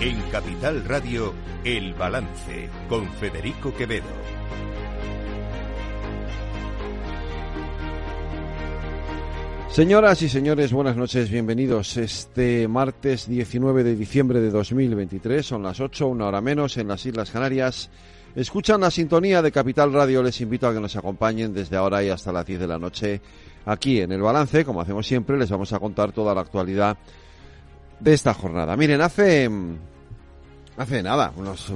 [0.00, 4.06] En Capital Radio, El Balance, con Federico Quevedo.
[9.68, 11.98] Señoras y señores, buenas noches, bienvenidos.
[11.98, 17.04] Este martes 19 de diciembre de 2023, son las 8, una hora menos, en las
[17.04, 17.90] Islas Canarias.
[18.34, 22.08] Escuchan la sintonía de Capital Radio, les invito a que nos acompañen desde ahora y
[22.08, 23.20] hasta las 10 de la noche
[23.66, 24.64] aquí en El Balance.
[24.64, 26.96] Como hacemos siempre, les vamos a contar toda la actualidad
[28.00, 28.76] de esta jornada.
[28.76, 29.48] Miren, hace,
[30.76, 31.72] hace nada, unos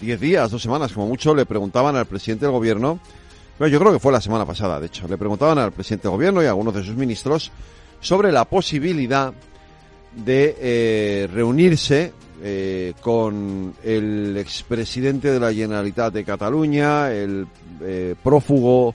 [0.00, 3.00] 10 días, dos semanas como mucho, le preguntaban al presidente del gobierno
[3.58, 5.08] bueno, yo creo que fue la semana pasada, de hecho.
[5.08, 7.50] Le preguntaban al presidente del gobierno y a algunos de sus ministros
[8.00, 9.34] sobre la posibilidad
[10.14, 17.48] de eh, reunirse eh, con el expresidente de la Generalitat de Cataluña, el
[17.82, 18.94] eh, prófugo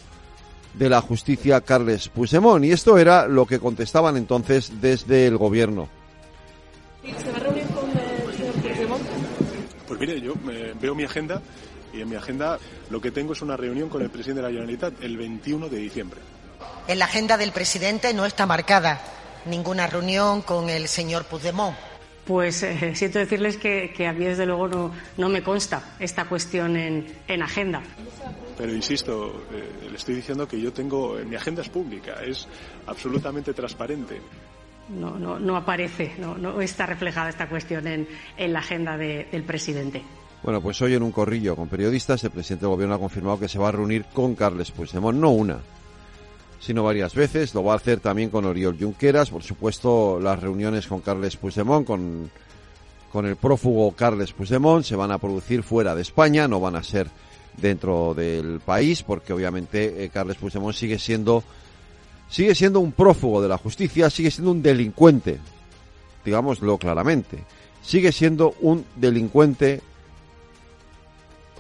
[0.74, 2.64] de la justicia Carles Puigdemont.
[2.64, 5.90] Y esto era lo que contestaban entonces desde el gobierno.
[7.04, 9.04] ¿Se va a reunir con el señor Puigdemont?
[9.88, 10.34] Pues mire, yo
[10.80, 11.42] veo mi agenda
[11.92, 12.58] y en mi agenda
[12.90, 15.78] lo que tengo es una reunión con el presidente de la Generalitat el 21 de
[15.78, 16.22] diciembre.
[16.88, 19.02] En la agenda del presidente no está marcada
[19.46, 21.76] ninguna reunión con el señor Puigdemont.
[22.26, 26.24] Pues eh, siento decirles que, que, a mí, desde luego, no, no me consta esta
[26.24, 27.84] cuestión en, en agenda.
[28.58, 31.16] Pero insisto, eh, le estoy diciendo que yo tengo.
[31.26, 32.48] Mi agenda es pública, es
[32.88, 34.22] absolutamente transparente.
[34.90, 39.44] No, no, no aparece, no, está reflejada esta cuestión en, en la agenda de, del
[39.44, 40.04] presidente.
[40.44, 43.48] Bueno, pues hoy en un corrillo con periodistas el presidente del gobierno ha confirmado que
[43.48, 45.60] se va a reunir con Carles Puigdemont, no una,
[46.60, 47.54] sino varias veces.
[47.56, 51.88] Lo va a hacer también con Oriol Junqueras, por supuesto las reuniones con Carles Puigdemont,
[51.88, 52.30] con,
[53.10, 56.84] con el prófugo Carles Puigdemont, se van a producir fuera de España, no van a
[56.84, 57.08] ser
[57.56, 61.42] dentro del país, porque obviamente eh, Carles Puigdemont sigue siendo
[62.34, 65.38] sigue siendo un prófugo de la justicia, sigue siendo un delincuente,
[66.26, 67.44] digámoslo claramente,
[67.84, 69.82] sigue siendo un delincuente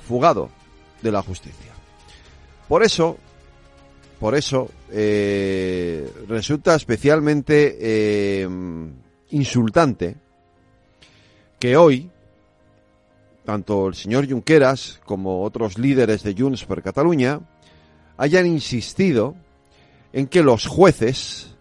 [0.07, 0.49] fugado
[1.03, 1.71] de la justicia.
[2.67, 3.19] Por eso,
[4.19, 8.49] por eso, eh, resulta especialmente eh,
[9.29, 10.15] insultante
[11.59, 12.09] que hoy,
[13.45, 17.41] tanto el señor Junqueras como otros líderes de Junts per Cataluña
[18.17, 19.35] hayan insistido
[20.13, 21.55] en que los jueces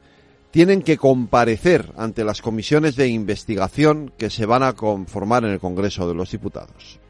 [0.51, 5.61] tienen que comparecer ante las comisiones de investigación que se van a conformar en el
[5.61, 7.01] Congreso de los Diputados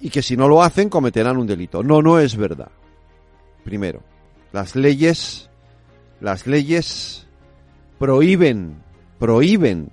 [0.00, 1.82] y que si no lo hacen cometerán un delito.
[1.82, 2.70] No, no es verdad.
[3.64, 4.02] Primero,
[4.52, 5.50] las leyes,
[6.20, 7.26] las leyes
[7.98, 8.82] prohíben,
[9.18, 9.90] prohíben,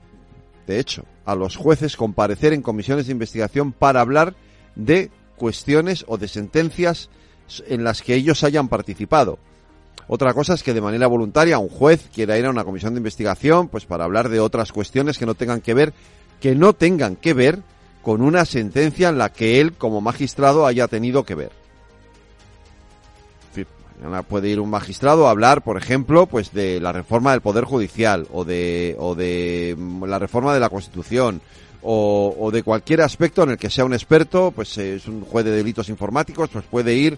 [0.66, 4.36] de hecho, a los jueces comparecer en comisiones de investigación para hablar
[4.76, 7.10] de cuestiones o de sentencias
[7.68, 9.40] en las que ellos hayan participado.
[10.08, 13.00] Otra cosa es que de manera voluntaria un juez quiera ir a una comisión de
[13.00, 15.94] investigación pues para hablar de otras cuestiones que no tengan que ver
[16.40, 17.60] que no tengan que ver
[18.02, 21.52] con una sentencia en la que él como magistrado haya tenido que ver.
[24.00, 27.66] Mañana puede ir un magistrado a hablar, por ejemplo, pues de la reforma del poder
[27.66, 29.76] judicial o de o de
[30.06, 31.42] la reforma de la Constitución
[31.82, 35.46] o, o de cualquier aspecto en el que sea un experto, pues es un juez
[35.46, 37.18] de delitos informáticos, pues puede ir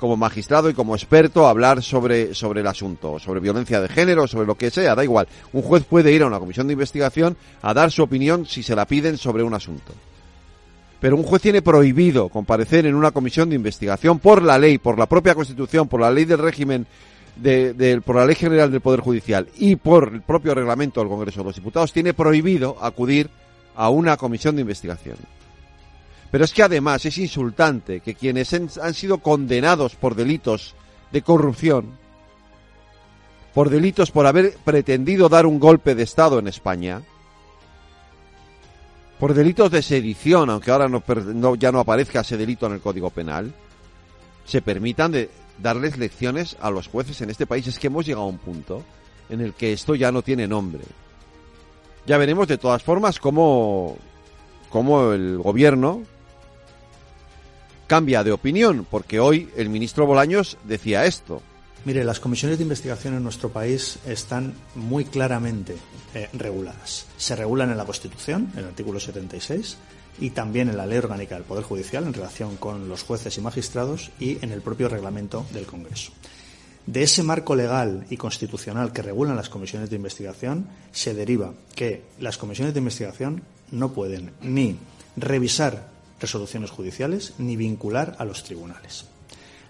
[0.00, 4.26] como magistrado y como experto a hablar sobre, sobre el asunto, sobre violencia de género,
[4.26, 5.28] sobre lo que sea, da igual.
[5.52, 8.74] Un juez puede ir a una comisión de investigación a dar su opinión si se
[8.74, 9.92] la piden sobre un asunto
[11.00, 14.98] pero un juez tiene prohibido comparecer en una comisión de investigación por la ley, por
[14.98, 16.86] la propia Constitución, por la ley del régimen,
[17.36, 21.40] de, por la ley general del Poder Judicial y por el propio reglamento del Congreso
[21.40, 23.30] de los Diputados, tiene prohibido acudir
[23.74, 25.16] a una comisión de investigación.
[26.30, 30.74] Pero es que además es insultante que quienes han sido condenados por delitos
[31.10, 31.98] de corrupción,
[33.52, 37.02] por delitos por haber pretendido dar un golpe de Estado en España,
[39.18, 40.88] por delitos de sedición, aunque ahora
[41.58, 43.52] ya no aparezca ese delito en el Código Penal,
[44.44, 47.66] se permitan de darles lecciones a los jueces en este país.
[47.66, 48.82] Es que hemos llegado a un punto
[49.28, 50.84] en el que esto ya no tiene nombre.
[52.06, 53.98] Ya veremos de todas formas cómo,
[54.70, 56.02] cómo el gobierno
[57.90, 61.42] cambia de opinión, porque hoy el ministro Bolaños decía esto.
[61.84, 65.74] Mire, las comisiones de investigación en nuestro país están muy claramente
[66.14, 67.06] eh, reguladas.
[67.16, 69.76] Se regulan en la Constitución, en el artículo 76,
[70.20, 73.40] y también en la Ley Orgánica del Poder Judicial en relación con los jueces y
[73.40, 76.12] magistrados y en el propio reglamento del Congreso.
[76.86, 82.04] De ese marco legal y constitucional que regulan las comisiones de investigación se deriva que
[82.20, 83.42] las comisiones de investigación
[83.72, 84.78] no pueden ni
[85.16, 85.88] revisar
[86.20, 89.06] resoluciones judiciales ni vincular a los tribunales.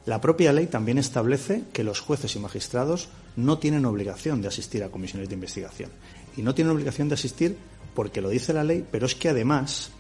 [0.07, 4.83] La propia ley también establece que los jueces y magistrados no tienen obligación de asistir
[4.83, 5.91] a comisiones de investigación
[6.37, 7.57] y no tienen obligación de asistir
[7.95, 9.91] porque lo dice la ley, pero es que además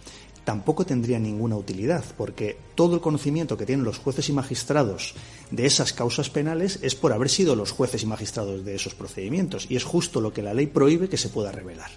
[0.44, 5.14] tampoco tendría ninguna utilidad, porque todo el conocimiento que tienen los jueces y magistrados
[5.50, 9.66] de esas causas penales es por haber sido los jueces y magistrados de esos procedimientos,
[9.68, 11.90] y es justo lo que la ley prohíbe que se pueda revelar.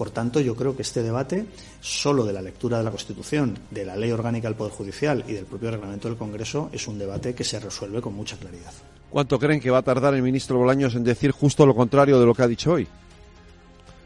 [0.00, 1.44] Por tanto, yo creo que este debate,
[1.82, 5.34] solo de la lectura de la Constitución, de la Ley Orgánica del Poder Judicial y
[5.34, 8.72] del propio reglamento del Congreso, es un debate que se resuelve con mucha claridad.
[9.10, 12.24] ¿Cuánto creen que va a tardar el ministro Bolaños en decir justo lo contrario de
[12.24, 12.88] lo que ha dicho hoy?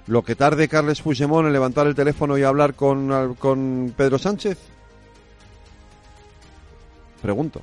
[0.09, 4.59] lo que tarde Carles Puigdemont en levantar el teléfono y hablar con, con Pedro Sánchez?
[7.23, 7.61] Pregunto.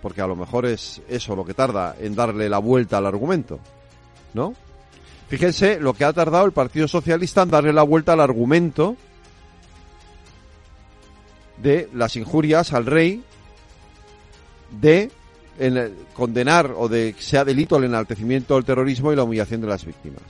[0.00, 3.58] Porque a lo mejor es eso lo que tarda en darle la vuelta al argumento.
[4.32, 4.54] ¿No?
[5.28, 8.96] Fíjense lo que ha tardado el Partido Socialista en darle la vuelta al argumento
[11.58, 13.22] de las injurias al rey
[14.70, 15.10] de
[16.14, 19.84] condenar o de que sea delito el enaltecimiento del terrorismo y la humillación de las
[19.84, 20.22] víctimas.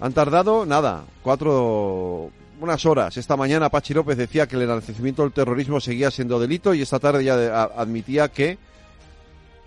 [0.00, 2.30] Han tardado nada, cuatro,
[2.60, 3.16] unas horas.
[3.16, 7.00] Esta mañana Pachi López decía que el enaltecimiento del terrorismo seguía siendo delito y esta
[7.00, 8.56] tarde ya admitía que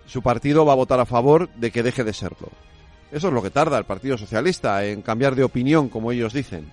[0.07, 2.49] su partido va a votar a favor de que deje de serlo.
[3.11, 6.71] Eso es lo que tarda el Partido Socialista en cambiar de opinión, como ellos dicen.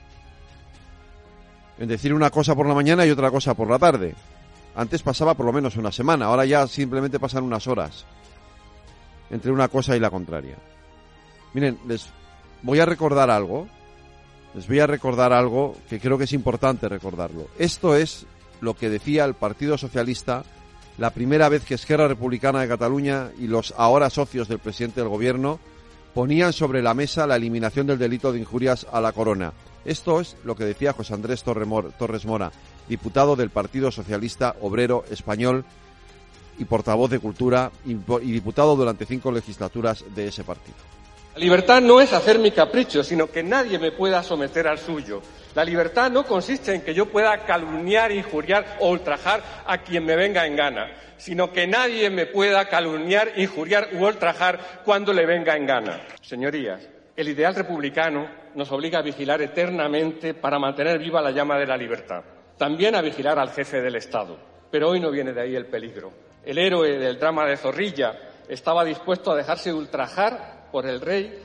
[1.78, 4.14] En decir una cosa por la mañana y otra cosa por la tarde.
[4.76, 8.04] Antes pasaba por lo menos una semana, ahora ya simplemente pasan unas horas
[9.30, 10.56] entre una cosa y la contraria.
[11.52, 12.08] Miren, les
[12.62, 13.66] voy a recordar algo.
[14.54, 17.48] Les voy a recordar algo que creo que es importante recordarlo.
[17.58, 18.26] Esto es
[18.60, 20.44] lo que decía el Partido Socialista
[20.96, 25.08] la primera vez que Esquerra Republicana de Cataluña y los ahora socios del presidente del
[25.08, 25.60] gobierno
[26.18, 29.52] ponían sobre la mesa la eliminación del delito de injurias a la corona.
[29.84, 32.50] Esto es lo que decía José Andrés Torres Mora,
[32.88, 35.64] diputado del Partido Socialista Obrero Español
[36.58, 40.76] y portavoz de Cultura y diputado durante cinco legislaturas de ese partido.
[41.34, 45.22] La libertad no es hacer mi capricho, sino que nadie me pueda someter al suyo.
[45.58, 50.14] La libertad no consiste en que yo pueda calumniar, injuriar o ultrajar a quien me
[50.14, 55.56] venga en gana, sino que nadie me pueda calumniar, injuriar u ultrajar cuando le venga
[55.56, 56.00] en gana.
[56.22, 61.66] Señorías, el ideal republicano nos obliga a vigilar eternamente para mantener viva la llama de
[61.66, 62.22] la libertad.
[62.56, 64.38] También a vigilar al jefe del Estado.
[64.70, 66.12] Pero hoy no viene de ahí el peligro.
[66.44, 68.16] El héroe del drama de Zorrilla
[68.48, 71.36] estaba dispuesto a dejarse ultrajar por el rey,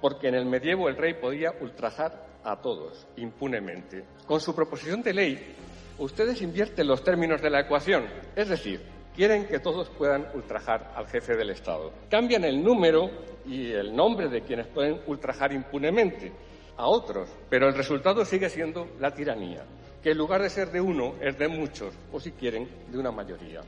[0.00, 4.04] porque en el medievo el rey podía ultrajar a todos impunemente.
[4.26, 5.54] Con su proposición de ley,
[5.98, 8.80] ustedes invierten los términos de la ecuación, es decir,
[9.14, 11.92] quieren que todos puedan ultrajar al jefe del Estado.
[12.08, 13.10] Cambian el número
[13.44, 16.32] y el nombre de quienes pueden ultrajar impunemente
[16.76, 19.64] a otros, pero el resultado sigue siendo la tiranía,
[20.02, 23.10] que en lugar de ser de uno es de muchos, o si quieren, de una
[23.10, 23.62] mayoría.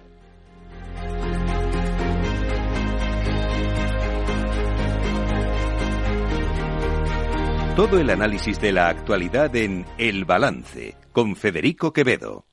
[7.79, 12.45] Todo el análisis de la actualidad en El Balance con Federico Quevedo.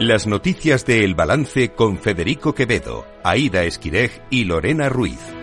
[0.00, 5.39] Las noticias de El Balance con Federico Quevedo, Aida Esquirej y Lorena Ruiz.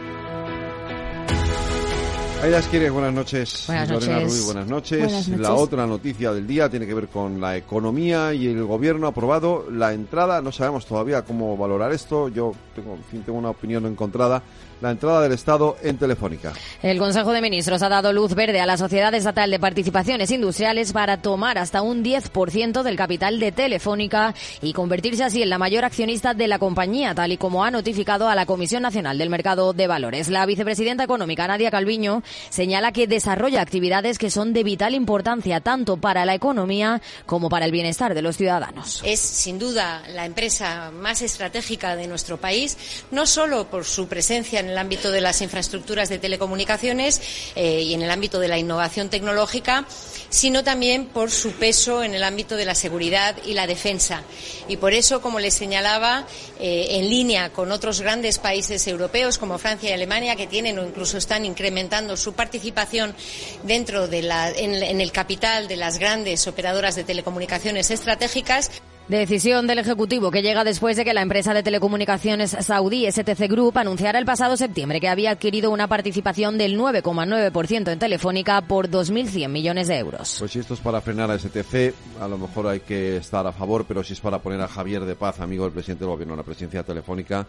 [2.42, 3.64] Aida Esquirej, buenas noches.
[3.66, 4.32] Buenas Lorena noches.
[4.32, 5.00] Ruiz, buenas noches.
[5.00, 5.42] Buenas noches.
[5.42, 9.10] La otra noticia del día tiene que ver con la economía y el gobierno ha
[9.10, 13.50] aprobado la entrada, no sabemos todavía cómo valorar esto, yo tengo, en fin, tengo una
[13.50, 14.44] opinión encontrada,
[14.82, 16.54] la entrada del Estado en Telefónica.
[16.82, 20.94] El Consejo de Ministros ha dado luz verde a la Sociedad Estatal de Participaciones Industriales
[20.94, 25.86] para tomar hasta un 10% del capital de Telefónica y convertirse así en la mayor
[25.86, 29.74] accionista de la compañía, tal y como ha notificado a la Comisión Nacional del Mercado
[29.74, 30.30] de Valores.
[30.30, 35.98] La vicepresidenta económica, Nadia Calviño, señala que desarrolla actividades que son de vital importancia tanto
[35.98, 39.02] para la economía como para el bienestar de los ciudadanos.
[39.06, 42.78] Es sin duda la empresa más estratégica de nuestro país,
[43.12, 47.22] no solo por su presencia en el ámbito de las infraestructuras de telecomunicaciones
[47.56, 49.86] eh, y en el ámbito de la innovación tecnológica,
[50.30, 54.24] sino también por su peso en el ámbito de la seguridad y la defensa.
[54.68, 56.28] Y por eso, como les señalaba,
[56.60, 60.86] eh, en línea con otros grandes países europeos como Francia y Alemania, que tienen o
[60.86, 63.16] incluso están incrementando su participación
[63.64, 68.72] dentro de la, en, en el capital de las grandes operadoras de telecomunicaciones estratégicas,
[69.08, 73.78] Decisión del Ejecutivo que llega después de que la empresa de telecomunicaciones saudí STC Group
[73.78, 79.48] anunciara el pasado septiembre que había adquirido una participación del 9,9% en Telefónica por 2.100
[79.48, 80.36] millones de euros.
[80.40, 83.54] Pues si esto es para frenar a STC, a lo mejor hay que estar a
[83.54, 86.34] favor, pero si es para poner a Javier de Paz, amigo del presidente del gobierno,
[86.34, 87.48] en la presidencia telefónica,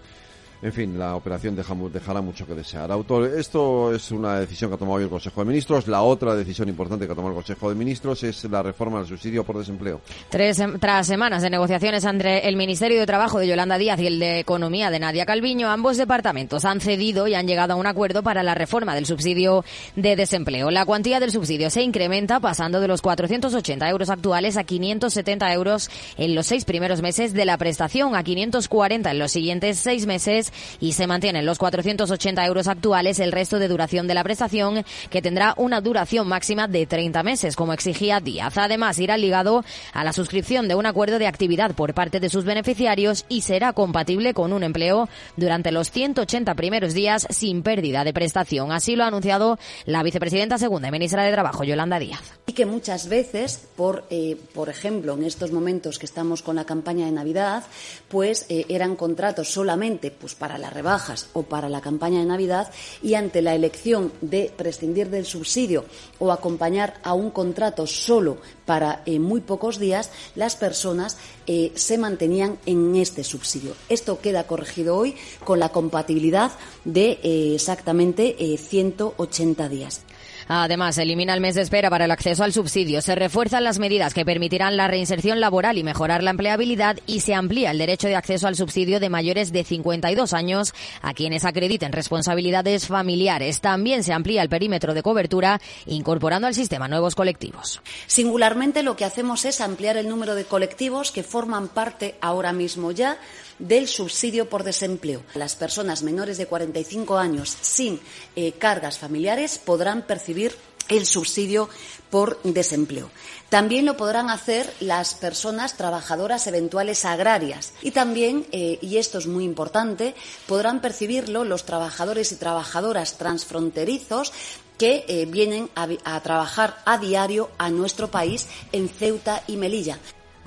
[0.61, 2.91] En fin, la operación deja, dejará mucho que desear.
[2.91, 5.87] Autor, esto es una decisión que ha tomado hoy el Consejo de Ministros.
[5.87, 9.07] La otra decisión importante que ha tomado el Consejo de Ministros es la reforma del
[9.07, 10.01] subsidio por desempleo.
[10.29, 14.19] Tres, tras semanas de negociaciones entre el Ministerio de Trabajo de Yolanda Díaz y el
[14.19, 18.25] de Economía de Nadia Calviño, ambos departamentos han cedido y han llegado a un acuerdo
[18.25, 20.73] para la reforma del subsidio de desempleo.
[20.73, 25.89] La cuantía del subsidio se incrementa pasando de los 480 euros actuales a 570 euros
[26.17, 30.48] en los seis primeros meses de la prestación, a 540 en los siguientes seis meses
[30.81, 35.23] y se mantienen los 480 euros actuales el resto de duración de la prestación, que
[35.23, 38.57] tendrá una duración máxima de 30 meses, como exigía Díaz.
[38.57, 42.45] Además, irá ligado a la suscripción de un acuerdo de actividad por parte de sus
[42.45, 48.13] beneficiarios y será compatible con un empleo durante los 180 primeros días sin pérdida de
[48.13, 48.73] prestación.
[48.73, 52.39] Así lo ha anunciado la vicepresidenta segunda y ministra de Trabajo, Yolanda Díaz.
[52.47, 56.65] Y que muchas veces, por, eh, por ejemplo, en estos momentos que estamos con la
[56.65, 57.65] campaña de Navidad,
[58.09, 62.71] pues eh, eran contratos solamente pues, para las rebajas o para la campaña de Navidad
[63.03, 65.85] y ante la elección de prescindir del subsidio
[66.19, 71.17] o acompañar a un contrato solo para eh, muy pocos días, las personas
[71.47, 73.75] eh, se mantenían en este subsidio.
[73.89, 76.53] Esto queda corregido hoy con la compatibilidad
[76.85, 80.03] de eh, exactamente 180 días.
[80.49, 84.15] Además, elimina el mes de espera para el acceso al subsidio, se refuerzan las medidas
[84.15, 88.17] que permitirán la reinserción laboral y mejorar la empleabilidad y se amplía el derecho de
[88.17, 93.61] acceso al subsidio de mayores de 52 años a quienes acrediten responsabilidades familiares.
[93.61, 97.83] También se amplía el perímetro de cobertura incorporando al sistema nuevos colectivos.
[98.07, 102.91] Singularmente lo que hacemos es ampliar el número de colectivos que forman parte ahora mismo
[102.93, 103.19] ya
[103.59, 105.23] del subsidio por desempleo.
[105.35, 108.01] Las personas menores de 45 años sin
[108.37, 110.55] eh, cargas familiares podrán percibir
[110.89, 111.69] el subsidio
[112.11, 113.11] por desempleo.
[113.49, 119.27] También lo podrán hacer las personas trabajadoras eventuales agrarias y también, eh, y esto es
[119.27, 120.15] muy importante,
[120.47, 124.33] podrán percibirlo los trabajadores y trabajadoras transfronterizos
[124.79, 129.99] que eh, vienen a trabajar a diario a nuestro país en Ceuta y Melilla.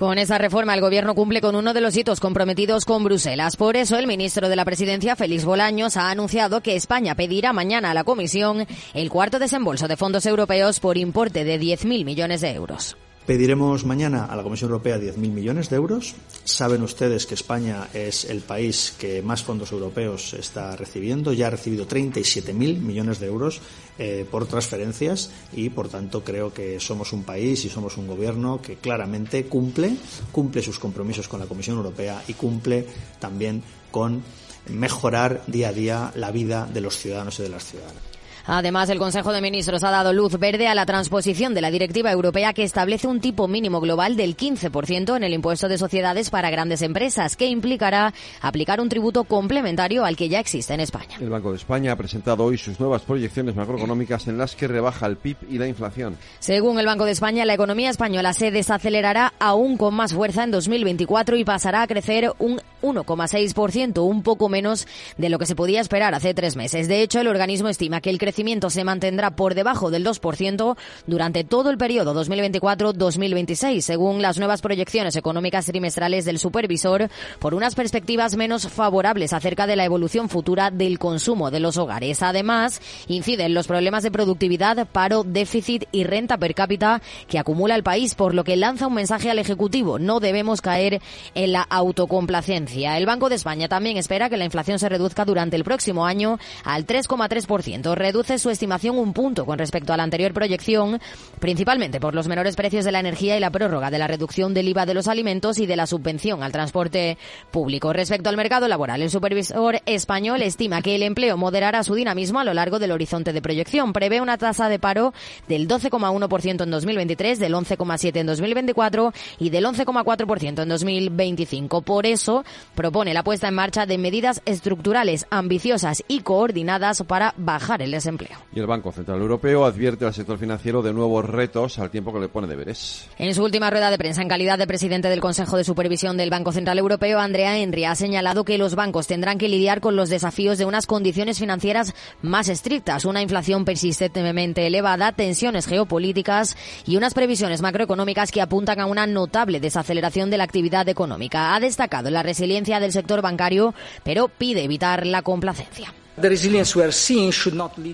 [0.02, 3.56] Con esa reforma, el Gobierno cumple con uno de los hitos comprometidos con Bruselas.
[3.56, 7.92] Por eso, el ministro de la Presidencia, Félix Bolaños, ha anunciado que España pedirá mañana
[7.92, 8.66] a la Comisión
[8.96, 12.98] el cuarto desembolso de fondos europeos por importe de 10.000 millones de euros.
[13.32, 16.16] Pediremos mañana a la Comisión Europea 10.000 millones de euros.
[16.44, 21.32] Saben ustedes que España es el país que más fondos europeos está recibiendo.
[21.32, 23.62] Ya ha recibido 37.000 millones de euros
[23.98, 28.62] eh, por transferencias y, por tanto, creo que somos un país y somos un gobierno
[28.62, 29.96] que claramente cumple,
[30.34, 32.86] cumple sus compromisos con la Comisión Europea y cumple
[33.18, 34.24] también con
[34.68, 38.11] mejorar día a día la vida de los ciudadanos y de las ciudadanas.
[38.46, 42.12] Además, el Consejo de Ministros ha dado luz verde a la transposición de la directiva
[42.12, 46.50] europea que establece un tipo mínimo global del 15% en el impuesto de sociedades para
[46.50, 51.18] grandes empresas, que implicará aplicar un tributo complementario al que ya existe en España.
[51.20, 55.06] El Banco de España ha presentado hoy sus nuevas proyecciones macroeconómicas en las que rebaja
[55.06, 56.18] el PIB y la inflación.
[56.40, 60.52] Según el Banco de España, la economía española se desacelerará aún con más fuerza en
[60.52, 65.82] 2024 y pasará a crecer un 1,6%, un poco menos de lo que se podía
[65.82, 66.88] esperar hace tres meses.
[66.88, 68.31] De hecho, el organismo estima que el crecimiento
[68.70, 75.16] se mantendrá por debajo del 2% durante todo el periodo 2024-2026, según las nuevas proyecciones
[75.16, 77.10] económicas trimestrales del supervisor,
[77.40, 82.22] por unas perspectivas menos favorables acerca de la evolución futura del consumo de los hogares.
[82.24, 87.84] Además, inciden los problemas de productividad, paro, déficit y renta per cápita que acumula el
[87.84, 90.00] país, por lo que lanza un mensaje al Ejecutivo.
[90.00, 91.02] No debemos caer
[91.36, 92.98] en la autocomplacencia.
[92.98, 96.40] El Banco de España también espera que la inflación se reduzca durante el próximo año
[96.64, 97.96] al 3,3%.
[98.22, 101.02] Reduce su estimación un punto con respecto a la anterior proyección,
[101.40, 104.68] principalmente por los menores precios de la energía y la prórroga de la reducción del
[104.68, 107.18] IVA de los alimentos y de la subvención al transporte
[107.50, 107.94] público.
[107.94, 112.44] Respecto al mercado laboral, el supervisor español estima que el empleo moderará su dinamismo a
[112.44, 113.92] lo largo del horizonte de proyección.
[113.92, 115.16] Prevé una tasa de paro
[115.48, 121.82] del 12,1% en 2023, del 11,7% en 2024 y del 11,4% en 2025.
[121.82, 127.82] Por eso, propone la puesta en marcha de medidas estructurales ambiciosas y coordinadas para bajar
[127.82, 128.11] el desempleo.
[128.54, 132.20] Y el Banco Central Europeo advierte al sector financiero de nuevos retos al tiempo que
[132.20, 133.08] le pone deberes.
[133.18, 136.30] En su última rueda de prensa, en calidad de presidente del Consejo de Supervisión del
[136.30, 140.10] Banco Central Europeo, Andrea Henry ha señalado que los bancos tendrán que lidiar con los
[140.10, 147.14] desafíos de unas condiciones financieras más estrictas, una inflación persistentemente elevada, tensiones geopolíticas y unas
[147.14, 151.56] previsiones macroeconómicas que apuntan a una notable desaceleración de la actividad económica.
[151.56, 155.94] Ha destacado la resiliencia del sector bancario, pero pide evitar la complacencia.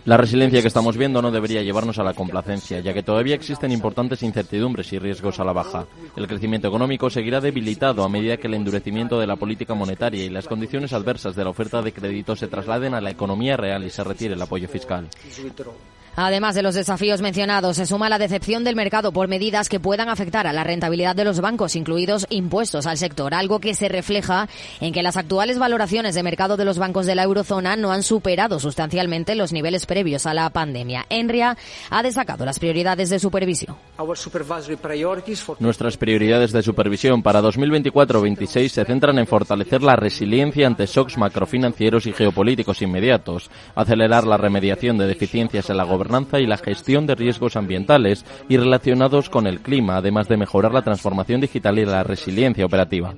[0.05, 3.71] La resiliencia que estamos viendo no debería llevarnos a la complacencia, ya que todavía existen
[3.71, 5.85] importantes incertidumbres y riesgos a la baja.
[6.15, 10.29] El crecimiento económico seguirá debilitado a medida que el endurecimiento de la política monetaria y
[10.29, 13.89] las condiciones adversas de la oferta de crédito se trasladen a la economía real y
[13.89, 15.07] se retire el apoyo fiscal.
[16.19, 20.09] Además de los desafíos mencionados, se suma la decepción del mercado por medidas que puedan
[20.09, 24.49] afectar a la rentabilidad de los bancos, incluidos impuestos al sector, algo que se refleja
[24.81, 28.01] en que las actuales valoraciones de mercado de los bancos de la eurozona no han
[28.01, 31.05] superado sustancialmente los niveles previos a la pandemia.
[31.09, 31.55] Enria
[31.91, 33.75] ha destacado las prioridades de supervisión.
[35.59, 42.07] Nuestras prioridades de supervisión para 2024-26 se centran en fortalecer la resiliencia ante shocks macrofinancieros
[42.07, 46.06] y geopolíticos inmediatos, acelerar la remediación de deficiencias en la gobernanza
[46.39, 50.81] y la gestión de riesgos ambientales y relacionados con el clima, además de mejorar la
[50.81, 53.13] transformación digital y la resiliencia operativa.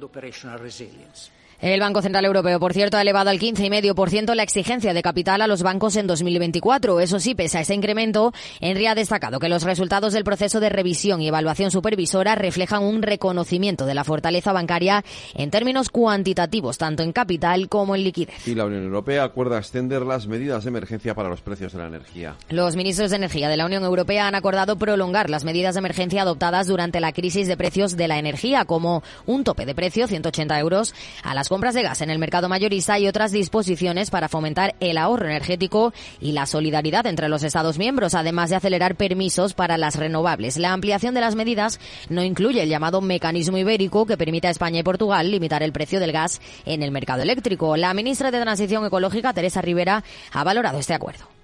[1.61, 5.47] El Banco Central Europeo, por cierto, ha elevado al 15,5% la exigencia de capital a
[5.47, 7.01] los bancos en 2024.
[7.01, 10.69] Eso sí, pese a ese incremento, Henry ha destacado que los resultados del proceso de
[10.69, 15.03] revisión y evaluación supervisora reflejan un reconocimiento de la fortaleza bancaria
[15.35, 18.47] en términos cuantitativos, tanto en capital como en liquidez.
[18.47, 21.87] Y la Unión Europea acuerda extender las medidas de emergencia para los precios de la
[21.87, 22.35] energía.
[22.49, 26.21] Los ministros de Energía de la Unión Europea han acordado prolongar las medidas de emergencia
[26.21, 30.57] adoptadas durante la crisis de precios de la energía, como un tope de precio, 180
[30.57, 34.75] euros, a las compras de gas en el mercado mayorista y otras disposiciones para fomentar
[34.79, 39.77] el ahorro energético y la solidaridad entre los Estados miembros, además de acelerar permisos para
[39.77, 40.57] las renovables.
[40.57, 44.79] La ampliación de las medidas no incluye el llamado mecanismo ibérico que permite a España
[44.79, 47.75] y Portugal limitar el precio del gas en el mercado eléctrico.
[47.75, 51.38] La ministra de Transición Ecológica, Teresa Rivera, ha valorado este acuerdo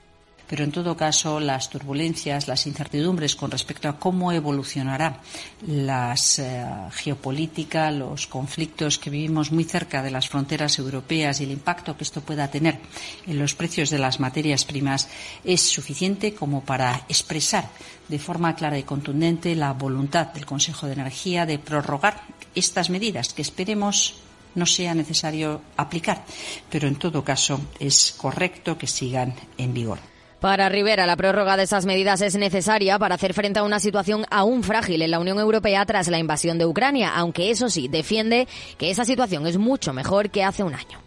[0.47, 5.21] pero en todo caso las turbulencias, las incertidumbres con respecto a cómo evolucionará
[5.67, 11.51] la eh, geopolítica, los conflictos que vivimos muy cerca de las fronteras europeas y el
[11.51, 12.79] impacto que esto pueda tener
[13.25, 15.07] en los precios de las materias primas
[15.43, 17.69] es suficiente como para expresar
[18.07, 22.21] de forma clara y contundente la voluntad del Consejo de Energía de prorrogar
[22.53, 24.15] estas medidas que esperemos
[24.55, 26.23] no sea necesario aplicar,
[26.69, 30.14] pero en todo caso es correcto que sigan en vigor.
[30.45, 34.27] Para Rivera, la prórroga de esas medidas es necesaria para hacer frente a una situación
[34.29, 38.47] aún frágil en la Unión Europea tras la invasión de Ucrania, aunque eso sí, defiende
[38.77, 40.99] que esa situación es mucho mejor que hace un año.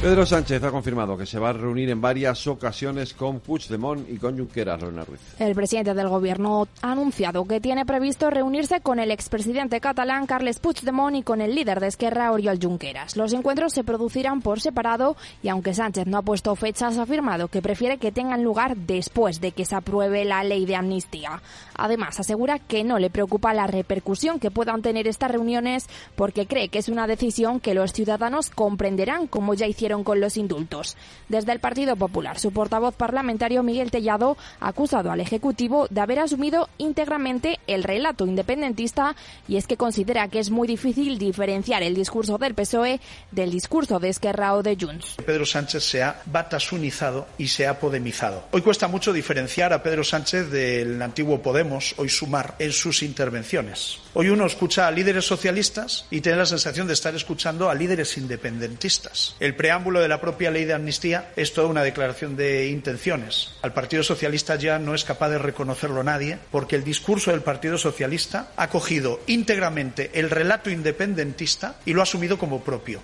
[0.00, 4.16] Pedro Sánchez ha confirmado que se va a reunir en varias ocasiones con Puigdemont y
[4.16, 5.20] con Junqueras, Lorena Ruiz.
[5.40, 10.60] El presidente del gobierno ha anunciado que tiene previsto reunirse con el expresidente catalán Carles
[10.60, 13.16] Puigdemont y con el líder de Esquerra, Oriol Junqueras.
[13.16, 17.48] Los encuentros se producirán por separado y aunque Sánchez no ha puesto fechas, ha afirmado
[17.48, 21.42] que prefiere que tengan lugar después de que se apruebe la ley de amnistía.
[21.74, 26.68] Además, asegura que no le preocupa la repercusión que puedan tener estas reuniones porque cree
[26.68, 30.96] que es una decisión que los ciudadanos comprenderán como ya hicieron con los indultos.
[31.28, 36.18] Desde el Partido Popular, su portavoz parlamentario Miguel Tellado ha acusado al Ejecutivo de haber
[36.18, 39.16] asumido íntegramente el relato independentista
[39.48, 43.98] y es que considera que es muy difícil diferenciar el discurso del PSOE del discurso
[43.98, 45.16] de Esquerra o de Junts.
[45.24, 48.44] Pedro Sánchez se ha batasunizado y se ha podemizado.
[48.52, 53.98] Hoy cuesta mucho diferenciar a Pedro Sánchez del antiguo Podemos, hoy Sumar, en sus intervenciones.
[54.14, 58.16] Hoy uno escucha a líderes socialistas y tiene la sensación de estar escuchando a líderes
[58.18, 59.36] independentistas.
[59.38, 63.52] El preámbulo de la propia ley de amnistía es toda una declaración de intenciones.
[63.62, 67.78] Al Partido Socialista ya no es capaz de reconocerlo nadie porque el discurso del Partido
[67.78, 73.00] Socialista ha cogido íntegramente el relato independentista y lo ha asumido como propio.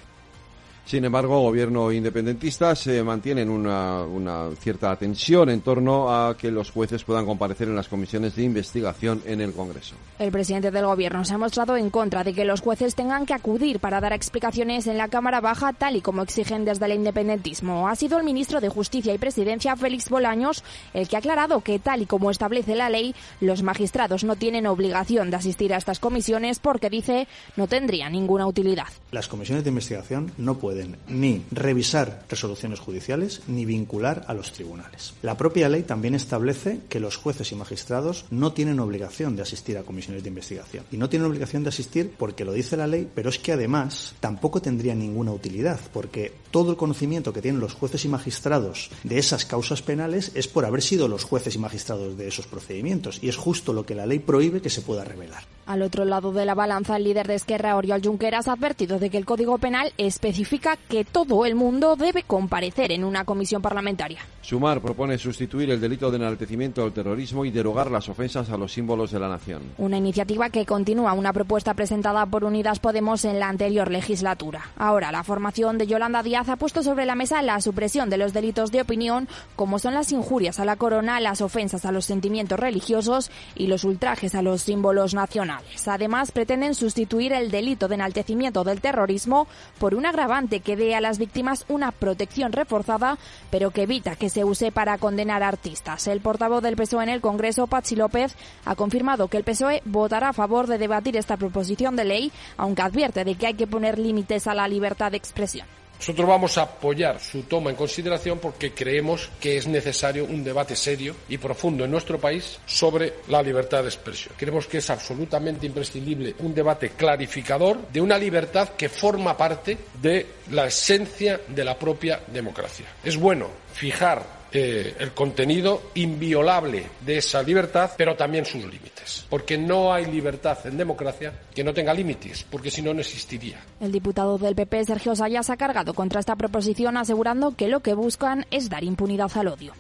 [0.87, 6.71] Sin embargo, gobierno independentista se mantiene una, una, cierta tensión en torno a que los
[6.71, 9.95] jueces puedan comparecer en las comisiones de investigación en el Congreso.
[10.19, 13.33] El presidente del gobierno se ha mostrado en contra de que los jueces tengan que
[13.33, 17.89] acudir para dar explicaciones en la Cámara Baja, tal y como exigen desde el independentismo.
[17.89, 21.79] Ha sido el ministro de Justicia y Presidencia, Félix Bolaños, el que ha aclarado que,
[21.79, 25.99] tal y como establece la ley, los magistrados no tienen obligación de asistir a estas
[25.99, 28.89] comisiones porque, dice, no tendría ninguna utilidad.
[29.13, 30.74] Las comisiones de investigación no pueden
[31.09, 35.15] ni revisar resoluciones judiciales ni vincular a los tribunales.
[35.23, 39.79] La propia ley también establece que los jueces y magistrados no tienen obligación de asistir
[39.79, 40.85] a comisiones de investigación.
[40.91, 44.15] Y no tienen obligación de asistir porque lo dice la ley, pero es que además
[44.21, 49.19] tampoco tendría ninguna utilidad, porque todo el conocimiento que tienen los jueces y magistrados de
[49.19, 53.19] esas causas penales es por haber sido los jueces y magistrados de esos procedimientos.
[53.21, 55.43] Y es justo lo que la ley prohíbe que se pueda revelar.
[55.67, 59.11] Al otro lado de la balanza, el líder de Esquerra, Oriol Junqueras, ha advertido de
[59.11, 64.21] que el Código Penal especifica que todo el mundo debe comparecer en una comisión parlamentaria.
[64.43, 68.73] Sumar propone sustituir el delito de enaltecimiento al terrorismo y derogar las ofensas a los
[68.73, 69.63] símbolos de la nación.
[69.79, 74.71] Una iniciativa que continúa una propuesta presentada por Unidas Podemos en la anterior legislatura.
[74.77, 78.33] Ahora, la formación de Yolanda Díaz ha puesto sobre la mesa la supresión de los
[78.33, 82.59] delitos de opinión, como son las injurias a la corona, las ofensas a los sentimientos
[82.59, 85.87] religiosos y los ultrajes a los símbolos nacionales.
[85.89, 89.47] Además, pretenden sustituir el delito de enaltecimiento del terrorismo
[89.79, 93.19] por un agravante que dé a las víctimas una protección reforzada,
[93.51, 96.07] pero que evita que se use para condenar a artistas.
[96.07, 100.31] El portavoz del PSOE en el Congreso, Pachi López, ha confirmado que el PSOE votará
[100.31, 103.99] a favor de debatir esta proposición de ley, aunque advierte de que hay que poner
[103.99, 105.67] límites a la libertad de expresión.
[105.99, 110.77] Nosotros vamos a apoyar su toma en consideración porque creemos que es necesario un debate
[110.77, 114.35] serio y profundo en nuestro país sobre la libertad de expresión.
[114.37, 120.27] Creemos que es absolutamente imprescindible un debate clarificador de una libertad que forma parte de
[120.51, 122.87] la esencia de la propia democracia.
[123.03, 129.27] Es bueno fijar eh, el contenido inviolable de esa libertad, pero también sus límites.
[129.29, 133.59] Porque no hay libertad en democracia que no tenga límites, porque si no, no existiría.
[133.81, 137.95] El diputado del PP, Sergio Sayas, ha cargado contra esta proposición asegurando que lo que
[137.95, 139.73] buscan es dar impunidad al odio.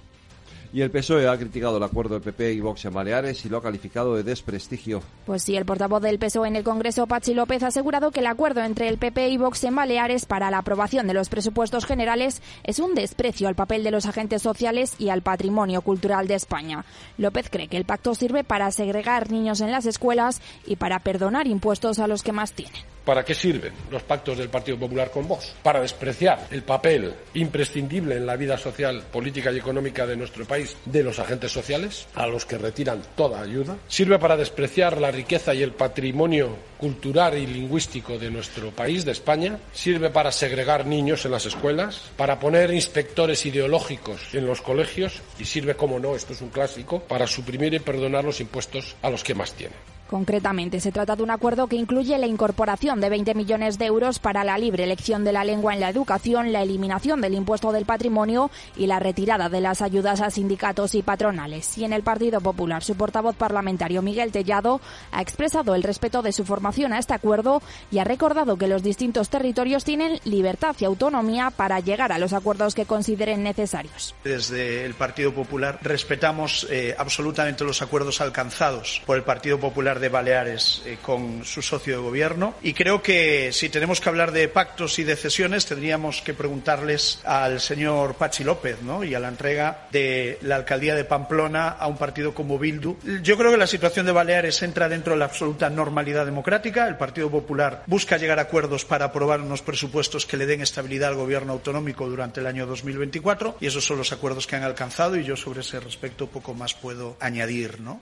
[0.75, 3.59] Y el PSOE ha criticado el acuerdo del PP y Vox en Baleares y lo
[3.59, 5.03] ha calificado de desprestigio.
[5.25, 8.27] Pues sí, el portavoz del PSOE en el Congreso, Pachi López, ha asegurado que el
[8.27, 12.43] acuerdo entre el PP y Vox en Baleares para la aprobación de los presupuestos generales
[12.65, 16.85] es un desprecio al papel de los agentes sociales y al patrimonio cultural de España.
[17.19, 21.47] López cree que el pacto sirve para segregar niños en las escuelas y para perdonar
[21.47, 22.94] impuestos a los que más tienen.
[23.05, 25.55] ¿Para qué sirven los pactos del Partido Popular con Vox?
[25.63, 30.77] Para despreciar el papel imprescindible en la vida social, política y económica de nuestro país
[30.87, 33.77] de los agentes sociales, a los que retiran toda ayuda.
[33.89, 39.13] Sirve para despreciar la riqueza y el patrimonio cultural y lingüístico de nuestro país, de
[39.13, 39.59] España.
[39.73, 45.45] Sirve para segregar niños en las escuelas, para poner inspectores ideológicos en los colegios y
[45.45, 49.23] sirve, como no, esto es un clásico, para suprimir y perdonar los impuestos a los
[49.23, 49.94] que más tienen.
[50.09, 54.19] Concretamente, se trata de un acuerdo que incluye la incorporación de 20 millones de euros
[54.19, 57.87] para la libre elección de la lengua en la educación, la eliminación del impuesto del
[57.87, 61.79] patrimonio y la retirada de las ayudas a sindicatos y patronales.
[61.79, 66.33] Y en el Partido Popular, su portavoz parlamentario Miguel Tellado ha expresado el respeto de
[66.33, 70.85] su formación a este acuerdo y ha recordado que los distintos territorios tienen libertad y
[70.85, 74.15] autonomía para llegar a los acuerdos que consideren necesarios.
[74.23, 80.09] Desde el Partido Popular respetamos eh, absolutamente los acuerdos alcanzados por el Partido Popular de
[80.09, 84.49] Baleares eh, con su socio de gobierno y creo que si tenemos que hablar de
[84.49, 89.05] pactos y de cesiones tendríamos que preguntarles al señor Pachi López ¿no?
[89.05, 92.97] y a la entrega de la alcaldía de Pamplona a un partido como Bildu.
[93.23, 96.89] Yo creo que la situación de Baleares entra dentro de la absoluta normalidad democrática.
[96.89, 101.11] El Partido Popular busca llegar a acuerdos para aprobar unos presupuestos que le den estabilidad
[101.11, 105.17] al gobierno autonómico durante el año 2024 y esos son los acuerdos que han alcanzado
[105.17, 108.01] y yo sobre ese respecto poco más puedo añadir, ¿no?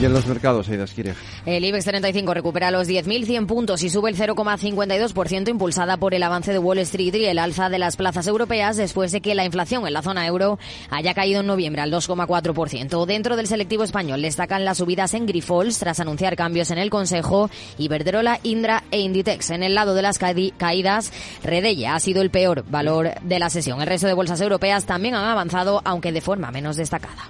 [0.00, 1.14] Y en los mercados, Aida Esquire.
[1.44, 6.52] El IBEX 35 recupera los 10.100 puntos y sube el 0,52% impulsada por el avance
[6.52, 9.86] de Wall Street y el alza de las plazas europeas después de que la inflación
[9.86, 10.58] en la zona euro
[10.88, 13.04] haya caído en noviembre al 2,4%.
[13.04, 17.50] Dentro del selectivo español destacan las subidas en Grifols tras anunciar cambios en el Consejo
[17.76, 19.50] y Verderola, Indra e Inditex.
[19.50, 21.12] En el lado de las caídas,
[21.44, 23.82] Redella ha sido el peor valor de la sesión.
[23.82, 27.28] El resto de bolsas europeas también han avanzado, aunque de forma menos destacada.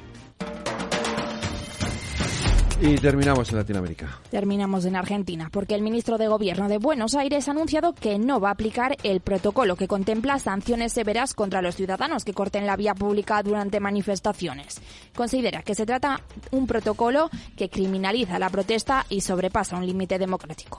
[2.82, 4.20] Y terminamos en Latinoamérica.
[4.30, 8.40] Terminamos en Argentina, porque el ministro de Gobierno de Buenos Aires ha anunciado que no
[8.40, 12.76] va a aplicar el protocolo que contempla sanciones severas contra los ciudadanos que corten la
[12.76, 14.80] vía pública durante manifestaciones.
[15.14, 20.78] Considera que se trata un protocolo que criminaliza la protesta y sobrepasa un límite democrático.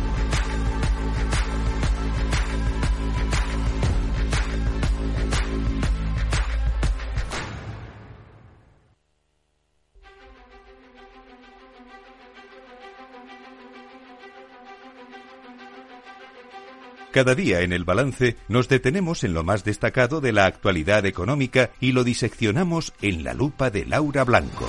[17.11, 21.69] Cada día en el balance nos detenemos en lo más destacado de la actualidad económica
[21.81, 24.65] y lo diseccionamos en la lupa de Laura Blanco.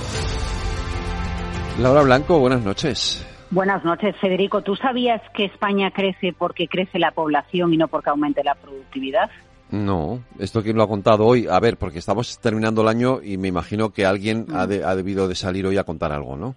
[1.79, 3.25] Laura Blanco, buenas noches.
[3.49, 4.61] Buenas noches, Federico.
[4.61, 9.31] ¿Tú sabías que España crece porque crece la población y no porque aumente la productividad?
[9.71, 11.47] No, esto quién lo ha contado hoy.
[11.49, 15.29] A ver, porque estamos terminando el año y me imagino que alguien ha, ha debido
[15.29, 16.55] de salir hoy a contar algo, ¿no?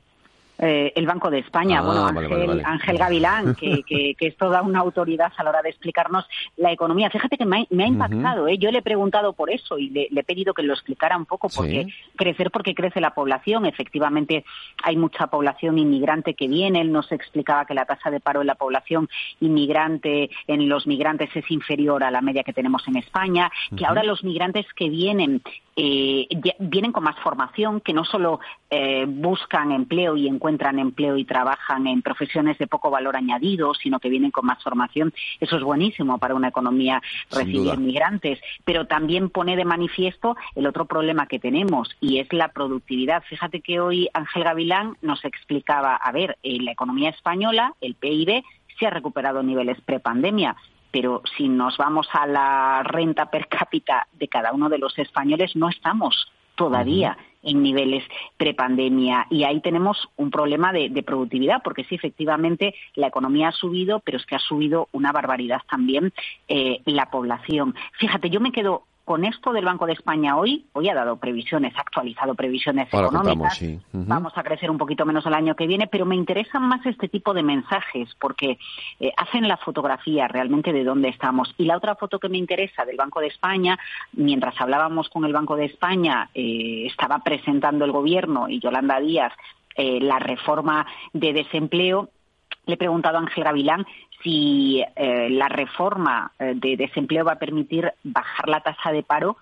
[0.59, 2.63] Eh, el Banco de España, Ah, bueno, vale, Ángel, vale, vale.
[2.65, 6.25] Ángel Gavilán, que, que- que es toda una autoridad a la hora de explicarnos
[6.57, 7.11] la economía.
[7.11, 8.57] Fíjate que me ha, me ha impactado, ¿eh?
[8.57, 11.27] yo le he preguntado por eso y le, le he pedido que lo explicara un
[11.27, 11.93] poco, porque Sí.
[12.17, 14.45] crecer porque crece la población, efectivamente
[14.83, 18.47] hay mucha población inmigrante que viene, él nos explicaba que la tasa de paro en
[18.47, 19.09] la población
[19.41, 24.03] inmigrante, en los migrantes es inferior a la media que tenemos en España, que ahora
[24.05, 25.43] los migrantes que vienen
[25.79, 26.27] eh,
[26.59, 28.41] vienen con más formación, que no solo
[28.71, 33.99] eh, buscan empleo y encuentran empleo y trabajan en profesiones de poco valor añadido, sino
[33.99, 35.13] que vienen con más formación.
[35.41, 40.87] Eso es buenísimo para una economía recibir migrantes, pero también pone de manifiesto el otro
[40.87, 43.23] problema que tenemos y es la productividad.
[43.25, 48.43] Fíjate que hoy Ángel Gavilán nos explicaba, a ver, eh, la economía española, el PIB,
[48.79, 50.57] se ha recuperado niveles prepandemia,
[50.91, 55.57] pero si nos vamos a la renta per cápita de cada uno de los españoles,
[55.57, 58.03] no estamos todavía en niveles
[58.37, 59.27] prepandemia.
[59.31, 64.01] Y ahí tenemos un problema de, de productividad porque sí efectivamente la economía ha subido
[64.01, 66.13] pero es que ha subido una barbaridad también
[66.49, 67.75] eh, la población.
[67.99, 71.73] Fíjate yo me quedo con esto del Banco de España hoy, hoy ha dado previsiones,
[71.77, 73.81] ha actualizado previsiones Ahora económicas, contamos, sí.
[73.93, 74.05] Ujú.
[74.05, 77.09] vamos a crecer un poquito menos el año que viene, pero me interesan más este
[77.09, 78.59] tipo de mensajes porque
[78.99, 81.55] eh, hacen la fotografía realmente de dónde estamos.
[81.57, 83.79] Y la otra foto que me interesa del Banco de España,
[84.13, 89.33] mientras hablábamos con el Banco de España, eh, estaba presentando el Gobierno y Yolanda Díaz
[89.77, 92.11] eh, la reforma de desempleo.
[92.65, 93.87] Le he preguntado a Ángel Gavilán
[94.23, 99.37] si eh, la reforma eh, de desempleo va a permitir bajar la tasa de paro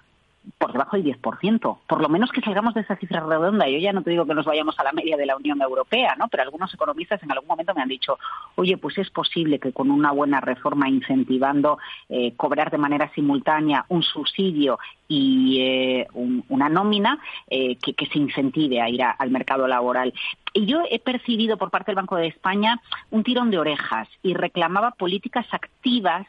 [0.58, 1.78] por debajo del 10%.
[1.86, 3.68] Por lo menos que salgamos de esa cifra redonda.
[3.68, 6.14] Yo ya no te digo que nos vayamos a la media de la Unión Europea,
[6.18, 6.28] ¿no?
[6.28, 8.18] Pero algunos economistas en algún momento me han dicho,
[8.56, 11.78] oye, pues es posible que con una buena reforma incentivando
[12.08, 14.78] eh, cobrar de manera simultánea un subsidio
[15.08, 19.66] y eh, un- una nómina eh, que, que se incentive a ir a- al mercado
[19.66, 20.12] laboral.
[20.52, 22.80] Y yo he percibido por parte del Banco de España
[23.10, 26.26] un tirón de orejas y reclamaba políticas activas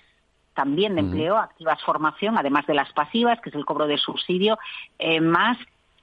[0.56, 4.58] también de empleo, activas formación, además de las pasivas, que es el cobro de subsidio,
[4.98, 5.58] eh, más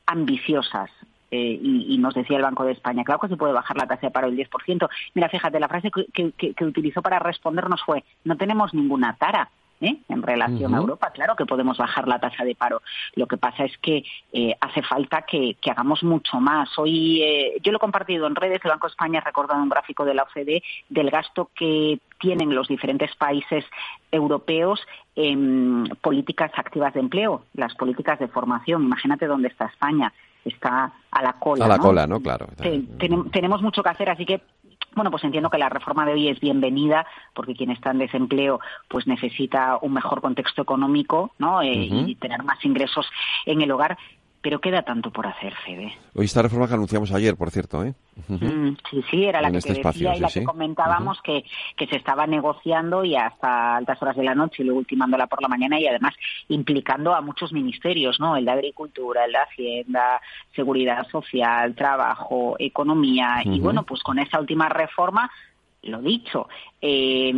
[0.07, 0.91] ambiciosas.
[1.31, 3.87] Eh, y, y nos decía el Banco de España, claro que se puede bajar la
[3.87, 4.87] tasa de paro del 10%.
[5.15, 9.49] Mira, fíjate, la frase que- que utilizó para respondernos fue, no tenemos ninguna tara.
[9.83, 9.97] ¿Eh?
[10.09, 10.79] en relación a.
[10.79, 12.83] Europa, claro que podemos bajar la tasa de paro.
[13.15, 16.69] Lo que pasa es que eh, hace falta que, que hagamos mucho más.
[16.79, 19.69] Hoy eh, yo lo he compartido en redes, el Banco de España ha recordado un
[19.69, 23.65] gráfico de la OCDE del gasto que tienen los diferentes países
[24.11, 24.81] europeos
[25.17, 28.83] en políticas activas de empleo, las políticas de formación.
[28.85, 30.13] Imagínate dónde está España.
[30.45, 31.65] Está a la cola.
[31.67, 31.83] A la ¿no?
[31.85, 32.21] cola, ¿no?
[32.21, 32.47] Claro.
[32.57, 34.41] Te- tenem- tenemos mucho que hacer, así que
[34.95, 38.61] bueno, pues entiendo que la reforma de hoy es bienvenida porque quien está en desempleo
[38.89, 41.63] pues necesita un mejor contexto económico, ¿no?
[41.63, 43.07] Eh, y tener más ingresos
[43.47, 43.99] en el hogar,
[44.43, 45.95] pero queda tanto por hacer, Fede.
[46.15, 47.95] Hoy esta reforma que anunciamos ayer, por cierto, ¿eh?
[48.27, 50.41] Mm, sí, sí, era la En que este te decía espacio, y la sí, que
[50.41, 50.47] sí.
[50.47, 51.45] comentábamos que,
[51.77, 55.41] que se estaba negociando y hasta altas horas de la noche y luego ultimándola por
[55.41, 56.15] la mañana y además
[56.49, 58.37] implicando a muchos ministerios, ¿no?
[58.37, 60.21] El de Agricultura, el de Hacienda,
[60.57, 63.63] Seguridad Social, Trabajo, Economía y Ujú.
[63.63, 65.31] bueno, pues con esa última reforma,
[65.85, 66.49] lo dicho,
[66.81, 67.33] eh,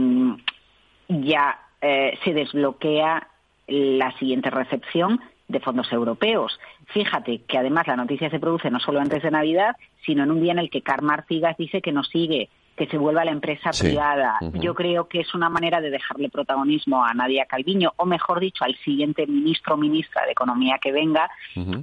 [1.08, 3.28] ya eh, se desbloquea
[3.66, 6.58] la siguiente recepción de fondos europeos.
[6.86, 10.40] Fíjate que además la noticia se produce no solo antes de Navidad, sino en un
[10.40, 13.72] día en el que Carmen Artigas dice que nos sigue, que se vuelva la empresa
[13.72, 13.88] Sí.
[13.88, 14.38] privada.
[14.54, 18.64] Yo creo que es una manera de dejarle protagonismo a Nadia Calviño, o mejor dicho,
[18.64, 21.30] al siguiente ministro o ministra de Economía que venga,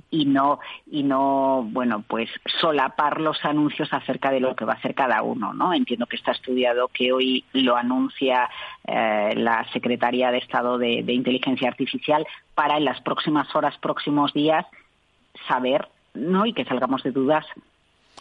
[0.09, 4.75] y no y no bueno pues solapar los anuncios acerca de lo que va a
[4.75, 8.49] hacer cada uno no entiendo que está estudiado que hoy lo anuncia
[8.85, 12.25] eh, la secretaria de Estado de, de Inteligencia Artificial
[12.55, 14.65] para en las próximas horas próximos días
[15.47, 17.45] saber no y que salgamos de dudas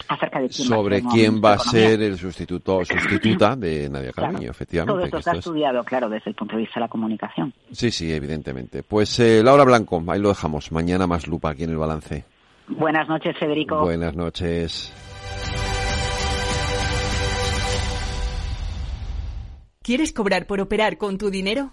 [0.09, 4.13] acerca de quién va a Sobre quién va a ser el sustituto sustituta de Nadia
[4.13, 4.33] Claro.
[4.33, 5.05] Calviño, todo efectivamente.
[5.05, 7.53] esto que está esto es- estudiado claro desde el punto de vista de la comunicación
[7.73, 8.83] Sí, sí, evidentemente.
[8.83, 10.73] Pues eh, Laura Blanco, ahí lo dejamos.
[10.73, 12.25] Mañana más lupa aquí en el balance.
[12.69, 14.93] buenas noches Federico Buenas noches.
[19.83, 21.73] ¿Quieres cobrar por operar con tu dinero?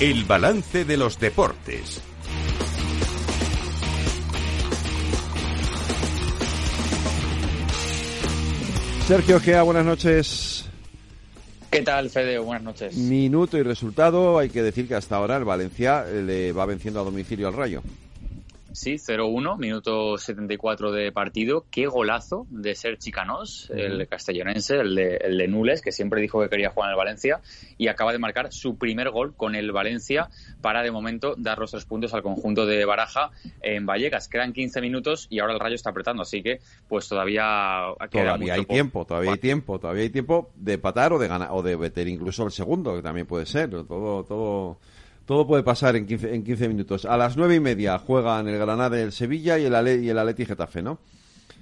[0.00, 2.00] El balance de los deportes.
[9.06, 10.64] Sergio Gea, buenas noches.
[11.70, 12.38] ¿Qué tal, Fede?
[12.38, 12.96] Buenas noches.
[12.96, 14.38] Minuto y resultado.
[14.38, 17.82] Hay que decir que hasta ahora el Valencia le va venciendo a domicilio al Rayo.
[18.72, 21.66] Sí, 0-1, minuto 74 de partido.
[21.70, 26.40] Qué golazo de ser Chicanos, el castellonense, el de, el de Nules, que siempre dijo
[26.40, 27.40] que quería jugar en el Valencia
[27.78, 30.28] y acaba de marcar su primer gol con el Valencia
[30.60, 33.30] para, de momento, dar los tres puntos al conjunto de Baraja
[33.60, 34.28] en Vallecas.
[34.28, 38.54] Quedan 15 minutos y ahora el Rayo está apretando, así que pues todavía queda Todavía
[38.54, 41.62] hay por- tiempo, todavía hay tiempo, todavía hay tiempo de empatar o de ganar o
[41.62, 43.70] de meter incluso el segundo, que también puede ser.
[43.70, 44.78] Todo, todo,
[45.30, 47.04] todo puede pasar en 15, en 15 minutos.
[47.04, 50.44] A las nueve y media juegan el Granada y el Sevilla y el, Ale, y
[50.44, 50.98] Getafe, ¿no?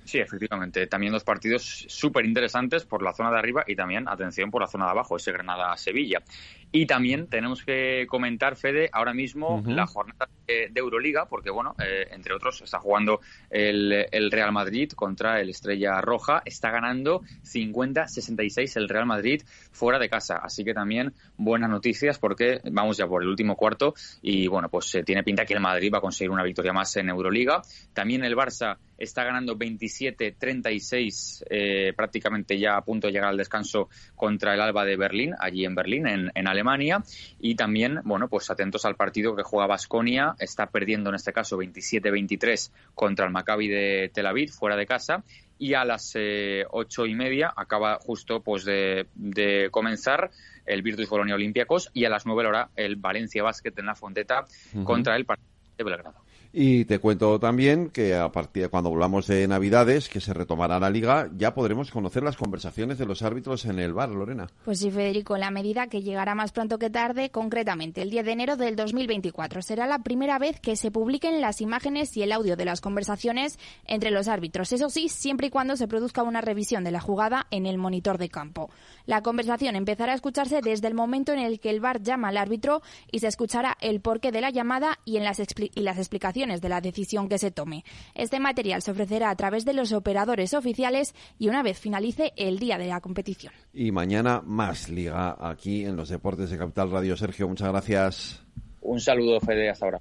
[0.07, 0.87] Sí, efectivamente.
[0.87, 4.69] También dos partidos súper interesantes por la zona de arriba y también, atención, por la
[4.69, 6.23] zona de abajo, ese Granada-Sevilla.
[6.71, 11.75] Y también tenemos que comentar, Fede, ahora mismo la jornada de, de Euroliga, porque, bueno,
[11.79, 16.43] eh, entre otros, está jugando el, el Real Madrid contra el Estrella Roja.
[16.45, 20.37] Está ganando 50-66 el Real Madrid fuera de casa.
[20.43, 24.95] Así que también buenas noticias porque vamos ya por el último cuarto y, bueno, pues
[24.95, 27.63] eh, tiene pinta que el Madrid va a conseguir una victoria más en Euroliga.
[27.95, 33.89] También el Barça está ganando 27-36, eh, prácticamente ya a punto de llegar al descanso
[34.17, 37.03] contra el Alba de Berlín, allí en Berlín, en, en Alemania.
[37.39, 41.57] Y también, bueno, pues atentos al partido que juega Basconia, está perdiendo en este caso
[41.57, 45.25] 27-23 contra el Maccabi de Tel Aviv, fuera de casa.
[45.61, 50.31] Y a las eh, ocho y media acaba justo pues de, de comenzar
[50.69, 54.45] el Virtus Bolonia Olympiacos y a las nueve hora el Valencia Basket en la Fonteta
[54.85, 56.28] contra el partido de Belgrado.
[56.61, 60.81] Y te cuento también que a partir de cuando volvamos de Navidades, que se retomará
[60.81, 64.49] la liga, ya podremos conocer las conversaciones de los árbitros en el bar, Lorena.
[64.65, 68.33] Pues sí, Federico, la medida que llegará más pronto que tarde, concretamente el 10 de
[68.33, 69.63] enero del 2024.
[69.63, 73.57] Será la primera vez que se publiquen las imágenes y el audio de las conversaciones
[73.85, 74.73] entre los árbitros.
[74.73, 78.19] Eso sí, siempre y cuando se produzca una revisión de la jugada en el monitor
[78.19, 78.69] de campo.
[79.09, 82.37] La conversación empezará a escucharse desde el momento en el que el VAR llama al
[82.37, 85.97] árbitro y se escuchará el porqué de la llamada y, en las, expli- y las
[85.97, 87.87] explicaciones de la decisión que se tome.
[88.15, 92.59] Este material se ofrecerá a través de los operadores oficiales y una vez finalice el
[92.59, 93.55] día de la competición.
[93.73, 97.17] Y mañana más liga aquí en los deportes de Capital Radio.
[97.17, 98.43] Sergio, muchas gracias.
[98.83, 100.01] Un saludo, Fede, hasta ahora.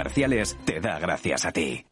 [0.65, 1.85] te da gracias a ti.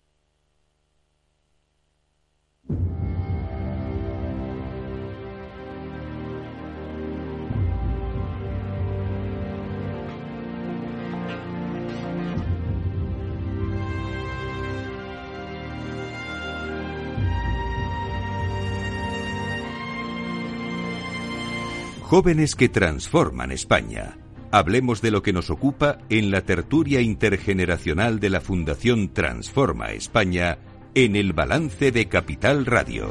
[22.10, 24.18] Jóvenes que transforman España.
[24.52, 30.58] Hablemos de lo que nos ocupa en la tertulia intergeneracional de la Fundación Transforma España
[30.96, 33.10] en el balance de Capital Radio.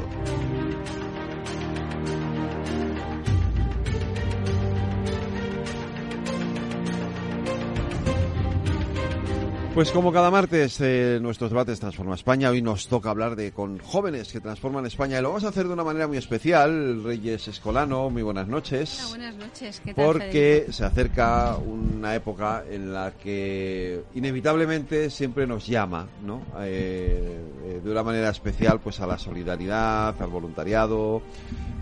[9.73, 13.77] Pues como cada martes, eh, nuestros debates Transforma España, hoy nos toca hablar de con
[13.77, 17.03] jóvenes que transforman España y lo vamos a hacer de una manera muy especial.
[17.03, 19.05] Reyes Escolano, muy buenas noches.
[19.09, 20.05] buenas noches, ¿qué tal?
[20.05, 20.73] Porque Federico?
[20.73, 26.41] se acerca una época en la que inevitablemente siempre nos llama, ¿no?
[26.61, 31.21] Eh, eh, de una manera especial, pues a la solidaridad, al voluntariado,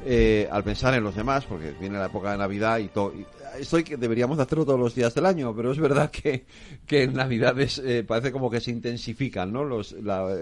[0.05, 3.13] eh, al pensar en los demás, porque viene la época de Navidad y todo.
[3.59, 6.45] Esto que deberíamos hacerlo todos los días del año, pero es verdad que,
[6.85, 9.63] que en Navidades eh, parece como que se intensifican ¿no?
[9.63, 9.95] los,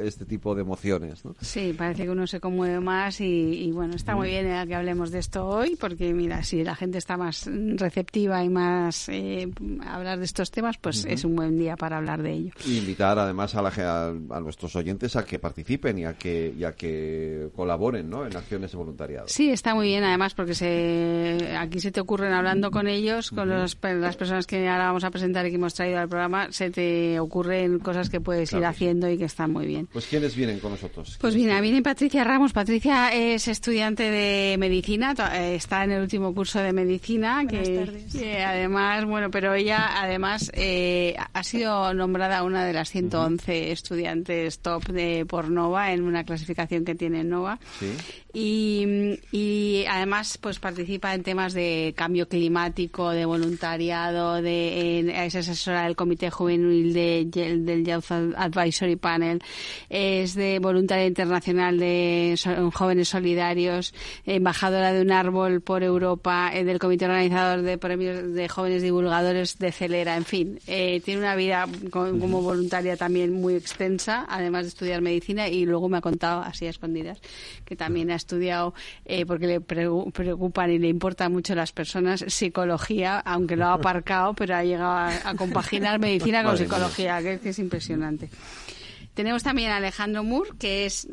[0.03, 1.23] este tipo de emociones.
[1.25, 1.35] ¿no?
[1.41, 5.19] Sí, parece que uno se conmueve más y, bueno, está muy bien que hablemos de
[5.19, 9.49] esto hoy, porque mira, si la gente está más receptiva y más eh,
[9.81, 12.51] a hablar de estos temas, pues es un buen día para hablar de ello.
[12.65, 16.63] Y invitar además a, la, a, nuestros oyentes a que participen y a que, y
[16.63, 18.25] a que colaboren ¿no?
[18.25, 19.27] en acciones de voluntariado.
[19.27, 23.49] Sí, está muy bien además porque se, aquí se te ocurren hablando con ellos, con
[23.49, 26.69] los, las personas que ahora vamos a presentar y que hemos traído al programa, se
[26.71, 29.87] te ocurren cosas que puedes ir haciendo y que están muy bien.
[29.87, 31.17] Pues ¿quiénes vienen con nosotros?
[31.19, 32.53] Pues mira, viene Patricia Ramos.
[32.53, 39.05] Patricia es estudiante de medicina, eh, está en el último curso de medicina, que, además,
[39.05, 45.25] bueno, pero ella además eh, ha sido nombrada una de las 111 estudiantes top de
[45.25, 47.59] por Nova en una clasificación que tiene Nova.
[47.79, 47.87] ¿Sí?
[48.37, 55.83] Y, y, además pues participa en temas de cambio climático, de voluntariado, de es asesora
[55.83, 59.43] del Comité Juvenil de, del Youth Advisory Panel,
[59.89, 62.39] es de voluntaria internacional de
[62.73, 63.93] jóvenes solidarios,
[64.25, 69.59] embajadora de un árbol por Europa, eh, del Comité Organizador de Premios de Jóvenes Divulgadores
[69.59, 74.69] de Celera, en fin, eh, tiene una vida como voluntaria también muy extensa, además de
[74.69, 77.19] estudiar medicina y luego me ha contado así a escondidas
[77.65, 78.73] que también ha estudiado,
[79.03, 82.84] eh, porque le preocupan y le importan mucho las personas, psicología,
[83.25, 88.29] aunque lo ha aparcado, pero ha llegado a, compaginar medicina con psicología, que, es impresionante.
[89.13, 91.07] Tenemos también a Alejandro Moore, que es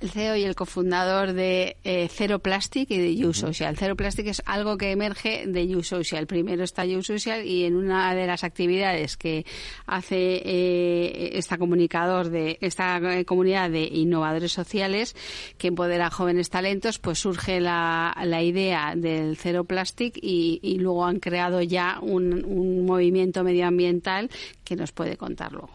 [0.00, 3.76] el CEO y el cofundador de eh, Zero Plastic y de You Social.
[3.76, 6.26] Zero Plastic es algo que emerge de You Social.
[6.26, 9.44] Primero está You Social y en una de las actividades que
[9.86, 15.14] hace eh, esta comunicador de esta eh, comunidad de innovadores sociales
[15.58, 20.78] que empodera a jóvenes talentos, pues surge la, la idea del Zero Plastic y, y
[20.78, 24.30] luego han creado ya un, un movimiento medioambiental
[24.64, 25.70] que nos puede contar luego.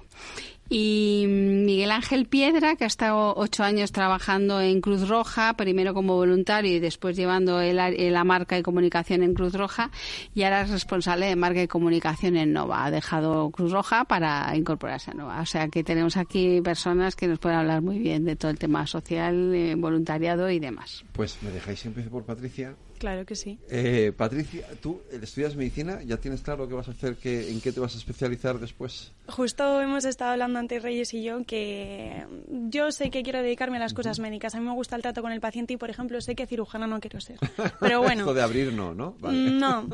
[0.68, 6.16] Y Miguel Ángel Piedra, que ha estado ocho años trabajando en Cruz Roja, primero como
[6.16, 9.92] voluntario y después llevando la marca y comunicación en Cruz Roja,
[10.34, 12.86] y ahora es responsable de marca y comunicación en Nova.
[12.86, 15.40] Ha dejado Cruz Roja para incorporarse a Nova.
[15.42, 18.58] O sea que tenemos aquí personas que nos pueden hablar muy bien de todo el
[18.58, 21.06] tema social, eh, voluntariado y demás.
[21.14, 22.76] Pues me dejáis siempre por Patricia.
[22.98, 23.60] Claro que sí.
[23.70, 27.72] Eh, Patricia, tú estudias medicina, ¿ya tienes claro qué vas a hacer, qué, en qué
[27.72, 29.12] te vas a especializar después?
[29.28, 32.26] Justo hemos estado hablando antes Reyes y yo que
[32.70, 34.56] yo sé que quiero dedicarme a las cosas médicas.
[34.56, 36.88] A mí me gusta el trato con el paciente y, por ejemplo, sé que cirujana
[36.88, 37.38] no quiero ser.
[37.80, 38.22] Pero bueno.
[38.22, 39.16] Esto de abrir no, ¿no?
[39.22, 39.88] No,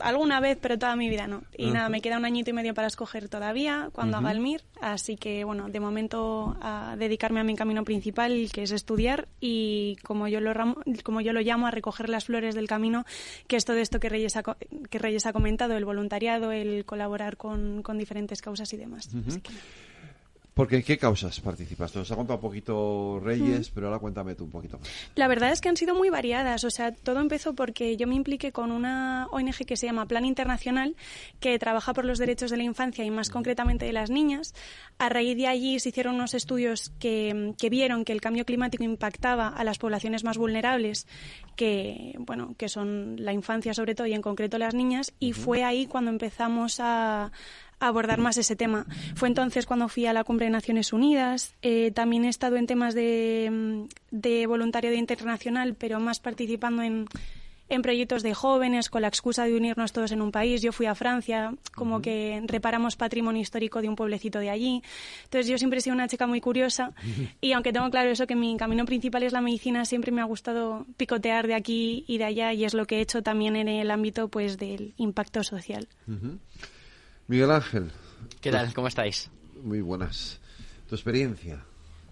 [0.00, 1.42] alguna vez, pero toda mi vida no.
[1.56, 4.62] Y nada, me queda un añito y medio para escoger todavía cuando haga el MIR.
[4.80, 9.96] Así que, bueno, de momento a dedicarme a mi camino principal, que es estudiar y,
[10.02, 10.52] como yo lo,
[11.04, 13.04] como yo lo llamo, a recoger las flores del camino,
[13.46, 17.36] que es todo esto que Reyes ha, que Reyes ha comentado, el voluntariado, el colaborar
[17.36, 19.08] con, con diferentes causas y demás.
[20.54, 21.94] Porque ¿en qué causas participas?
[21.96, 24.86] Nos ha contado un poquito Reyes, pero ahora cuéntame tú un poquito más.
[25.14, 26.64] La verdad es que han sido muy variadas.
[26.64, 30.26] O sea, todo empezó porque yo me impliqué con una ONG que se llama Plan
[30.26, 30.94] Internacional,
[31.40, 34.54] que trabaja por los derechos de la infancia y más concretamente de las niñas.
[34.98, 38.84] A raíz de allí se hicieron unos estudios que, que vieron que el cambio climático
[38.84, 41.06] impactaba a las poblaciones más vulnerables,
[41.56, 45.12] que, bueno, que son la infancia sobre todo y en concreto las niñas.
[45.18, 47.32] Y fue ahí cuando empezamos a
[47.80, 48.86] abordar más ese tema.
[49.14, 51.54] Fue entonces cuando fui a la cumbre de Naciones Unidas.
[51.62, 57.06] Eh, también he estado en temas de, mm, de voluntariado internacional, pero más participando en,
[57.74, 60.60] en proyectos de jóvenes con la excusa de unirnos todos en un país.
[60.60, 64.82] Yo fui a Francia, como que reparamos patrimonio histórico de un pueblecito de allí.
[65.24, 66.92] Entonces yo siempre he sido una chica muy curiosa
[67.40, 70.24] y aunque tengo claro eso que mi camino principal es la medicina, siempre me ha
[70.24, 73.68] gustado picotear de aquí y de allá y es lo que he hecho también en
[73.68, 75.88] el ámbito pues del impacto social.
[77.26, 77.90] Miguel Ángel.
[78.40, 78.74] ¿Qué tal?
[78.74, 79.30] ¿Cómo estáis?
[79.62, 80.40] Muy buenas.
[80.88, 81.64] ¿Tu experiencia?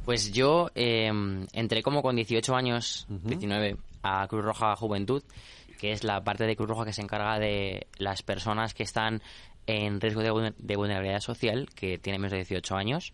[0.05, 5.23] Pues yo em, entré como con 18 años, 19, a Cruz Roja Juventud,
[5.79, 9.23] que es la parte de Cruz Roja que se encarga de las personas que están
[9.67, 13.13] en riesgo de, vulnerabilidad social, que tienen menos de 18 años.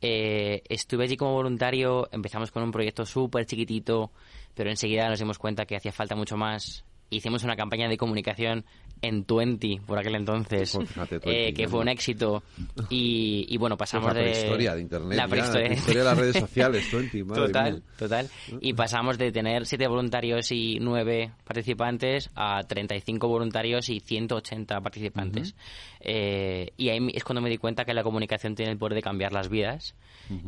[0.00, 4.10] Eh, estuve allí como voluntario, empezamos con un proyecto súper chiquitito,
[4.54, 6.84] pero enseguida nos dimos cuenta que hacía falta mucho más.
[7.12, 8.64] Hicimos una campaña de comunicación
[9.02, 12.42] en Twenty por aquel entonces, pues eh, que fue un éxito.
[12.88, 14.22] Y, bueno, pasamos de.
[14.22, 15.18] La prehistoria de Internet.
[15.18, 18.30] La prehistoria, de las redes sociales, Twenty, Total, total.
[18.60, 25.54] Y pasamos de tener siete voluntarios y nueve participantes a 35 voluntarios y 180 participantes.
[26.00, 29.02] Eh, y ahí es cuando me di cuenta que la comunicación tiene el poder de
[29.02, 29.94] cambiar las vidas.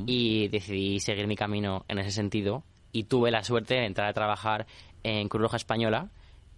[0.07, 2.63] Y decidí seguir mi camino en ese sentido.
[2.93, 4.67] Y tuve la suerte de entrar a trabajar
[5.03, 6.09] en Cruz Roja Española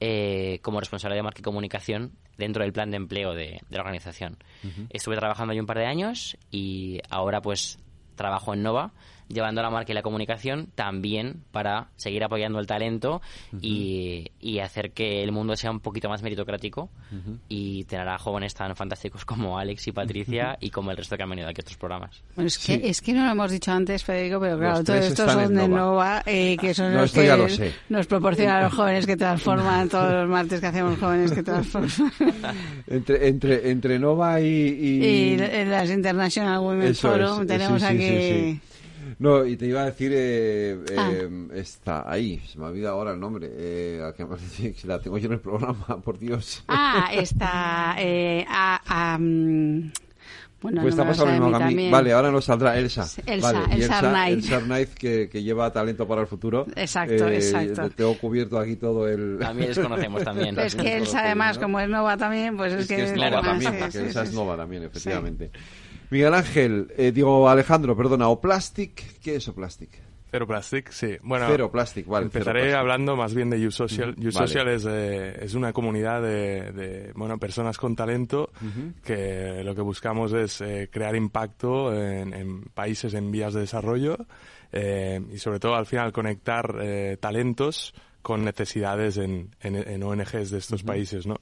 [0.01, 3.80] eh, como responsable de marca y comunicación dentro del plan de empleo de, de la
[3.80, 4.36] organización.
[4.90, 7.78] Estuve trabajando ahí un par de años y ahora pues
[8.14, 8.92] trabajo en Nova
[9.29, 13.20] llevando la marca y la comunicación también para seguir apoyando el talento
[13.61, 16.89] y, y hacer que el mundo sea un poquito más meritocrático
[17.49, 21.22] y tener a jóvenes tan fantásticos como Alex y Patricia y como el resto que
[21.22, 22.22] han venido aquí a otros programas.
[22.35, 25.33] Bueno, es, que, es que no lo hemos dicho antes, Federico, pero claro, todos estos
[25.33, 25.77] son de Nova.
[25.79, 27.47] Nova, eh, que son No, los que lo
[27.89, 31.91] nos proporcionan a los jóvenes que transforman todos los martes que hacemos jóvenes que transforman.
[32.89, 34.47] Entre, entre, entre Nova y...
[34.47, 38.07] y- las International Women Eso Forum es, tenemos sí, sí, aquí...
[38.07, 38.61] sí, sí.
[39.19, 41.11] No, y te iba a decir, eh, Ah.
[41.12, 44.73] eh, está ahí, se me ha olvidado ahora el nombre, eh, a que me parece
[44.75, 46.62] que la tengo yo en el programa, por Dios.
[46.69, 47.97] Ah, está...
[47.99, 48.81] Eh, a-
[49.14, 49.93] a, mm,
[50.61, 51.91] bueno, pues no está pasando lo mismo que también.
[51.93, 53.07] Vale, ahora nos saldrá Elsa.
[53.27, 54.35] Elsa, vale, Elsa Elsa, Arnaiz.
[54.45, 56.67] Elsa Arnaiz, que, que lleva talento para el futuro.
[56.75, 57.89] Exacto, Eh, exacto.
[57.91, 59.39] Tengo cubierto aquí todo el...
[59.39, 60.59] También les conocemos también.
[60.59, 63.45] Es que Elsa, además, como es Nova también, pues es, Es que es Nova además,
[63.45, 64.87] también, sí, porque sí, Elsa sí, es Nova también, Sí.
[64.89, 65.51] efectivamente.
[66.11, 69.91] Miguel Ángel, eh, digo Alejandro, perdona, Oplastic, ¿qué es Oplastic?
[70.29, 71.17] Cero Plastic, sí.
[71.23, 72.79] Bueno, Cero Plastic, vale, Empezaré plastic.
[72.79, 74.11] hablando más bien de YouSocial.
[74.11, 74.77] Ujú, YouSocial vale.
[74.77, 78.51] es, eh, es una comunidad de, de, bueno, personas con talento
[79.05, 84.19] que lo que buscamos es eh, crear impacto en, en países en vías de desarrollo
[84.73, 90.51] eh, y sobre todo al final conectar eh, talentos con necesidades en, en, en ONGs
[90.51, 91.37] de estos países, ¿no?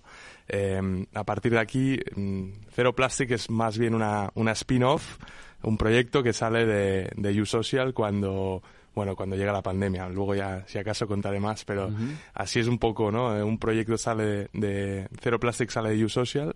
[0.49, 5.19] Eh, a partir de aquí, mm, Cero Plastic es más bien una, una spin-off,
[5.63, 8.63] un proyecto que sale de, de YouSocial cuando,
[8.95, 10.09] bueno, cuando llega la pandemia.
[10.11, 11.91] Luego ya, si acaso, contaré más, pero
[12.35, 13.35] así es un poco, ¿no?
[13.37, 16.55] Eh, Un proyecto sale de, de Cero Plastic sale de YouSocial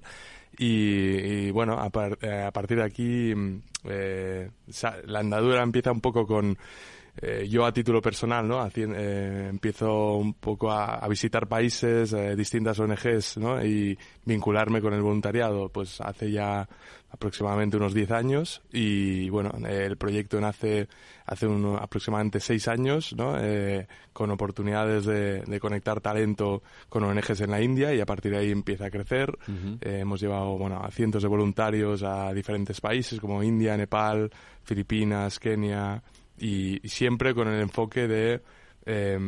[0.58, 4.50] y, y, bueno, a, par- eh, a partir de aquí mm, eh,
[5.06, 6.58] la andadura empieza un poco con
[7.20, 8.64] eh, yo a título personal, ¿no?
[8.74, 13.64] Eh, empiezo un poco a, a visitar países, eh, distintas ONGs, ¿no?
[13.64, 16.68] Y vincularme con el voluntariado, pues hace ya
[17.10, 20.88] aproximadamente unos 10 años y bueno, el proyecto nace
[21.24, 23.34] hace un- aproximadamente 6 años, ¿no?
[24.12, 28.38] Con oportunidades de, de conectar talento con ONGs en la India y a partir de
[28.38, 29.30] ahí empieza a crecer.
[29.80, 34.30] Hemos llevado, bueno, a cientos de voluntarios a diferentes países como India, Nepal,
[34.62, 36.02] Filipinas, Kenia
[36.38, 38.42] y, siempre con el enfoque de
[38.86, 39.18] eh,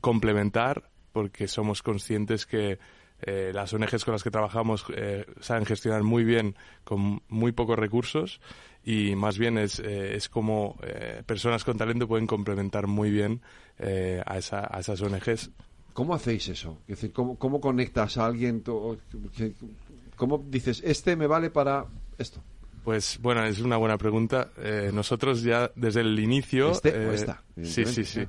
[0.00, 2.78] complementar porque somos conscientes que
[3.22, 7.78] eh, las ONGs con las que trabajamos eh, saben gestionar muy bien con muy pocos
[7.78, 8.40] recursos
[8.82, 10.78] y más bien es, eh, es como
[11.26, 13.42] personas con talento pueden complementar muy bien
[13.78, 15.50] a, esa- a esas ONGs.
[15.92, 16.78] ¿Cómo hacéis eso?
[17.12, 18.62] ¿cómo, cómo conectas a alguien?
[20.16, 22.42] ¿Cómo dices, este me vale para esto?
[22.84, 24.50] Pues bueno, es una buena pregunta.
[24.58, 26.70] Eh, nosotros ya desde el inicio...
[26.70, 28.20] Este o eh, esta, Sí, sí, sí.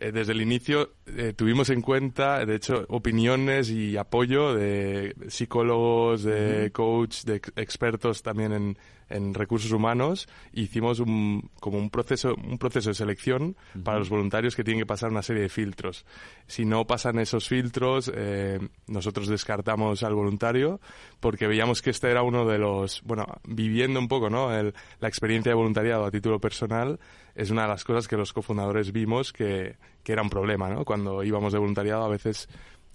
[0.00, 6.22] Eh, desde el inicio eh, tuvimos en cuenta, de hecho, opiniones y apoyo de psicólogos,
[6.22, 8.78] de coach, de ex- expertos también en,
[9.10, 10.28] en recursos humanos.
[10.52, 14.86] Hicimos un, como un proceso, un proceso de selección para los voluntarios que tienen que
[14.86, 16.04] pasar una serie de filtros.
[16.46, 20.80] Si no pasan esos filtros, eh, nosotros descartamos al voluntario
[21.20, 24.52] porque veíamos que este era uno de los, bueno, viviendo un poco, ¿no?
[24.56, 26.98] El- la experiencia de voluntariado a título personal
[27.34, 30.84] es una de las cosas que los cofundadores vimos que, que era un problema, ¿no?
[30.84, 32.48] Cuando íbamos de voluntariado a veces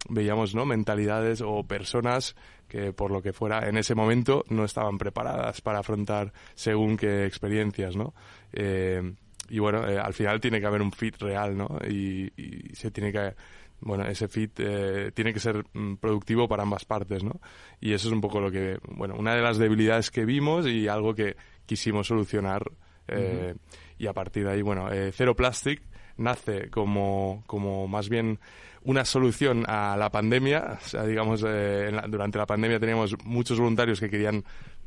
[0.09, 0.65] veíamos, ¿no?
[0.65, 2.35] Mentalidades o personas
[2.73, 7.27] que por lo que fuera en ese momento no estaban preparadas para afrontar según qué
[7.27, 8.15] experiencias, ¿no?
[8.51, 9.13] Eh,
[9.47, 11.77] y bueno, eh, al final tiene que haber un fit real, ¿no?
[11.87, 13.35] Y, y se tiene que,
[13.81, 17.39] bueno, ese fit eh, tiene que ser mm, productivo para ambas partes, ¿no?
[17.79, 20.87] Y eso es un poco lo que, bueno, una de las debilidades que vimos y
[20.87, 21.35] algo que
[21.67, 22.63] quisimos solucionar.
[23.07, 23.53] eh,
[23.99, 25.83] Y a partir de ahí, bueno, eh, Zero Plastic
[26.17, 28.39] nace como, como más bien
[28.83, 30.77] una solución a la pandemia.
[30.83, 34.43] O sea, digamos, eh, en la- durante la pandemia teníamos muchos voluntarios que querían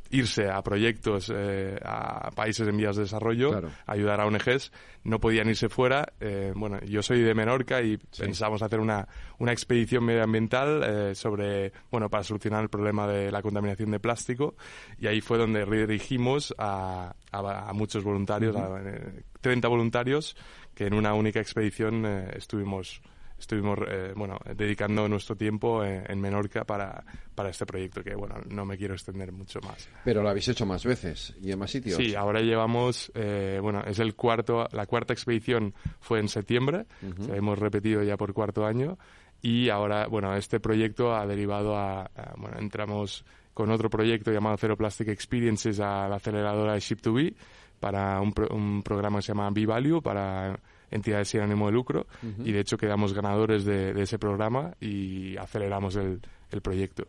[0.09, 3.69] irse a proyectos eh, a países en vías de desarrollo, Claro.
[3.87, 4.71] ayudar a ONGs,
[5.03, 6.13] no podían irse fuera.
[6.21, 9.05] Eh, bueno, yo soy de Menorca y pensamos hacer una,
[9.39, 14.55] una expedición medioambiental eh, sobre, bueno, para solucionar el problema de la contaminación de plástico
[14.97, 18.63] y ahí fue donde redirigimos a, a- a muchos voluntarios, Ujú.
[18.63, 20.37] a eh, 30 voluntarios
[20.77, 23.01] que en una única expedición eh, estuvimos
[23.39, 27.03] estuvimos eh, bueno dedicando nuestro tiempo eh, en Menorca para,
[27.35, 29.87] para este proyecto que bueno no me quiero extender mucho más.
[30.05, 31.97] Pero lo habéis hecho más veces y en más sitios.
[31.97, 36.85] Sí, ahora llevamos, eh, bueno, es el cuarto, la cuarta expedición fue en septiembre,
[37.19, 38.97] o sea, hemos repetido ya por cuarto año.
[39.41, 43.23] Y ahora, bueno, este proyecto ha derivado a, a- bueno, entramos
[43.53, 47.35] con otro proyecto llamado Zero Plastic Experiences a la aceleradora de Ship2B
[47.79, 50.59] para un, pro- un programa que se llama B-Value para
[50.89, 52.07] entidades sin ánimo de lucro
[52.43, 56.21] y de hecho quedamos ganadores de, ese programa y aceleramos el,
[56.51, 57.07] el proyecto.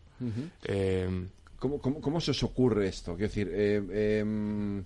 [0.64, 3.12] Eh, ¿Cómo, cómo, se os ocurre esto?
[3.16, 4.84] Quiero decir, eh, em,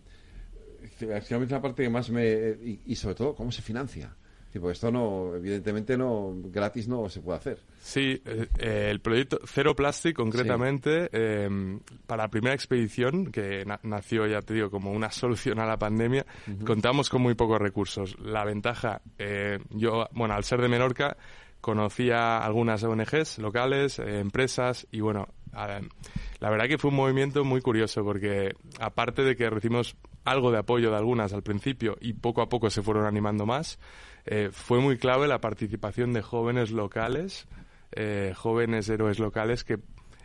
[1.01, 2.57] la parte que más me...
[2.87, 4.15] y sobre todo, ¿cómo se financia?
[4.53, 7.59] Tipo, esto no, evidentemente no, gratis no se puede hacer.
[7.81, 14.27] Sí, eh, eh, el proyecto Cero Plastic, concretamente, em, para la primera expedición, que nació,
[14.27, 16.27] ya te digo, como una solución a la pandemia,
[16.67, 18.19] contamos con muy pocos recursos.
[18.21, 21.17] La ventaja, eh, yo, bueno, al ser de Menorca,
[21.63, 28.05] conocía algunas ONGs locales, empresas, y bueno, la verdad que fue un movimiento muy curioso,
[28.05, 32.49] porque aparte de que recibimos algo de apoyo de algunas al principio y poco a
[32.49, 33.79] poco se fueron animando más,
[34.25, 37.47] eh, fue muy clave la participación de jóvenes locales,
[37.93, 39.79] eh, jóvenes héroes locales que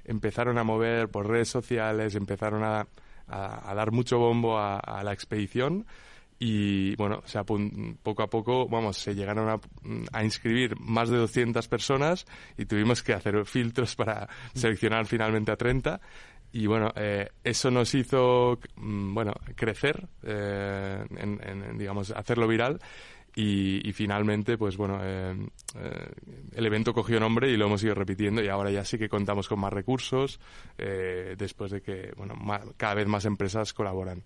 [0.06, 2.88] empezaron a mover por redes sociales, empezaron a,
[3.28, 5.86] dar mucho bombo a, la expedición
[6.40, 7.24] y bueno,
[8.04, 9.60] poco a poco, vamos, se llegaron
[10.14, 12.26] a, inscribir más de 200 personas
[12.58, 16.00] y tuvimos que hacer filtros para seleccionar finalmente a 30
[16.54, 22.80] y bueno, eh, eso nos hizo, mm, bueno, crecer, en, digamos, hacerlo viral
[23.40, 25.36] y, finalmente, pues bueno, eh,
[25.76, 26.12] eh,
[26.56, 29.48] el evento cogió nombre y lo hemos ido repitiendo y ahora ya sí que contamos
[29.48, 30.40] con más recursos
[30.76, 32.34] eh, después de que, bueno,
[32.78, 34.24] cada vez más empresas colaboran.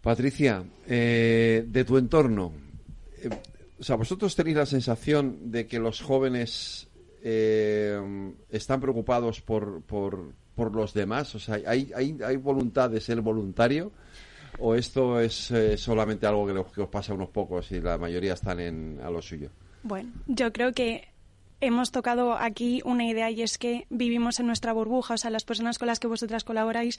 [0.00, 2.52] Patricia, de tu entorno,
[3.78, 6.88] o sea, ¿vosotros tenéis la sensación de que los jóvenes
[7.22, 11.32] están preocupados por, por, por los demás?
[11.36, 13.92] O sea, ¿hay, hay, hay voluntad de ser voluntario?
[14.60, 18.34] ¿O esto es eh, solamente algo que, os pasa a unos pocos y la mayoría
[18.34, 19.50] están en, a lo suyo?
[19.82, 21.08] Bueno, yo creo que
[21.60, 25.44] hemos tocado aquí una idea y es que vivimos en nuestra burbuja, o sea, las
[25.44, 26.98] personas con las que vosotras colaboráis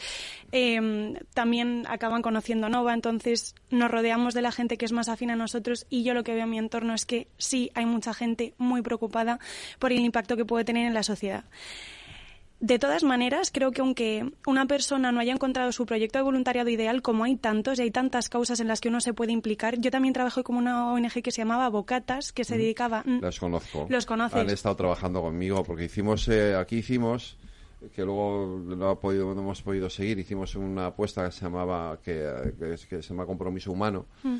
[0.51, 5.31] em, también acaban conociendo Nova, entonces nos rodeamos de la gente que es más afín
[5.31, 8.13] a nosotros y yo lo que veo en mi entorno es que sí hay mucha
[8.13, 9.39] gente muy preocupada
[9.79, 11.43] por el impacto que puede tener en la sociedad.
[12.61, 16.69] De todas maneras, creo que aunque una persona no haya encontrado su proyecto de voluntariado
[16.69, 19.79] ideal, como hay tantos y hay tantas causas en las que uno se puede implicar,
[19.79, 23.01] yo también trabajo como una ONG que se llamaba Bocatas, que se dedicaba...
[23.03, 23.87] Mm, los conozco.
[23.89, 24.39] Los conoces.
[24.39, 27.35] Han estado trabajando conmigo porque hicimos, eh, aquí hicimos,
[27.95, 31.99] que luego no, ha podido, no hemos podido seguir, hicimos una apuesta que se llamaba,
[32.03, 34.05] que, que, se llama Compromiso Humano.
[34.21, 34.37] Mm.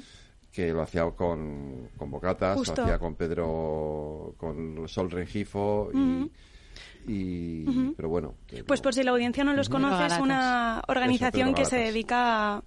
[0.51, 6.30] que lo hacía con, con Bocatas, lo hacía con Pedro, con Sol Rengifo y, mm.
[7.07, 8.35] Y, Pero bueno.
[8.65, 12.63] Pues por si la audiencia no los conoce, es una organización que se dedica a,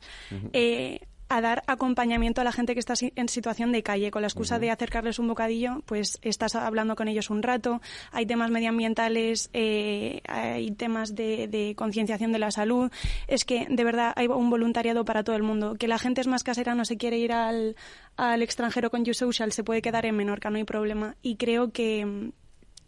[0.53, 4.11] eh, a dar acompañamiento a la gente que está en situación de calle.
[4.11, 7.81] Con la excusa de acercarles un bocadillo, pues estás hablando con ellos un rato.
[8.13, 12.91] Hay temas medioambientales, eh, hay temas de, de concienciación de la salud.
[13.27, 15.75] Es que, de verdad, hay un voluntariado para todo el mundo.
[15.75, 17.77] Que la gente es más casera, no se quiere ir al,
[18.17, 21.17] al extranjero con YouSocial, se puede quedar en Menorca, no hay problema.
[21.23, 22.33] Y creo que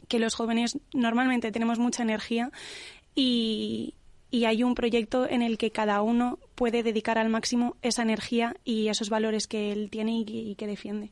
[0.08, 2.50] que los jóvenes normalmente tenemos mucha energía
[3.14, 3.94] y,
[4.44, 8.88] hay un proyecto en el que cada uno puede dedicar al máximo esa energía y
[8.88, 11.10] esos valores que él tiene y que, defiende.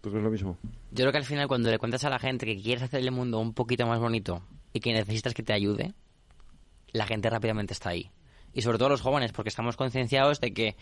[0.00, 0.56] ¿Tú crees lo mismo?
[0.90, 3.10] Yo creo que al final cuando le cuentas a la gente que quieres hacer el
[3.10, 4.42] mundo un poquito más bonito
[4.72, 5.92] y que necesitas que te ayude,
[6.92, 8.10] la gente rápidamente está ahí.
[8.54, 10.76] Y sobre todo los jóvenes, porque estamos concienciados de que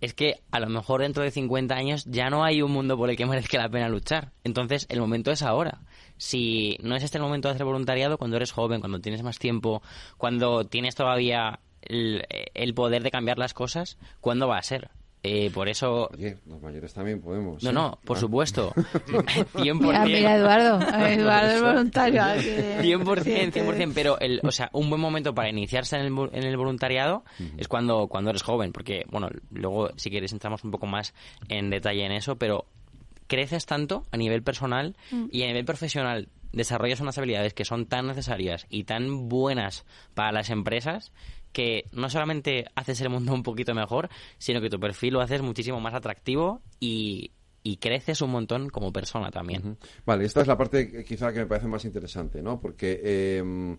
[0.00, 3.10] es que a lo mejor dentro de 50 años ya no hay un mundo por
[3.10, 4.32] el que merezca la pena luchar.
[4.44, 5.80] Entonces el momento es ahora
[6.20, 9.38] si no es este el momento de hacer voluntariado, cuando eres joven, cuando tienes más
[9.38, 9.82] tiempo,
[10.18, 14.90] cuando tienes todavía el, poder de cambiar las cosas, ¿cuándo va a ser?
[15.22, 16.08] Eh, por eso...
[16.14, 17.62] Oye, los mayores también podemos.
[17.62, 18.20] No, no, por ah.
[18.20, 18.72] supuesto.
[18.74, 20.04] 100%.
[20.06, 20.80] Mira, Eduardo.
[21.06, 22.22] Eduardo es voluntario.
[22.22, 23.92] 100%, 100%.
[23.94, 27.24] Pero, el, o sea, un buen momento para iniciarse en el, en el voluntariado
[27.58, 28.72] es cuando, cuando eres joven.
[28.72, 31.12] Porque, bueno, luego, si quieres, entramos un poco más
[31.48, 32.36] en detalle en eso.
[32.36, 32.64] Pero
[33.26, 35.26] creces tanto a nivel personal mm.
[35.30, 40.32] y a nivel profesional desarrollas unas habilidades que son tan necesarias y tan buenas para
[40.32, 41.12] las empresas
[41.52, 45.42] que no solamente haces el mundo un poquito mejor, sino que tu perfil lo haces
[45.42, 47.32] muchísimo más atractivo y,
[47.80, 49.78] creces un montón como persona también.
[50.04, 52.60] Vale, esta es la parte quizá que me parece más interesante, ¿no?
[52.60, 53.76] Porque eh,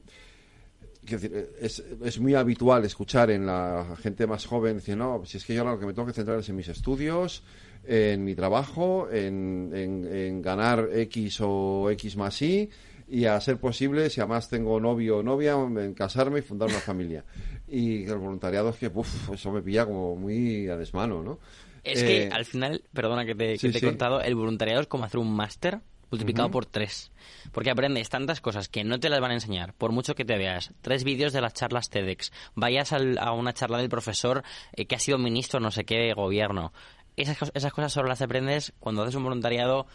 [1.60, 5.64] es, muy habitual escuchar en la gente más joven decir, no, si es que yo
[5.64, 7.44] lo que me tengo que centrar es en mis estudios,
[7.84, 12.70] en mi trabajo, en, en, ganar X o X más Y
[13.12, 16.80] y a ser posible, si además tengo novio o novia, en casarme y fundar una
[16.80, 17.26] familia.
[17.68, 21.40] Y el voluntariado es que, uff, eso me pilla como muy a desmano, ¿no?
[21.84, 25.20] Es que eh, al final, perdona que te, he contado, el voluntariado es como hacer
[25.20, 27.12] un máster multiplicado por tres.
[27.52, 30.38] Porque aprendes tantas cosas que no te las van a enseñar, por mucho que te
[30.38, 30.74] veas.
[30.82, 34.44] Tres vídeos de las charlas TEDx, vayas a una charla del profesor
[34.74, 36.72] eh, que ha sido ministro no sé qué de gobierno,
[37.18, 39.88] esas, esas cosas solo las aprendes cuando haces un voluntariado,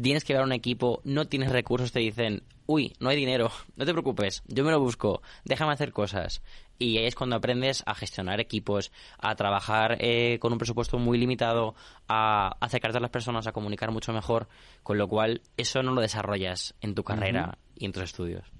[0.00, 3.50] tienes que ver a un equipo, no tienes recursos, te dicen, uy, no hay dinero,
[3.76, 6.42] no te preocupes, yo me lo busco, déjame hacer cosas.
[6.78, 11.18] Y ahí es cuando aprendes a gestionar equipos, a trabajar eh, con un presupuesto muy
[11.18, 11.74] limitado,
[12.08, 14.48] a acercarte a las personas, a comunicar mucho mejor,
[14.82, 18.50] con lo cual eso no lo desarrollas en tu carrera y en tus estudios.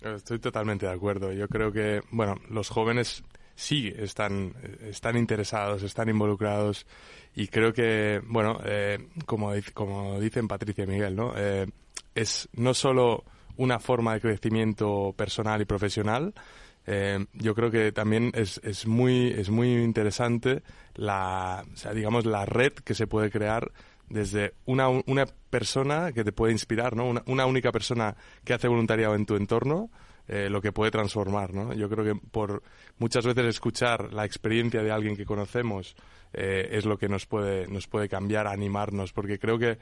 [0.00, 1.32] Estoy totalmente de acuerdo.
[1.32, 3.22] Yo creo que, bueno, los jóvenes
[3.54, 6.86] sí están, están interesados, están involucrados
[7.34, 11.32] y creo que, bueno, eh, como, como dicen Patricia y Miguel, ¿no?
[11.36, 11.66] Eh,
[12.14, 13.24] es no solo
[13.56, 16.34] una forma de crecimiento personal y profesional,
[16.86, 20.62] eh, yo creo que también es, es muy es muy interesante
[20.94, 23.70] la digamos la red que se puede crear
[24.08, 27.06] desde una, una persona que te puede inspirar, ¿no?
[27.06, 29.90] Una, una única persona que hace voluntariado en tu entorno,
[30.28, 31.72] eh, lo que puede transformar, ¿no?
[31.74, 32.62] Yo creo que por
[32.98, 35.96] muchas veces escuchar la experiencia de alguien que conocemos
[36.32, 39.78] eh, es lo que nos puede, nos puede cambiar, animarnos, porque creo que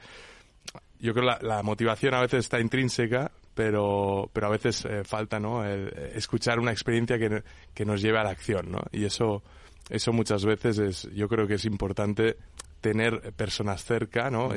[0.99, 5.03] yo creo que la, la motivación a veces está intrínseca, pero, pero a veces eh,
[5.03, 5.63] falta, ¿no?
[5.65, 8.79] El, escuchar una experiencia que, que nos lleve a la acción, ¿no?
[8.91, 9.43] Y eso,
[9.89, 12.37] eso muchas veces es, yo creo que es importante
[12.81, 14.49] tener personas cerca, ¿no?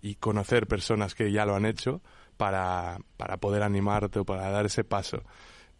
[0.00, 2.00] Y conocer personas que ya lo han hecho
[2.36, 5.22] para, para poder animarte o para dar ese paso.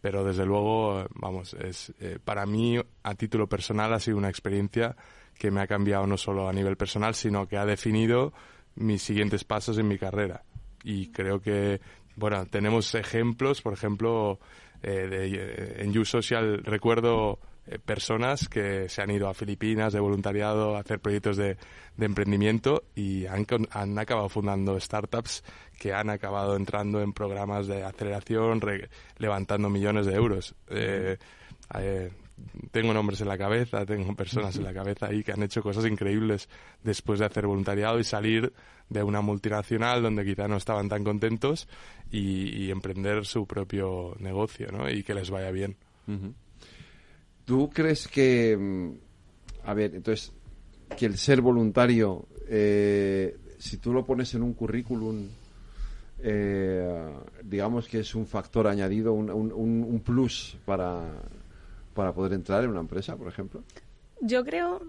[0.00, 4.96] Pero desde luego, vamos, es, eh, para mí, a título personal, ha sido una experiencia
[5.38, 8.32] que me ha cambiado no solo a nivel personal, sino que ha definido
[8.76, 10.44] mis siguientes pasos en mi carrera.
[10.84, 11.80] Y creo que,
[12.14, 14.38] bueno, tenemos ejemplos, por ejemplo,
[14.82, 19.92] eh, de, eh, en You Social recuerdo eh, personas que se han ido a Filipinas
[19.92, 21.56] de voluntariado a hacer proyectos de,
[21.96, 25.42] de emprendimiento y han, han acabado fundando startups
[25.78, 30.54] que han acabado entrando en programas de aceleración, re- levantando millones de euros.
[30.70, 31.16] Eh,
[31.78, 32.10] eh,
[32.70, 35.86] tengo nombres en la cabeza, tengo personas en la cabeza ahí que han hecho cosas
[35.86, 36.48] increíbles
[36.82, 38.52] después de hacer voluntariado y salir
[38.88, 41.66] de una multinacional donde quizá no estaban tan contentos
[42.10, 44.88] y, y emprender su propio negocio, ¿no?
[44.90, 45.76] Y que les vaya bien.
[47.44, 50.32] ¿Tú crees que, mm, a ver, entonces,
[50.96, 55.26] que el ser voluntario, eh, si tú lo pones en un currículum,
[56.22, 57.12] eh,
[57.42, 61.04] digamos que es un factor añadido, un, un- un- plus para,
[61.94, 63.62] para poder entrar en una empresa, por ejemplo?
[64.20, 64.80] Yo creo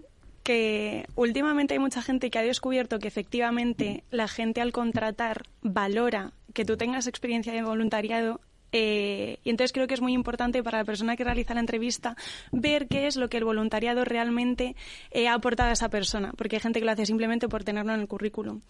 [0.44, 6.32] que últimamente hay mucha gente que ha descubierto que efectivamente la gente al contratar valora
[6.54, 8.40] que tú tengas experiencia de voluntariado.
[8.72, 12.16] Eh, y entonces creo que es muy importante para la persona que realiza la entrevista
[12.52, 14.76] ver qué es lo que el voluntariado realmente
[15.12, 17.94] eh, ha aportado a esa persona, porque hay gente que lo hace simplemente por tenerlo
[17.94, 18.62] en el currículum.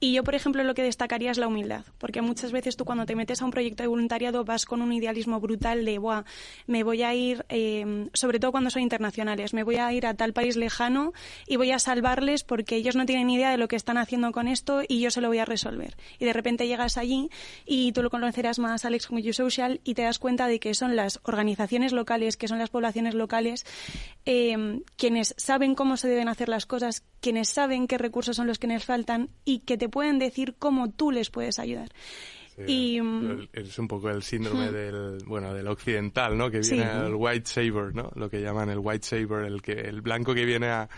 [0.00, 3.06] Y yo, por ejemplo, lo que destacaría es la humildad, porque muchas veces tú cuando
[3.06, 6.24] te metes a un proyecto de voluntariado vas con un idealismo brutal de, Buah,
[6.66, 10.14] me voy a ir, eh, sobre todo cuando son internacionales, me voy a ir a
[10.14, 11.12] tal país lejano
[11.46, 14.48] y voy a salvarles porque ellos no tienen idea de lo que están haciendo con
[14.48, 15.96] esto y yo se lo voy a resolver.
[16.18, 17.30] Y de repente llegas allí
[17.64, 20.74] y tú lo conocerás más, Alex, con You Social y te das cuenta de que
[20.74, 23.64] son las organizaciones locales, que son las poblaciones locales,
[24.26, 28.58] eh, quienes saben cómo se deben hacer las cosas, quienes saben qué recursos son los
[28.58, 31.90] que les faltan y que te pueden decir cómo tú les puedes ayudar.
[32.68, 36.52] y El- Es un poco el síndrome del, bueno, del occidental, ¿no?
[36.52, 36.76] Que Sí.
[36.76, 38.12] viene el white saber, ¿no?
[38.14, 40.88] Lo que llaman el white saber, el que, el blanco que viene a,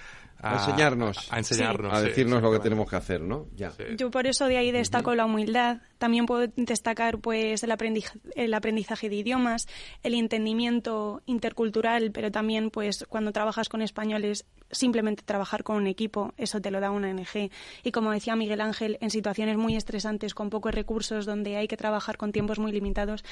[0.41, 1.33] A enseñarnos.
[1.33, 3.47] a, enseñarnos, A sí, decirnos lo que tenemos que hacer, ¿no?
[3.55, 3.73] Ya.
[3.97, 5.79] Yo por eso de ahí destaco la humildad.
[5.99, 9.67] También puedo destacar pues el aprendizaje, el aprendizaje de idiomas,
[10.03, 16.35] el entendimiento intercultural, pero también pues cuando trabajas con españoles, simplemente trabajar con un equipo,
[16.37, 17.51] eso te lo da una ONG.
[17.83, 21.77] Y como decía Miguel Ángel, en situaciones muy estresantes, con pocos recursos, donde hay que
[21.77, 23.25] trabajar con tiempos muy limitados,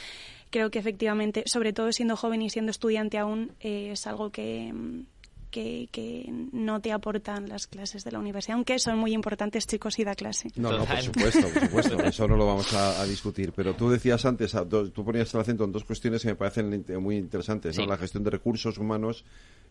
[0.50, 4.72] creo que efectivamente, sobre todo siendo joven y siendo estudiante aún, eh, es algo que
[4.72, 5.06] mm,
[5.54, 9.96] que, que no te aportan las clases de la universidad, aunque son muy importantes, chicos,
[10.00, 10.48] y da clase.
[10.56, 13.52] No, no, por supuesto, por supuesto, eso no lo vamos a, a discutir.
[13.52, 16.34] Pero tú decías antes, a dos- tú ponías el acento en dos cuestiones que me
[16.34, 17.84] parecen muy interesantes, ¿no?
[17.84, 17.88] Sí.
[17.88, 19.24] La gestión de recursos humanos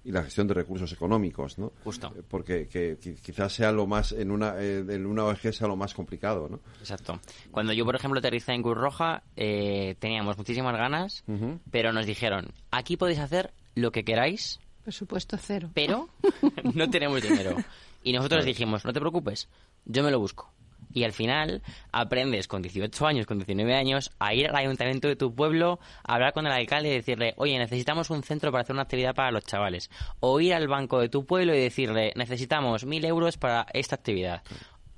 [0.06, 1.72] y la gestión de recursos económicos, ¿no?
[1.84, 2.14] Justo.
[2.18, 5.68] Eh, Porque que, qui- quizás sea lo más, en una, eh, en una ONG sea
[5.68, 6.60] lo más complicado, ¿no?
[6.80, 7.20] Exacto.
[7.52, 11.24] Cuando yo, por ejemplo, aterricé en Cruz Roja, eh, teníamos muchísimas ganas,
[11.72, 15.70] pero nos dijeron, aquí podéis hacer lo que queráis, Presupuesto cero.
[15.74, 16.10] pero
[16.74, 17.56] no tenemos dinero.
[18.04, 19.48] Y nosotros dijimos, no te preocupes,
[19.86, 20.52] yo me lo busco.
[20.94, 25.16] Y al final aprendes con 18 años, con 19 años, a ir al ayuntamiento de
[25.16, 28.74] tu pueblo, a hablar con el alcalde y decirle, oye, necesitamos un centro para hacer
[28.76, 29.90] una actividad para los chavales.
[30.20, 34.44] O ir al banco de tu pueblo y decirle, necesitamos mil euros para esta actividad.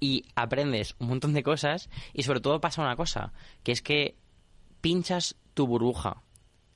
[0.02, 3.32] Y aprendes un montón de cosas y sobre todo pasa una cosa,
[3.64, 4.18] que es que
[4.82, 6.24] pinchas tu burbuja.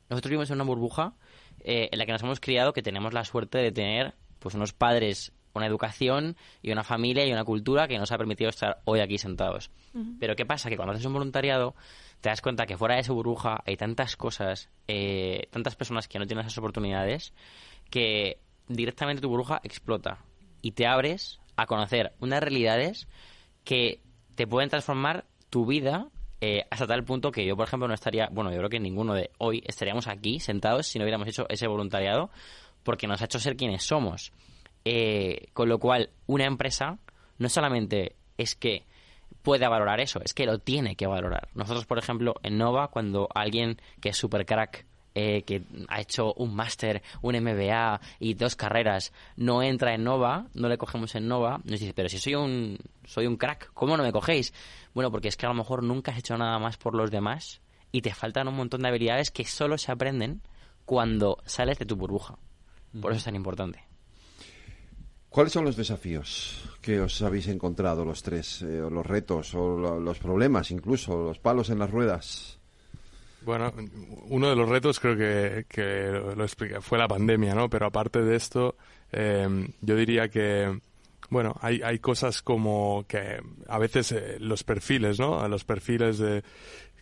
[0.09, 1.13] Nosotros vivimos en una burbuja
[1.61, 4.73] eh, en la que nos hemos criado, que tenemos la suerte de tener pues unos
[4.73, 8.99] padres, una educación y una familia y una cultura que nos ha permitido estar hoy
[9.01, 9.71] aquí sentados.
[10.19, 10.69] Pero ¿qué pasa?
[10.69, 11.75] Que cuando haces un voluntariado
[12.21, 16.19] te das cuenta que fuera de esa burbuja hay tantas cosas, eh, tantas personas que
[16.19, 17.33] no tienen esas oportunidades,
[17.89, 20.19] que directamente tu burbuja explota
[20.61, 23.07] y te abres a conocer unas realidades
[23.63, 24.01] que
[24.35, 26.07] te pueden transformar tu vida
[26.41, 29.13] eh, hasta tal punto que yo, por ejemplo, no estaría, bueno, yo creo que ninguno
[29.13, 32.29] de hoy estaríamos aquí sentados si no hubiéramos hecho ese voluntariado,
[32.83, 34.31] porque nos ha hecho ser quienes somos.
[34.85, 36.97] Eh, con lo cual, una empresa
[37.37, 38.85] no solamente es que
[39.41, 41.49] pueda valorar eso, es que lo tiene que valorar.
[41.53, 44.85] Nosotros, por ejemplo, en Nova, cuando alguien que es super crack
[45.15, 50.47] eh, que ha hecho un máster, un MBA y dos carreras, no entra en Nova,
[50.53, 53.97] no le cogemos en Nova, nos dice, pero si soy un, soy un crack, ¿cómo
[53.97, 54.53] no me cogéis?
[54.93, 57.61] Bueno, porque es que a lo mejor nunca has hecho nada más por los demás
[57.91, 60.41] y te faltan un montón de habilidades que solo se aprenden
[60.85, 62.37] cuando sales de tu burbuja.
[63.01, 63.83] Por eso es tan importante.
[65.29, 68.63] ¿Cuáles son los desafíos que os habéis encontrado los tres?
[68.63, 72.58] Eh, los retos, o lo- los problemas incluso, los palos en las ruedas?
[73.41, 73.73] Bueno,
[74.29, 77.69] uno de los retos creo que, que lo expliqué, fue la pandemia, ¿no?
[77.69, 78.75] Pero aparte de esto,
[79.11, 80.79] eh, yo diría que,
[81.29, 85.47] bueno, hay, hay cosas como que a veces eh, los perfiles, ¿no?
[85.47, 86.43] Los perfiles de,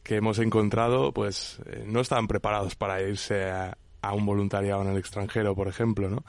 [0.04, 4.90] que hemos encontrado, pues eh, no estaban preparados para irse a, a un voluntariado en
[4.90, 6.24] el extranjero, por ejemplo, ¿no?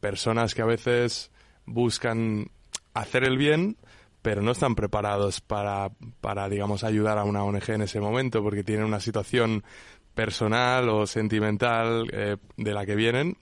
[0.00, 1.30] Personas que a veces
[1.64, 2.50] buscan
[2.94, 3.76] hacer el bien,
[4.22, 5.90] pero no están preparados para,
[6.20, 9.64] para, digamos, ayudar a una ONG en ese momento porque tienen una situación
[10.14, 13.36] personal o sentimental eh, de la que vienen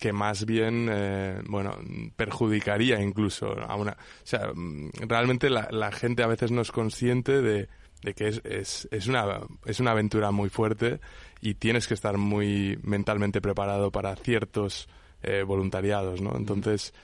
[0.00, 1.76] que más bien, eh, bueno,
[2.16, 3.92] perjudicaría incluso a una...
[3.92, 3.96] O
[4.26, 7.68] sea, mm, realmente la, la gente a veces no es consciente de,
[8.02, 11.00] de que es, es, es, una, es una aventura muy fuerte
[11.42, 14.88] y tienes que estar muy mentalmente preparado para ciertos
[15.22, 16.34] eh, voluntariados, ¿no?
[16.34, 16.94] Entonces,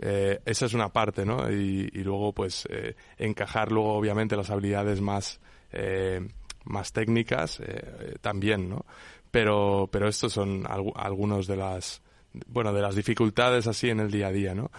[0.00, 1.50] eh, esa es una parte, ¿no?
[1.50, 5.40] Y, luego, pues, eh, encajar luego, obviamente, las habilidades más,
[5.72, 6.26] eh,
[6.64, 8.84] más técnicas eh, también, ¿no?
[9.30, 12.02] Pero, pero estos son algu- algunos de las,
[12.46, 14.70] bueno, de las dificultades así en el día a día, ¿no?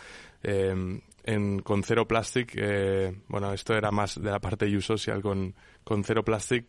[0.44, 5.54] Eh, en, con Zero Plastic, eh, bueno, esto era más de la parte U-Social, con,
[5.84, 6.66] con Zero Plastic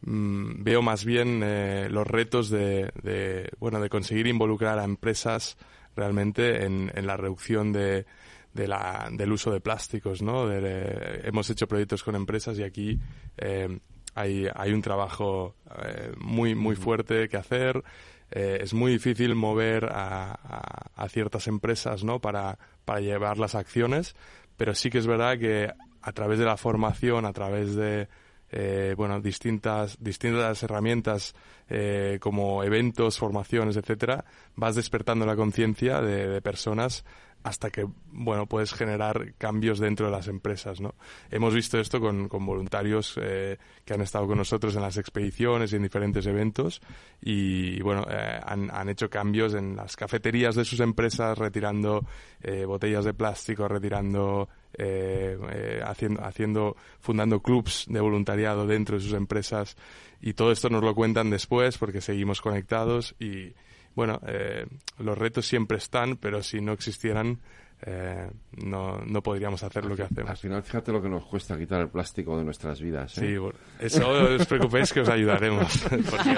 [0.00, 5.58] mm, veo más bien eh, los retos de, de, bueno, de conseguir involucrar a empresas
[5.98, 8.06] realmente en, en la reducción de,
[8.54, 10.46] de la, del uso de plásticos, ¿no?
[10.46, 12.98] De- de- hemos hecho proyectos con empresas y aquí
[13.36, 13.78] eh,
[14.14, 17.82] hay, hay un trabajo eh, muy, muy fuerte que hacer.
[18.30, 22.20] Eh, es muy difícil mover a, a- a ciertas empresas, ¿no?
[22.20, 24.14] Para, para llevar las acciones,
[24.56, 25.70] pero sí que es verdad que
[26.02, 28.08] a través de la formación, a través de,
[28.50, 31.34] eh, bueno, distintas, distintas herramientas
[31.68, 34.24] eh, como eventos, formaciones, etcétera,
[34.56, 37.04] vas despertando la conciencia de, de personas
[37.42, 40.94] hasta que, bueno, puedes generar cambios dentro de las empresas, ¿no?
[41.30, 45.72] Hemos visto esto con, con voluntarios eh, que han estado con nosotros en las expediciones
[45.72, 46.82] y en diferentes eventos
[47.22, 52.04] y, bueno, eh, han, han hecho cambios en las cafeterías de sus empresas, retirando
[52.42, 59.02] eh, botellas de plástico, retirando, eh, eh, haciendo, haciendo, fundando clubs de voluntariado dentro de
[59.02, 59.76] sus empresas.
[60.20, 63.54] Y todo esto nos lo cuentan después porque seguimos conectados y,
[63.94, 64.66] bueno, eh,
[64.98, 67.40] los retos siempre están, pero si no existieran,
[67.86, 68.28] eh,
[68.64, 70.30] no, no podríamos hacer lo que hacemos.
[70.30, 73.16] Al final, fíjate lo que nos cuesta quitar el plástico de nuestras vidas.
[73.18, 73.38] ¿eh?
[73.38, 75.78] Sí, eso os preocupéis que os ayudaremos.
[75.88, 76.36] porque-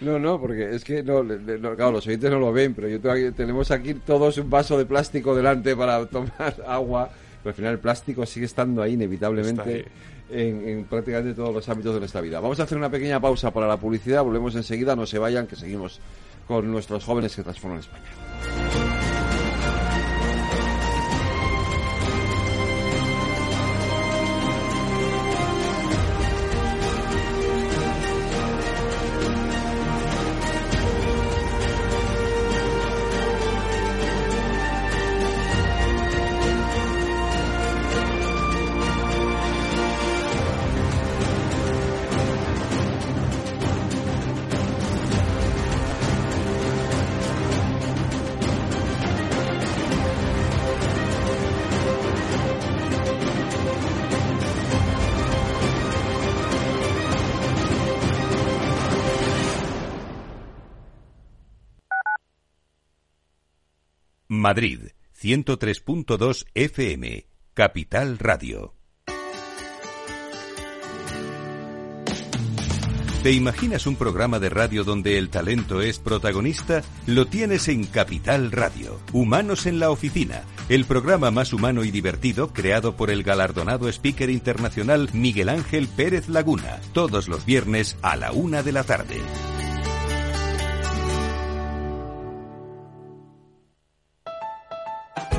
[0.00, 1.22] No, no, porque es que, no,
[1.76, 3.00] claro, los oyentes no lo ven, pero yo
[3.34, 7.10] tenemos aquí todos un vaso de plástico delante para tomar agua,
[7.42, 9.84] pero al final el plástico sigue estando ahí inevitablemente
[10.30, 12.38] En, en prácticamente todos los ámbitos de nuestra vida.
[12.40, 15.56] Vamos a hacer una pequeña pausa para la publicidad, volvemos enseguida, no se vayan, que
[15.56, 16.00] seguimos
[16.46, 18.69] con nuestros jóvenes que transforman España.
[64.40, 68.74] Madrid, 103.2 FM, Capital Radio.
[73.22, 76.80] ¿Te imaginas un programa de radio donde el talento es protagonista?
[77.06, 78.98] Lo tienes en Capital Radio.
[79.12, 84.30] Humanos en la Oficina, el programa más humano y divertido creado por el galardonado speaker
[84.30, 89.20] internacional Miguel Ángel Pérez Laguna, todos los viernes a la una de la tarde.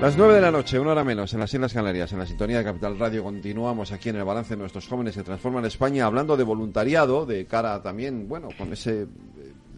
[0.00, 2.56] Las nueve de la noche, una hora menos, en las Islas Canarias, en la sintonía
[2.56, 6.38] de Capital Radio, continuamos aquí en el balance de nuestros jóvenes que transforman España, hablando
[6.38, 9.06] de voluntariado, de cara también, bueno, con ese,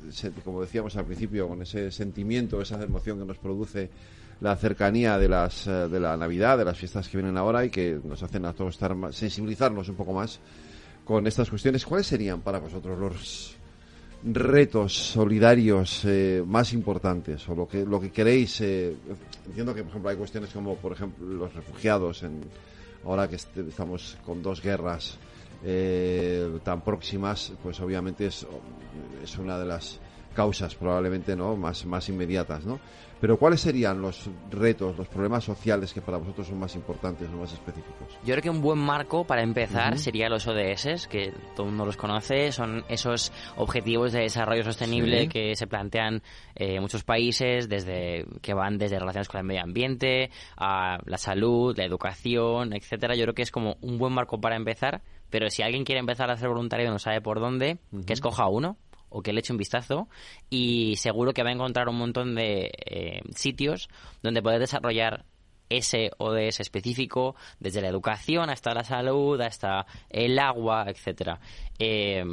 [0.08, 3.90] ese, como decíamos al principio, con ese sentimiento, esa emoción que nos produce
[4.40, 7.70] la cercanía de las eh, de la Navidad, de las fiestas que vienen ahora y
[7.70, 10.38] que nos hacen a todos estar más, sensibilizarnos un poco más
[11.04, 11.84] con estas cuestiones.
[11.84, 13.56] ¿Cuáles serían para vosotros los
[14.24, 18.94] retos solidarios eh, más importantes o lo que lo que queréis eh,
[19.46, 22.40] entiendo que por ejemplo hay cuestiones como por ejemplo los refugiados en
[23.04, 25.18] ahora que est- estamos con dos guerras
[25.64, 28.46] eh, tan próximas pues obviamente es,
[29.24, 29.98] es una de las
[30.34, 32.78] causas probablemente no más más inmediatas no
[33.22, 37.36] pero cuáles serían los retos los problemas sociales que para vosotros son más importantes o
[37.36, 40.02] más específicos Yo creo que un buen marco para empezar Ujú.
[40.02, 45.22] sería los ODS, que todo el mundo los conoce, son esos objetivos de desarrollo sostenible
[45.22, 45.28] Sí.
[45.28, 46.20] que se plantean
[46.56, 51.76] eh, muchos países, desde que van desde relaciones con el medio ambiente, a la salud,
[51.78, 53.14] la educación, etcétera.
[53.14, 55.00] Yo creo que es como un buen marco para empezar,
[55.30, 58.48] pero si alguien quiere empezar a hacer voluntariado y no sabe por dónde, que escoja
[58.48, 58.76] uno
[59.12, 60.08] o que le eche un vistazo
[60.50, 63.88] y seguro que va a encontrar un montón de eh, sitios
[64.22, 65.24] donde poder desarrollar
[65.68, 71.40] ese ODS específico, desde la educación hasta la salud, hasta el agua, etcétera.
[71.78, 72.24] Eh,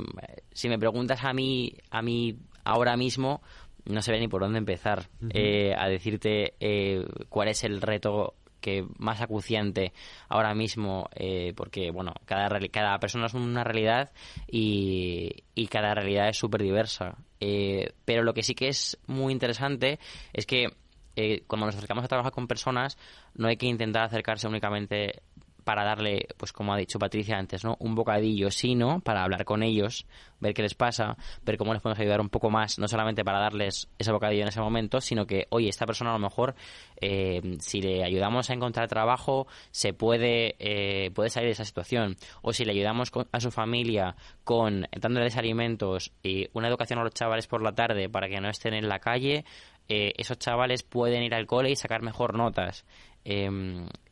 [0.51, 3.41] si me preguntas a mí, a mí ahora mismo,
[3.85, 8.85] no sé ni por dónde empezar eh, a decirte eh, cuál es el reto que
[8.97, 9.93] más acuciante
[10.27, 14.11] ahora mismo eh, porque bueno cada cada persona es una realidad
[14.47, 19.31] y, y cada realidad es súper diversa Eh, pero lo que sí que es muy
[19.31, 19.97] interesante
[20.33, 20.67] es que
[21.15, 22.97] eh, cuando nos acercamos a trabajar con personas,
[23.33, 25.21] no hay que intentar acercarse únicamente
[25.63, 27.75] para darle, pues como ha dicho Patricia antes, ¿no?
[27.79, 30.05] un bocadillo, sino para hablar con ellos,
[30.39, 33.39] ver qué les pasa, ver cómo les podemos ayudar un poco más, no solamente para
[33.39, 36.55] darles ese bocadillo en ese momento, sino que, oye, esta persona a lo mejor,
[37.01, 42.15] eh, si le ayudamos a encontrar trabajo, se puede, eh, puede salir de esa situación.
[42.41, 47.03] O si le ayudamos con- a su familia con dándoles alimentos y una educación a
[47.03, 49.45] los chavales por la tarde para que no estén en la calle,
[49.87, 52.85] eh, esos chavales pueden ir al cole y sacar mejor notas.
[53.25, 53.49] Eh,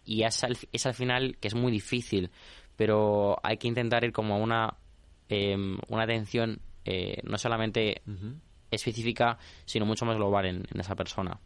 [0.07, 2.31] y es al, es al final que es muy difícil,
[2.75, 4.73] pero hay que intentar ir como a una,
[5.29, 5.55] eh,
[5.89, 8.01] una atención eh, no solamente
[8.71, 11.39] específica, sino mucho más global en, en esa persona.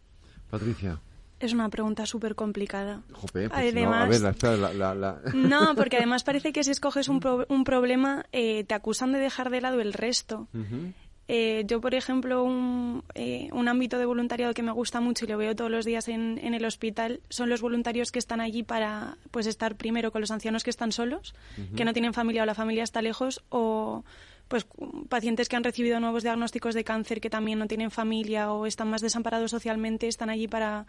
[0.49, 0.99] Patricia
[1.39, 3.01] Es una pregunta súper complicada.
[3.13, 6.51] Jope, pues Además- no, a ver, la- espera, la- la- la- No, porque además parece
[6.53, 9.93] que si escoges un, pro- un problema eh, te acusan de dejar de lado el
[9.93, 10.47] resto.
[10.53, 10.93] Ujú.
[11.27, 15.27] Eh, yo, por ejemplo, un, eh, un ámbito de voluntariado que me gusta mucho y
[15.29, 18.63] lo veo todos los días en, en el hospital son los voluntarios que están allí
[18.63, 21.33] para pues estar primero con los ancianos que están solos,
[21.75, 24.03] que no tienen familia o la familia está lejos, o
[24.49, 24.65] pues
[25.07, 28.89] pacientes que han recibido nuevos diagnósticos de cáncer que también no tienen familia o están
[28.89, 30.85] más desamparados socialmente, están allí para,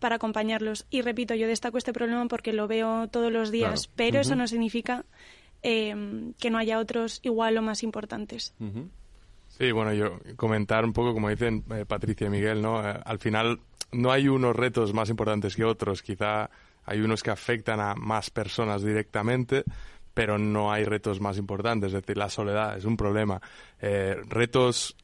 [0.00, 0.86] para acompañarlos.
[0.90, 3.92] Y repito, yo destaco este problema porque lo veo todos los días, Claro.
[3.94, 5.04] pero eso no significa
[5.62, 5.94] eh,
[6.40, 8.52] que no haya otros igual o más importantes.
[9.56, 12.86] Sí, bueno, yo comentar un poco, como dicen eh, Patricia y Miguel, ¿no?
[12.88, 13.60] Eh, al final
[13.92, 16.02] no hay unos retos más importantes que otros.
[16.02, 16.50] Quizá
[16.84, 19.62] hay unos que afectan a más personas directamente,
[20.12, 21.88] pero no hay retos más importantes.
[21.92, 23.40] Es decir, la soledad es un problema.
[23.80, 24.96] Eh, retos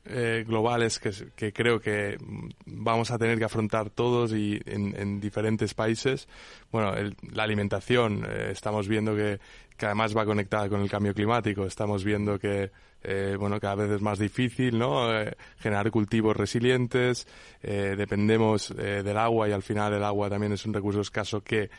[0.46, 2.18] globales que, que creo que
[2.66, 6.28] vamos a tener que afrontar todos y en, en diferentes países.
[6.72, 9.38] Bueno, el- la alimentación, estamos viendo que,
[9.76, 11.64] que además va conectada con el cambio climático.
[11.66, 12.72] Estamos viendo que
[13.02, 15.18] eh, bueno, cada vez es más difícil, ¿no?
[15.18, 17.26] Eh, generar cultivos resilientes,
[17.62, 21.70] eh, dependemos del agua y al final el agua también es un recurso escaso que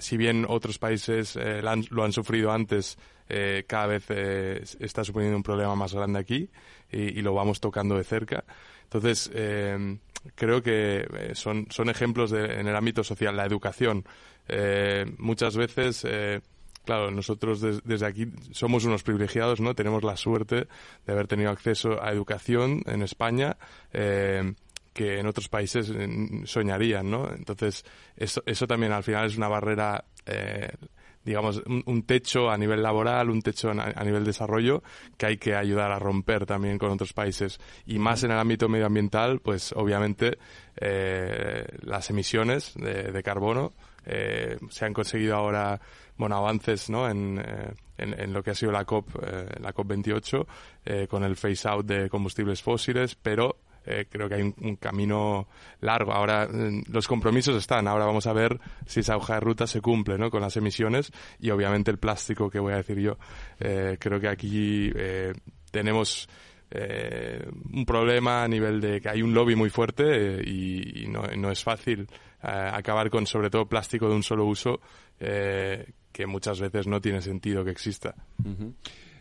[0.00, 1.38] si bien otros países
[1.90, 2.98] lo han sufrido antes,
[3.68, 4.10] cada vez
[4.80, 6.50] está suponiendo un problema más grande aquí
[6.90, 8.44] y, lo vamos tocando de cerca.
[8.82, 9.30] Entonces,
[10.34, 14.04] creo que son, son ejemplos en el ámbito social, la educación.
[15.18, 16.04] muchas veces
[16.86, 19.74] claro, nosotros desde aquí somos unos privilegiados, ¿no?
[19.74, 20.68] Tenemos la suerte
[21.04, 23.56] de haber tenido acceso a educación en España.
[23.92, 24.54] Eh,
[24.94, 27.30] que en otros países mm, soñarían, ¿no?
[27.30, 27.84] Entonces,
[28.16, 30.70] eso, eso también al final es una barrera, eh,
[31.22, 34.82] digamos, un, techo a nivel laboral, un techo a, nivel desarrollo
[35.18, 37.60] que hay que ayudar a romper también con otros países.
[37.84, 40.38] Y más en el ámbito medioambiental, pues obviamente
[40.80, 43.74] eh, las emisiones de, carbono
[44.70, 45.80] se han conseguido ahora
[46.16, 47.08] bueno, avances ¿no?
[47.08, 50.46] en, eh, en, lo que ha sido la COP, eh, la COP 28,
[50.84, 53.58] eh, con el phase out de combustibles fósiles, pero
[54.10, 55.46] creo que hay un, camino
[55.80, 56.12] largo.
[56.12, 56.48] Ahora
[56.90, 57.86] los compromisos están.
[57.86, 60.28] Ahora vamos a ver si esa hoja de ruta se cumple ¿no?
[60.28, 63.16] con las emisiones y obviamente el plástico que voy a decir yo.
[63.56, 64.90] creo que aquí
[65.70, 66.28] tenemos
[66.72, 71.62] un problema a nivel de que hay un lobby muy fuerte y, no, no, es
[71.62, 72.08] fácil
[72.40, 74.80] acabar con sobre todo plástico de un solo uso
[76.16, 78.14] que muchas veces no tiene sentido que exista.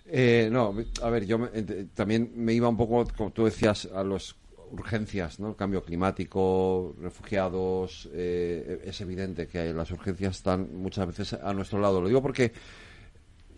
[0.05, 0.73] Eh, no,
[1.03, 1.49] a ver, yo
[1.93, 4.37] también me iba un poco, como tú decías, a las
[4.71, 5.57] urgencias, ¿no?
[5.57, 11.99] Cambio climático, refugiados, eh, es evidente que las urgencias están muchas veces a nuestro lado.
[11.99, 12.53] Lo digo porque,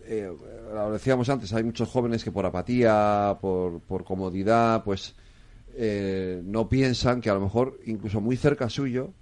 [0.06, 0.32] eh,
[0.74, 5.14] lo decíamos antes, hay muchos jóvenes que por apatía, por, por comodidad, pues
[6.44, 9.14] no piensan que a lo mejor incluso muy cerca suyo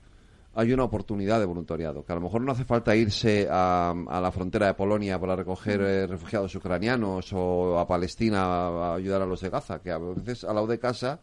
[0.56, 4.32] hay una oportunidad de voluntariado, que a lo mejor no hace falta irse a, la
[4.32, 9.42] frontera de Polonia para recoger eh, refugiados ucranianos o a Palestina a, ayudar a los
[9.42, 11.20] de Gaza, que a veces al lado de casa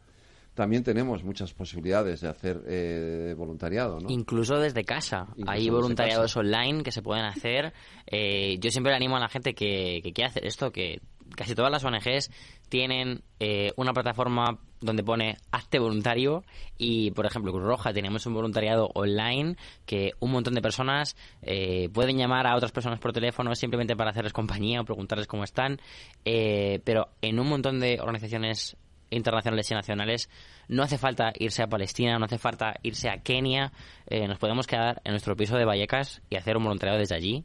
[0.54, 4.10] también tenemos muchas posibilidades de hacer eh, voluntariado, ¿no?
[4.10, 5.28] Incluso desde casa.
[5.46, 7.72] Hay voluntariados online que se pueden hacer.
[8.06, 11.00] Eh, yo siempre animo a la gente que, que quiera hacer esto, que
[11.34, 12.30] casi todas las ONGs
[12.68, 16.44] tienen eh, una plataforma donde pone hazte voluntario
[16.76, 19.56] y, por ejemplo, Cruz Roja tenemos un voluntariado online
[19.86, 24.10] que un montón de personas eh, pueden llamar a otras personas por teléfono simplemente para
[24.10, 25.80] hacerles compañía o preguntarles cómo están,
[26.24, 28.76] eh, pero en un montón de organizaciones
[29.10, 30.30] internacionales y nacionales
[30.68, 33.72] no hace falta irse a Palestina, no hace falta irse a Kenia,
[34.10, 37.44] nos podemos quedar en nuestro piso de Vallecas y hacer un voluntariado desde allí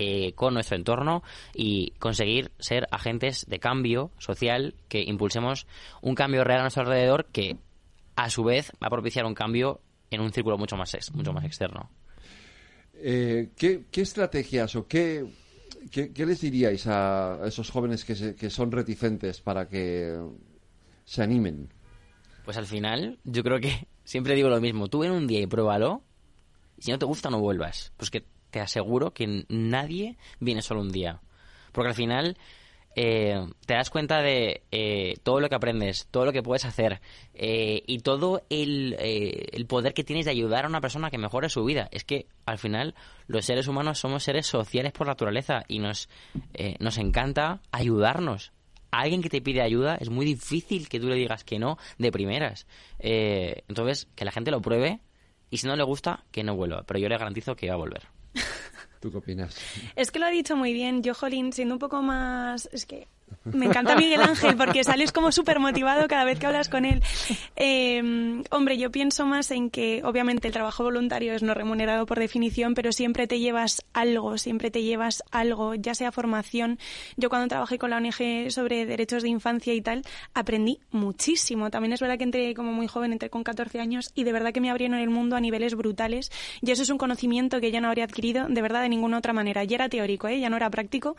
[0.00, 1.24] eh, con nuestro entorno
[1.54, 5.66] y conseguir ser agentes de cambio social que impulsemos
[6.02, 7.56] un cambio real a nuestro alrededor que
[8.14, 9.80] a su vez va a propiciar un cambio
[10.12, 11.90] en un círculo mucho más, mucho más externo.
[12.94, 15.26] Eh, ¿qué, estrategias o qué,
[15.90, 20.16] qué, les diríais a esos jóvenes que, que son reticentes para que
[21.04, 21.72] se animen?
[22.44, 24.86] Pues al final, yo creo que siempre digo lo mismo.
[24.86, 26.04] Tú ven un día y pruébalo.
[26.76, 27.92] Y si no te gusta, no vuelvas.
[27.96, 31.20] Pues que te aseguro que nadie viene solo un día.
[31.72, 32.36] Porque al final
[33.00, 37.00] eh, te das cuenta de eh, todo lo que aprendes, todo lo que puedes hacer
[37.32, 41.48] eh, y todo el, el, poder que tienes de ayudar a una persona que mejore
[41.48, 41.88] su vida.
[41.92, 42.96] Es que al final
[43.28, 46.08] los seres humanos somos seres sociales por naturaleza y nos,
[46.80, 48.52] nos encanta ayudarnos.
[48.90, 52.10] Alguien que te pide ayuda es muy difícil que tú le digas que no de
[52.10, 52.66] primeras.
[52.98, 54.98] entonces, que la gente lo pruebe
[55.50, 56.82] y si no le gusta, que no vuelva.
[56.82, 58.17] Pero yo le garantizo que va a volver.
[59.00, 59.56] ¿Tú qué opinas?
[59.96, 61.02] Es que lo ha dicho muy bien.
[61.02, 62.68] Yo, Jolín, siendo un poco más...
[62.72, 63.08] Es que
[63.44, 67.02] me encanta Miguel Ángel porque sales como súper motivado cada vez que hablas con él.
[67.56, 72.18] Eh, hombre, yo pienso más en que obviamente el trabajo voluntario es no remunerado por
[72.18, 76.78] definición, pero siempre te llevas algo, siempre te llevas algo, ya sea formación.
[77.16, 80.02] Yo cuando trabajé con la ONG sobre derechos de infancia y tal,
[80.34, 81.70] aprendí muchísimo.
[81.70, 84.52] También es verdad que entré como muy joven, entré con 14 años y de verdad
[84.52, 86.30] que me abrieron el mundo a niveles brutales.
[86.60, 89.32] Y eso es un conocimiento que yo no habría adquirido de verdad de ninguna otra
[89.32, 89.64] manera.
[89.64, 90.40] Ya era teórico, ¿eh?
[90.40, 91.16] ya no era práctico,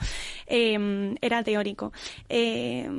[0.47, 1.91] eh, era teórico
[2.29, 2.89] eh,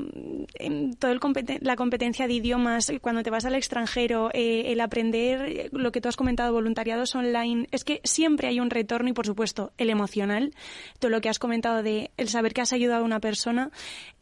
[0.98, 1.20] todo el
[1.60, 6.08] la competencia de idiomas, cuando te vas al extranjero, eh, el aprender lo que tú
[6.08, 10.54] has comentado, voluntariados online, es que siempre hay un retorno y, por supuesto, el emocional,
[10.98, 13.70] todo lo que has comentado de el saber que has ayudado a una persona,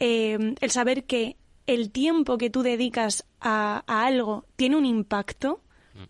[0.00, 1.36] eh, el saber que
[1.66, 5.60] el tiempo que tú dedicas a, a algo tiene un impacto,
[5.94, 6.04] mm.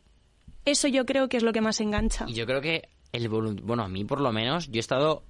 [0.65, 2.27] eso yo creo que es lo que más engancha.
[2.29, 5.23] Y yo creo que el bueno, a mí por lo menos, yo he estado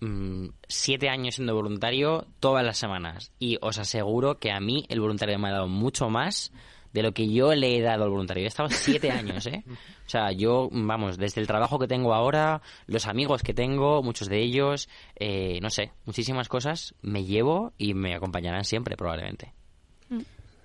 [0.00, 5.00] Mm, siete años siendo voluntario todas las semanas y os aseguro que a mí el
[5.00, 6.52] voluntario me ha dado mucho más
[6.92, 8.44] de lo que yo le he dado al voluntario.
[8.44, 9.64] He estado siete años, ¿eh?
[10.06, 14.28] O sea, yo, vamos, desde el trabajo que tengo ahora, los amigos que tengo, muchos
[14.28, 19.52] de ellos, eh, no sé, muchísimas cosas me llevo y me acompañarán siempre, probablemente.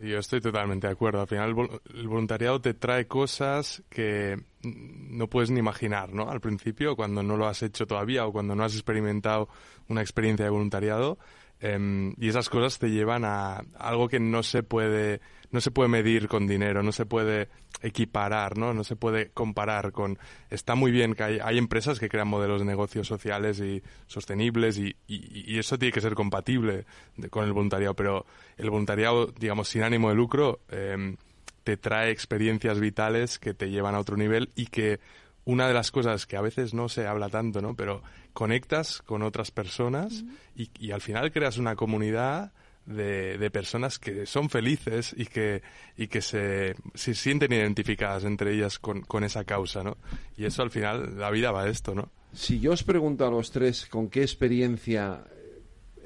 [0.03, 1.21] Yo estoy totalmente de acuerdo.
[1.21, 6.29] Al final el, vol- el voluntariado te trae cosas que no puedes ni imaginar, ¿no?
[6.29, 9.47] Al principio, cuando no lo has hecho todavía o cuando no has experimentado
[9.87, 11.17] una experiencia de voluntariado.
[11.59, 15.21] em, y esas cosas te llevan a algo que no se puede
[15.53, 17.47] no se puede medir con dinero, no se puede
[17.81, 18.73] equiparar, ¿no?
[18.73, 20.17] No se puede comparar con...
[20.49, 24.77] Está muy bien que hay, hay empresas que crean modelos de negocios sociales y sostenibles
[24.77, 26.85] y, y- y eso tiene que ser compatible
[27.17, 28.25] de- con el voluntariado, pero
[28.57, 31.15] el voluntariado, digamos, sin ánimo de lucro, em,
[31.63, 34.99] te trae experiencias vitales que te llevan a otro nivel y que
[35.45, 37.75] una de las cosas que a veces no se habla tanto, ¿no?
[37.75, 38.01] Pero
[38.33, 40.23] conectas con otras personas
[40.55, 42.53] y, y al final creas una comunidad
[42.85, 45.61] de, de personas que son felices y que,
[45.97, 49.97] y que se, se sienten identificadas entre ellas con, con esa causa, ¿no?
[50.37, 52.11] Y eso al final, la vida va de esto, ¿no?
[52.33, 55.23] Si yo os pregunto a los tres con qué experiencia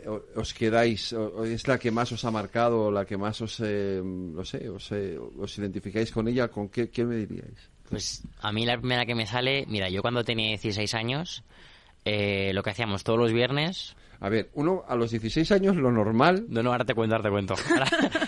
[0.04, 3.62] eh, os quedáis, es la que más os ha marcado, o la que más os,
[3.64, 7.72] eh, no sé, os, eh, os identificáis con ella, ¿con qué, qué me diríais?
[7.90, 11.44] Pues a mí la primera que me sale, mira, yo cuando tenía 16 años,
[12.06, 13.96] eh, lo que hacíamos todos los viernes...
[14.20, 16.46] A ver, uno a los 16 años lo normal...
[16.50, 17.54] No, no, ahora te cuento, ahora te cuento.
[17.70, 17.86] Ahora,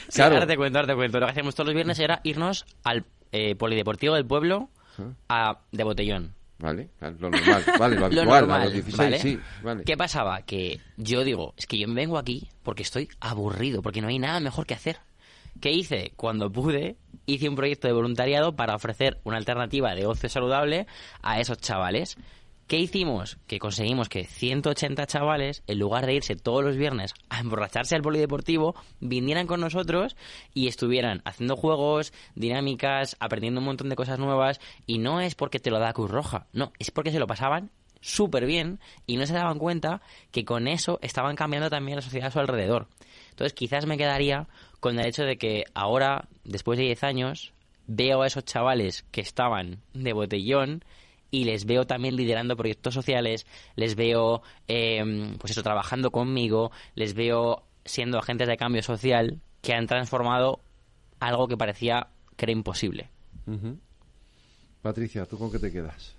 [0.08, 0.36] sí, Claro.
[0.36, 1.20] ahora te cuento, ahora te cuento.
[1.20, 4.70] Lo que hacíamos todos los viernes era irnos al eh, polideportivo del pueblo
[5.30, 6.34] a, de botellón.
[6.60, 9.20] Vale, lo normal, vale, lo Lo habitual, a normal, los 16, ¿vale?
[9.20, 9.84] sí, vale.
[9.86, 10.42] ¿Qué pasaba?
[10.42, 14.40] Que yo digo, es que yo vengo aquí porque estoy aburrido, porque no hay nada
[14.42, 14.98] mejor que hacer.
[15.62, 16.12] ¿Qué hice?
[16.18, 20.86] Cuando pude, hice un proyecto de voluntariado para ofrecer una alternativa de ocio saludable
[21.22, 22.18] a esos chavales.
[22.70, 23.40] ¿Qué hicimos?
[23.48, 28.04] Que conseguimos que 180 chavales, en lugar de irse todos los viernes a emborracharse al
[28.04, 30.16] polideportivo, vinieran con nosotros
[30.54, 34.62] y estuvieran haciendo juegos, dinámicas, aprendiendo un montón de cosas nuevas.
[34.86, 37.72] Y no es porque te lo da Cruz Roja, no, es porque se lo pasaban
[38.02, 42.28] súper bien y no se daban cuenta que con eso estaban cambiando también la sociedad
[42.28, 42.88] a su alrededor.
[43.32, 44.48] Entonces quizás me quedaría
[44.80, 47.52] con el hecho de que ahora, después de 10 años,
[47.88, 50.84] veo a esos chavales que estaban de botellón
[51.32, 53.46] y les veo también liderando proyectos sociales,
[53.76, 59.74] les veo, eh, pues eso, trabajando conmigo, les veo siendo agentes de cambio social que
[59.74, 60.62] han transformado
[61.20, 63.10] algo que parecía que era imposible.
[64.82, 66.16] Patricia, ¿tú con qué te quedas?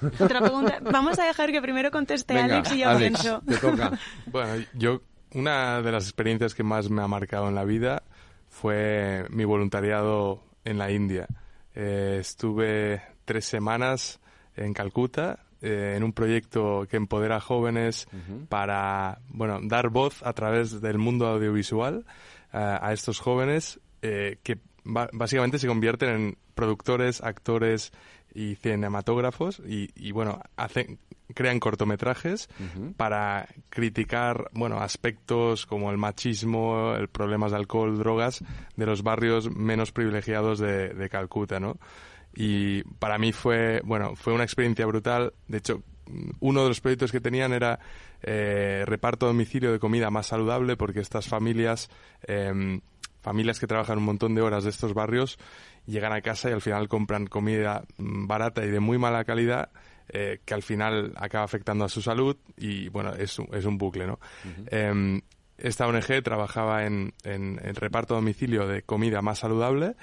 [0.20, 0.78] Otra pregunta.
[0.80, 3.42] Vamos a dejar que primero conteste Venga, Alex y yo Alex, pienso.
[3.46, 3.98] te toca.
[4.26, 5.02] Bueno, yo,
[5.34, 8.02] una de las experiencias que más me ha marcado en la vida
[8.48, 11.26] fue mi voluntariado en la India.
[11.74, 14.20] Eh, estuve tres semanas
[14.56, 18.06] en Calcuta eh, en un proyecto que empodera a jóvenes
[18.50, 22.04] para, bueno, dar voz a través del mundo audiovisual
[22.52, 27.92] eh, a estos jóvenes eh, que básicamente se convierten en productores, actores
[28.34, 30.98] y cinematógrafos y, y, bueno, hacen,
[31.34, 32.50] crean cortometrajes
[32.98, 38.44] para criticar, bueno, aspectos como el machismo, el problemas de alcohol, drogas
[38.76, 41.78] de los barrios menos privilegiados de, de Calcuta, ¿no?
[42.34, 45.32] Y para mí fue, bueno, fue una experiencia brutal.
[45.46, 45.82] De hecho,
[46.40, 47.78] uno de los proyectos que tenían era
[48.22, 51.90] eh, reparto a domicilio de comida más saludable porque estas familias,
[52.26, 52.80] em,
[53.22, 55.38] familias que trabajan un montón de horas de estos barrios,
[55.86, 59.70] llegan a casa y al final compran comida mm, barata y de muy mala calidad
[60.08, 63.78] eh, que al final acaba afectando a su salud y bueno, es un, es un
[63.78, 64.18] bucle, ¿no?
[64.66, 65.20] Em,
[65.56, 69.94] esta ONG trabajaba en, en el reparto a domicilio de comida más saludable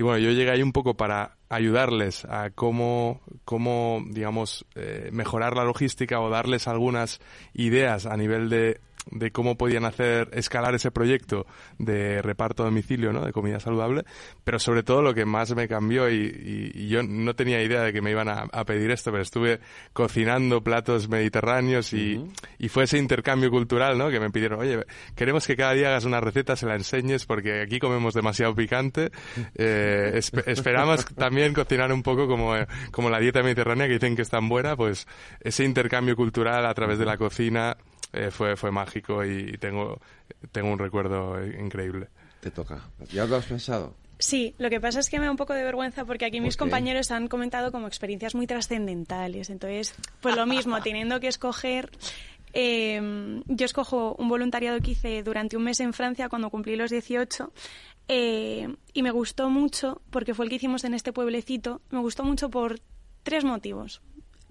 [0.00, 5.54] y bueno, yo llegué ahí un poco para ayudarles a cómo, cómo digamos, eh, mejorar
[5.54, 7.20] la logística o darles algunas
[7.52, 11.46] ideas a nivel de, de cómo podían hacer escalar ese proyecto
[11.78, 13.24] de reparto a domicilio, ¿no?
[13.24, 14.04] De comida saludable.
[14.44, 17.82] Pero sobre todo lo que más me cambió y, y- y yo no tenía idea
[17.82, 19.60] de que me iban a, a pedir esto, pero estuve
[19.92, 22.24] cocinando platos mediterráneos y,
[22.58, 24.10] y fue ese intercambio cultural, ¿no?
[24.10, 27.62] Que me pidieron, oye, queremos que cada día hagas una receta, se la enseñes porque
[27.62, 29.10] aquí comemos demasiado picante.
[29.54, 34.16] Eh, espe- esperamos también cocinar un poco como, eh, como la dieta mediterránea que dicen
[34.16, 35.06] que es tan buena, pues
[35.40, 37.76] ese intercambio cultural a través de la cocina
[38.12, 39.98] eh, fue, fue mágico y tengo,
[40.52, 42.08] tengo un recuerdo increíble.
[42.40, 42.80] Te toca.
[43.12, 43.94] ¿Ya lo has pensado?
[44.18, 46.56] Sí, lo que pasa es que me da un poco de vergüenza porque aquí mis
[46.56, 49.48] compañeros han comentado como experiencias muy trascendentales.
[49.48, 51.90] Entonces, pues lo mismo, teniendo que escoger.
[52.52, 56.90] eh, yo escojo un voluntariado que hice durante un mes en Francia cuando cumplí los
[56.90, 57.52] 18
[58.08, 61.80] eh, y me gustó mucho porque fue el que hicimos en este pueblecito.
[61.90, 62.80] Me gustó mucho por
[63.22, 64.02] tres motivos.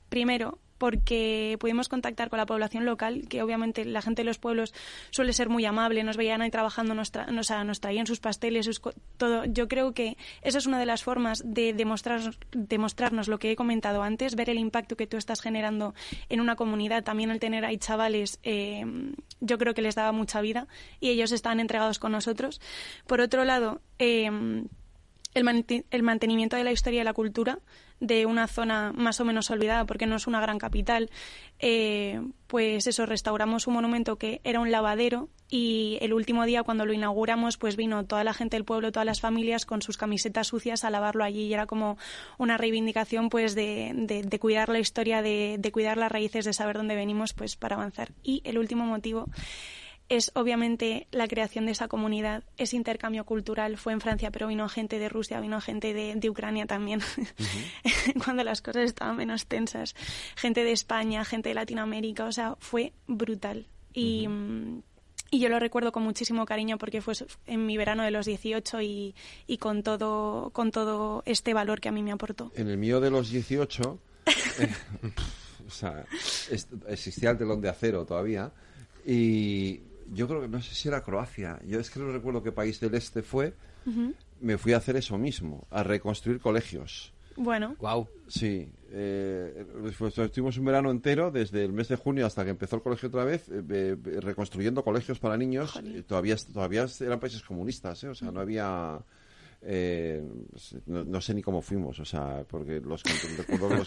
[0.07, 4.73] Primero, porque pudimos contactar con la población local, que obviamente la gente de los pueblos
[5.11, 8.81] suele ser muy amable, nos veían ahí trabajando, nos, traían sus pasteles, sus
[9.17, 9.45] todo.
[9.45, 13.55] Yo creo que esa es una de las formas de demostrar, demostrarnos lo que he
[13.55, 15.93] comentado antes, ver el impacto que tú estás generando
[16.29, 17.03] en una comunidad.
[17.03, 18.85] También el tener ahí chavales, eh,
[19.41, 20.67] yo creo que les daba mucha vida
[21.01, 22.61] y ellos estaban entregados con nosotros.
[23.05, 24.31] Por otro lado, eh,
[25.33, 27.59] el, el mantenimiento de la historia y la cultura
[27.99, 31.09] de una zona más o menos olvidada porque no es una gran capital,
[31.59, 36.85] eh, pues eso, restauramos un monumento que era un lavadero y el último día cuando
[36.85, 40.47] lo inauguramos pues vino toda la gente del pueblo, todas las familias con sus camisetas
[40.47, 41.97] sucias a lavarlo allí y era como
[42.37, 46.53] una reivindicación pues de, de- de cuidar la historia, de, de cuidar las raíces, de
[46.53, 48.11] saber dónde venimos pues para avanzar.
[48.23, 49.25] Y el último motivo
[50.09, 53.77] es obviamente la creación de esa comunidad, ese intercambio cultural.
[53.77, 57.01] Fue en Francia, pero vino gente de Rusia, vino gente de, de Ucrania también,
[58.23, 59.95] cuando las cosas estaban menos tensas.
[60.35, 63.67] Gente de España, gente de Latinoamérica, o sea, fue brutal.
[63.93, 64.27] Y,
[65.31, 67.13] y yo lo recuerdo con muchísimo cariño porque fue
[67.45, 69.15] en mi verano de los 18 y,
[69.45, 72.51] y con, todo, con todo este valor que a mí me aportó.
[72.55, 74.69] En el mío de los 18, eh,
[75.67, 76.05] o sea,
[76.87, 78.51] existía el telón de acero todavía.
[79.05, 79.81] Y
[80.13, 81.59] yo creo que no sé si era Croacia.
[81.65, 83.53] Yo es que no recuerdo qué país del este fue.
[84.41, 87.11] Me fui a hacer eso mismo, a reconstruir colegios.
[87.35, 88.07] Bueno, Wow.
[88.27, 89.65] Sí, eh,
[89.97, 93.07] pues estuvimos un verano entero, desde el mes de junio hasta que empezó el colegio
[93.07, 95.79] otra vez, eh, eh, reconstruyendo colegios para niños.
[95.83, 98.09] Eh, todavía, todavía eran países comunistas, ¿eh?
[98.09, 98.99] o sea, no había...
[99.61, 100.23] eh,
[100.85, 103.03] no, no sé ni cómo fuimos, o sea, porque los,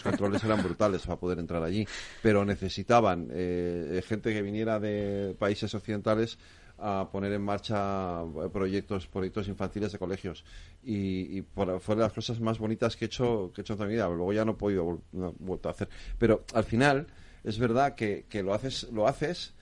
[0.03, 1.87] controles eran brutales para poder entrar allí,
[2.21, 6.37] pero necesitaban eh, gente que viniera de países occidentales
[6.77, 10.43] a poner en marcha eh, proyectos proyectos infantiles de colegios.
[10.83, 13.87] Y, y por- de las cosas más bonitas que he hecho que he hecho en
[13.87, 14.07] mi vida.
[14.07, 15.87] Luego ya no he podido no vuelto a hacer.
[16.17, 17.07] Pero al final
[17.43, 19.53] es verdad que, lo haces lo haces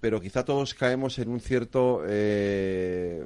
[0.00, 3.24] pero quizá todos caemos en un cierto eh,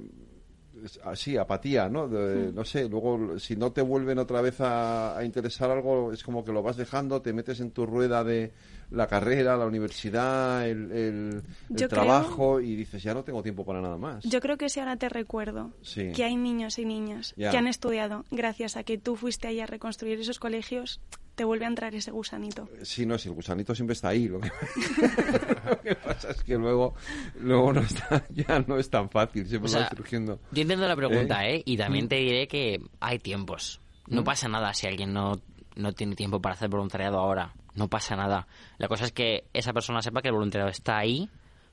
[1.05, 5.25] así apatía no De- no sé luego si no te vuelven otra vez a, a
[5.25, 8.53] interesar algo es como que lo vas dejando te metes en tu rueda de
[8.91, 10.95] la carrera la universidad el, el-
[11.35, 14.57] el Yo creo- trabajo y dices ya no tengo tiempo para nada más Yo creo
[14.57, 16.13] que si ahora te recuerdo Sí.
[16.13, 17.51] que hay niños y niñas Ya.
[17.51, 21.01] que han estudiado gracias a que tú fuiste ahí a reconstruir esos colegios,
[21.35, 22.69] te vuelve a entrar ese gusanito.
[22.83, 24.29] Sí, no, si el gusanito siempre está ahí.
[24.29, 24.51] Lo que,
[25.69, 26.95] lo que pasa es que luego,
[27.41, 30.39] luego no está, ya no es tan fácil, siempre O sea, va surgiendo.
[30.53, 31.57] Yo entiendo la pregunta, ¿Eh?
[31.57, 31.63] ¿eh?
[31.67, 32.09] Y también Mm.
[32.09, 33.81] te diré que hay tiempos.
[34.07, 34.25] No Mm.
[34.25, 35.41] pasa nada si alguien no,
[35.77, 37.53] no tiene tiempo para hacer voluntariado ahora.
[37.75, 38.47] No pasa nada.
[38.79, 41.29] La cosa es que esa persona sepa que el voluntariado está ahí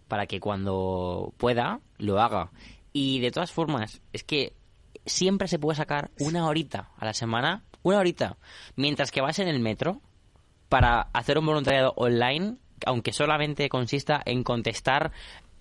[0.07, 2.51] para que cuando pueda lo haga.
[2.93, 4.53] Y de todas formas, es que
[5.05, 8.37] siempre se puede sacar una horita a la semana, una horita,
[8.75, 10.01] mientras que vas en el metro
[10.69, 12.55] para hacer un voluntariado online,
[12.85, 15.11] aunque solamente consista en contestar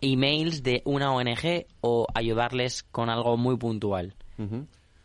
[0.01, 4.15] emails de una ONG o ayudarles con algo muy puntual.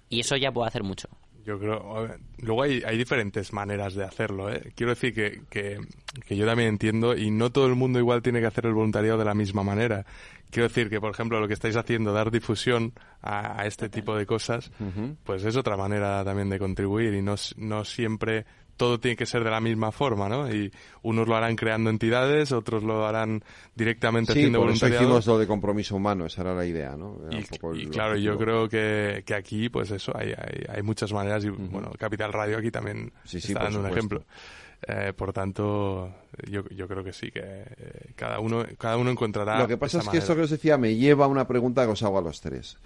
[0.09, 1.09] Y eso ya puede hacer mucho.
[1.45, 2.07] Yo creo.
[2.39, 4.71] Luego hay, hay diferentes maneras de hacerlo, ¿eh?
[4.75, 5.77] Quiero decir que, que,
[6.25, 9.19] que yo también entiendo y no todo el mundo igual tiene que hacer el voluntariado
[9.19, 10.05] de la misma manera.
[10.49, 14.15] Quiero decir que, por ejemplo, lo que estáis haciendo, dar difusión a, a este tipo
[14.15, 14.71] de cosas,
[15.23, 18.45] pues es otra manera también de contribuir y no, no siempre
[18.77, 20.53] todo tiene que ser de la misma forma, ¿no?
[20.53, 23.43] Y unos lo harán creando entidades, otros lo harán
[23.73, 27.17] directamente Sí, haciendo por eso hicimos lo de compromiso humano, esa era la idea, ¿no?
[27.25, 30.29] Era Y, un poco el y claro, yo creo que, que aquí, pues eso, hay,
[30.29, 34.23] hay, hay muchas maneras y, bueno, Capital Radio aquí también Sí, está dando un ejemplo.
[34.87, 36.13] Eh, por tanto,
[36.47, 39.97] yo, yo creo que sí, que eh, cada uno cada uno encontrará Lo que pasa
[39.97, 42.19] esa es que esto que os decía me lleva a una pregunta que os hago
[42.19, 42.77] a los tres.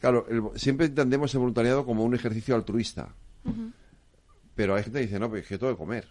[0.00, 3.08] Claro, el- siempre entendemos el voluntariado como un ejercicio altruista,
[4.54, 6.06] pero hay gente que dice, no, pero es que tengo que comer.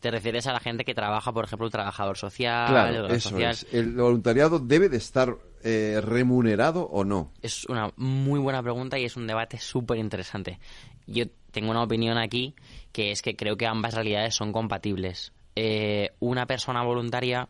[0.00, 3.30] Te refieres a la gente que trabaja, por ejemplo, un trabajador social, Claro, obra eso
[3.30, 3.50] social.
[3.52, 3.66] es.
[3.72, 7.32] ¿El voluntariado debe de estar eh, remunerado o no?
[7.42, 10.60] Es una muy buena pregunta y es un debate súper interesante.
[11.06, 11.24] Yo
[11.58, 12.54] tengo una opinión aquí
[12.92, 15.32] que es que creo que ambas realidades son compatibles.
[15.56, 17.48] Eh, una persona voluntaria,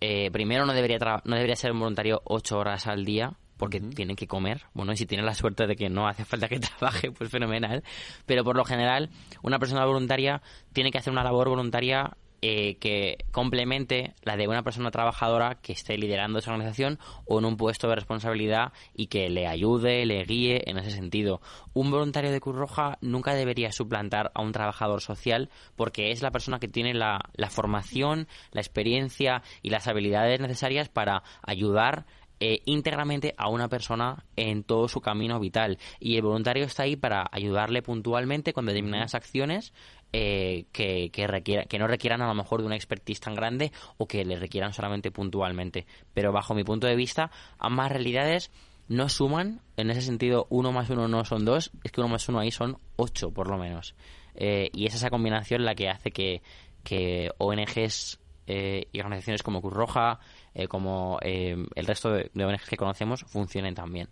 [0.00, 3.80] eh, primero no debería, tra- no debería ser un voluntario ocho horas al día porque
[3.80, 4.62] tiene que comer.
[4.74, 7.84] Bueno, y si tiene la suerte de que no hace falta que trabaje, pues fenomenal.
[8.26, 9.10] Pero por lo general,
[9.42, 10.42] una persona voluntaria
[10.72, 15.72] tiene que hacer una labor voluntaria eh, que complemente la de una persona trabajadora que
[15.72, 20.24] esté liderando esa organización o en un puesto de responsabilidad y que le ayude, le
[20.24, 21.40] guíe en ese sentido.
[21.72, 26.32] Un voluntario de Cruz Roja nunca debería suplantar a un trabajador social porque es la
[26.32, 32.06] persona que tiene la, la formación, la experiencia y las habilidades necesarias para ayudar
[32.44, 35.78] eh, íntegramente a una persona en todo su camino vital.
[36.00, 39.72] Y el voluntario está ahí para ayudarle puntualmente con determinadas acciones
[40.12, 43.72] eh, que, que, requiera, que no requieran a lo mejor de una expertise tan grande
[43.96, 45.86] o que le requieran solamente puntualmente.
[46.14, 48.50] Pero bajo mi punto de vista, ambas realidades
[48.88, 52.28] no suman, en ese sentido uno más uno no son dos, es que uno más
[52.28, 53.94] uno ahí son ocho por lo menos.
[54.34, 56.42] Eh, y es esa combinación la que hace que,
[56.82, 60.18] que ONGs eh, y organizaciones como Cruz Roja,
[60.54, 64.08] eh, como eh, el resto de, de, ONGs que conocemos, funcionen también.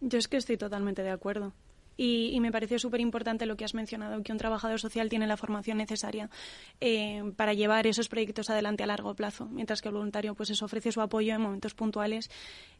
[0.00, 1.52] Yo es que estoy totalmente de acuerdo.
[1.96, 5.26] Y, y, me pareció súper importante lo que has mencionado, que un trabajador social tiene
[5.26, 6.30] la formación necesaria
[6.80, 10.64] eh, para llevar esos proyectos adelante a largo plazo, mientras que el voluntario pues eso,
[10.64, 12.30] ofrece su apoyo en momentos puntuales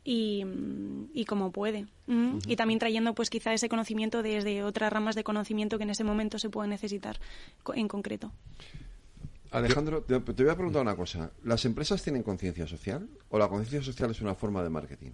[0.05, 0.44] y,
[1.12, 1.86] y como puede.
[2.06, 2.12] ¿Mm?
[2.12, 2.43] Uh -huh.
[2.47, 6.05] Y también trayendo pues quizá ese conocimiento desde otras ramas de conocimiento que en ese
[6.05, 7.18] momento se puede necesitar
[7.74, 8.32] en concreto.
[9.51, 11.30] Alejandro, te, te voy a preguntar una cosa.
[11.44, 15.10] ¿Las empresas tienen conciencia social o la conciencia social es una forma de marketing?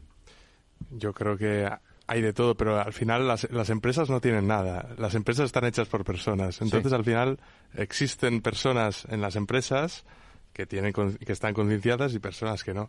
[0.90, 1.68] Yo creo que
[2.08, 4.88] hay de todo, pero al final las, las, empresas no tienen nada.
[4.96, 6.60] Las empresas están hechas por personas.
[6.62, 6.96] Entonces, sí.
[6.96, 7.38] al final,
[7.74, 10.06] existen personas en las empresas
[10.54, 12.88] que, tienen, que están concienciadas y personas que no.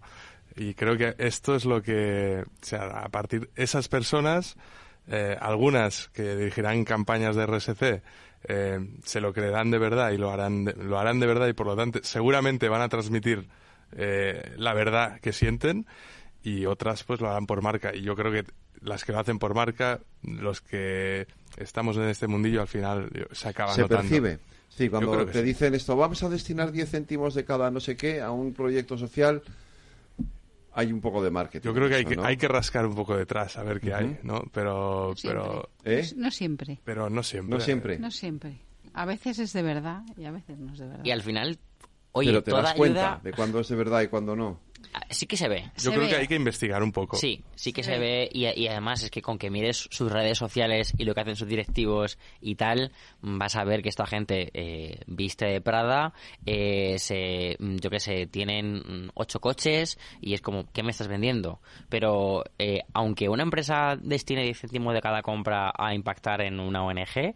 [0.55, 4.55] Y creo que esto es lo que, o sea, a partir de esas personas,
[5.07, 8.01] eh, algunas que dirigirán campañas de RSC,
[8.45, 11.53] eh, se lo creerán de verdad y lo harán de, lo harán de verdad y
[11.53, 13.49] por lo tanto seguramente van a transmitir
[13.91, 15.85] eh, la verdad que sienten
[16.41, 18.45] y otras pues lo harán por marca y yo creo que
[18.81, 21.27] las que lo hacen por marca los que
[21.57, 24.01] estamos en este mundillo al final se acaban se notando.
[24.09, 24.39] percibe
[24.69, 25.41] sí cuando te sí.
[25.41, 28.97] dicen esto vamos a destinar 10 céntimos de cada no sé qué a un proyecto
[28.97, 29.41] social
[30.71, 31.65] hay un poco de marketing.
[31.67, 32.23] Yo creo que hay que, ¿no?
[32.23, 33.97] hay que rascar un poco detrás a ver qué uh -huh.
[33.97, 34.43] hay, ¿no?
[34.53, 36.07] Pero, pero ¿Eh?
[36.15, 36.79] no siempre.
[36.85, 37.57] Pero no siempre.
[37.57, 37.99] No siempre.
[37.99, 38.59] No siempre.
[38.93, 41.03] A veces es de verdad y a veces no es de verdad.
[41.03, 41.57] Y al final,
[42.11, 43.21] oye, pero te toda das cuenta ayuda...
[43.23, 44.59] de cuándo es de verdad y cuándo no.
[45.09, 45.71] Sí que se ve.
[45.75, 46.09] Yo se creo ve.
[46.09, 47.17] que hay que investigar un poco.
[47.17, 49.87] Sí, sí que se, se ve, ve y, y, además es que con que mires
[49.91, 52.91] sus redes sociales y lo que hacen sus directivos y tal,
[53.21, 56.13] vas a ver que esta gente eh, viste de Prada,
[56.45, 61.59] eh, se, yo qué sé, tienen ocho coches y es como, ¿qué me estás vendiendo?
[61.89, 66.83] Pero eh, aunque una empresa destine 10 céntimos de cada compra a impactar en una
[66.83, 67.35] ONG,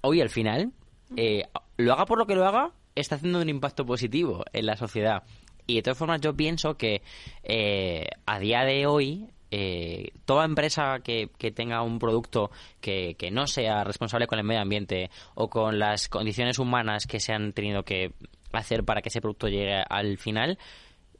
[0.00, 0.72] hoy al final,
[1.16, 1.44] eh,
[1.76, 5.22] lo haga por lo que lo haga, está haciendo un impacto positivo en la sociedad.
[5.66, 7.02] Y de todas formas yo pienso que
[7.42, 12.50] eh, a día de hoy eh, toda empresa que, que, tenga un producto
[12.80, 17.20] que, que, no sea responsable con el medio ambiente o con las condiciones humanas que
[17.20, 18.12] se han tenido que
[18.52, 20.58] hacer para que ese producto llegue al final,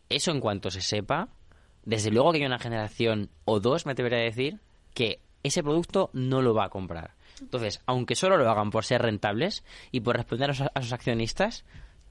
[0.08, 1.28] eso en cuanto se sepa,
[1.84, 4.58] desde luego que hay una generación o dos, me atrevería a decir,
[4.94, 7.14] que ese producto no lo va a comprar.
[7.40, 10.92] Entonces, aunque solo lo hagan por ser rentables y por responder a sus, a sus
[10.92, 11.64] accionistas,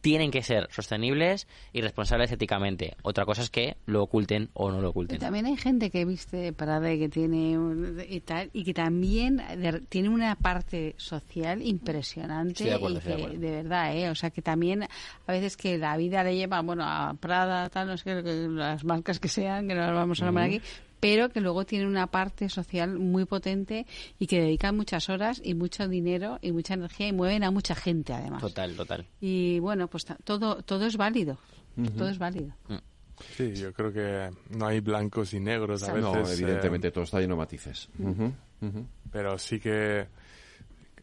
[0.03, 2.97] tienen que ser sostenibles y responsables éticamente.
[3.03, 5.17] Otra cosa es que lo oculten o no lo oculten.
[5.17, 8.73] Pero también hay gente que viste Parada y que tiene un, y tal y que
[8.73, 13.95] también de, tiene una parte social impresionante sí, de acuerdo, y que, de, de, verdad,
[13.95, 14.09] ¿eh?
[14.09, 17.87] o sea que también a veces que la vida le lleva, bueno, a Prada, tal,
[17.87, 20.57] no sé qué, las marcas que sean, que no las vamos a nombrar uh -huh.
[20.57, 20.67] aquí,
[21.03, 23.85] pero que luego tiene una parte social muy potente
[24.19, 27.75] y que dedican muchas horas y mucho dinero y mucha energía y mueven a mucha
[27.75, 28.41] gente además.
[28.41, 29.05] Total, total.
[29.19, 31.37] Y bueno, pues todo todo es válido.
[31.75, 31.97] Uh -huh.
[31.97, 32.53] Todo es válido.
[32.69, 32.75] Mm.
[33.35, 36.09] Sí, yo creo que no hay blancos y negros a veces.
[36.09, 37.89] No, evidentemente eh, todo está lleno de matices.
[37.99, 38.31] Uh
[38.61, 38.85] -huh.
[39.11, 40.07] Pero sí que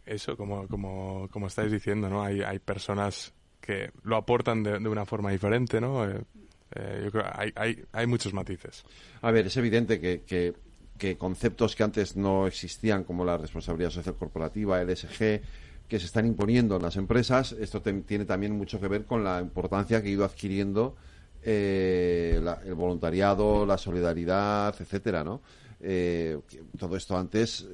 [0.07, 2.23] eso, como, como, como estáis diciendo, ¿no?
[2.23, 6.09] Hay, hay personas que lo aportan de, de una forma diferente, ¿no?
[6.09, 6.23] Eh,
[6.75, 7.11] eh,
[7.57, 8.85] hay, hay, muchos matices.
[9.23, 10.23] A ver, es evidente que,
[10.97, 15.41] que, conceptos que antes no existían, como la responsabilidad social corporativa, el SG,
[15.89, 19.41] que se están imponiendo en las empresas, esto tiene también mucho que ver con la
[19.41, 20.95] importancia que ha ido adquiriendo
[21.43, 25.41] eh, el voluntariado, la solidaridad, etcétera, ¿no?
[25.81, 26.39] Eh,
[26.79, 27.67] todo esto antes,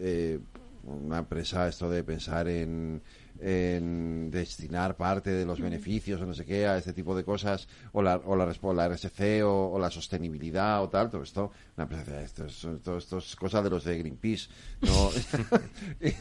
[0.85, 3.03] una empresa, esto de pensar en
[3.41, 7.69] en destinar parte de los beneficios o no sé qué a este tipo de cosas
[7.93, 11.51] o la, o la, o la RSC o, o, la sostenibilidad o tal, todo esto,
[11.77, 14.49] una empresa, esto, es, todo esto es cosa de los de Greenpeace,
[14.83, 15.11] ¿no?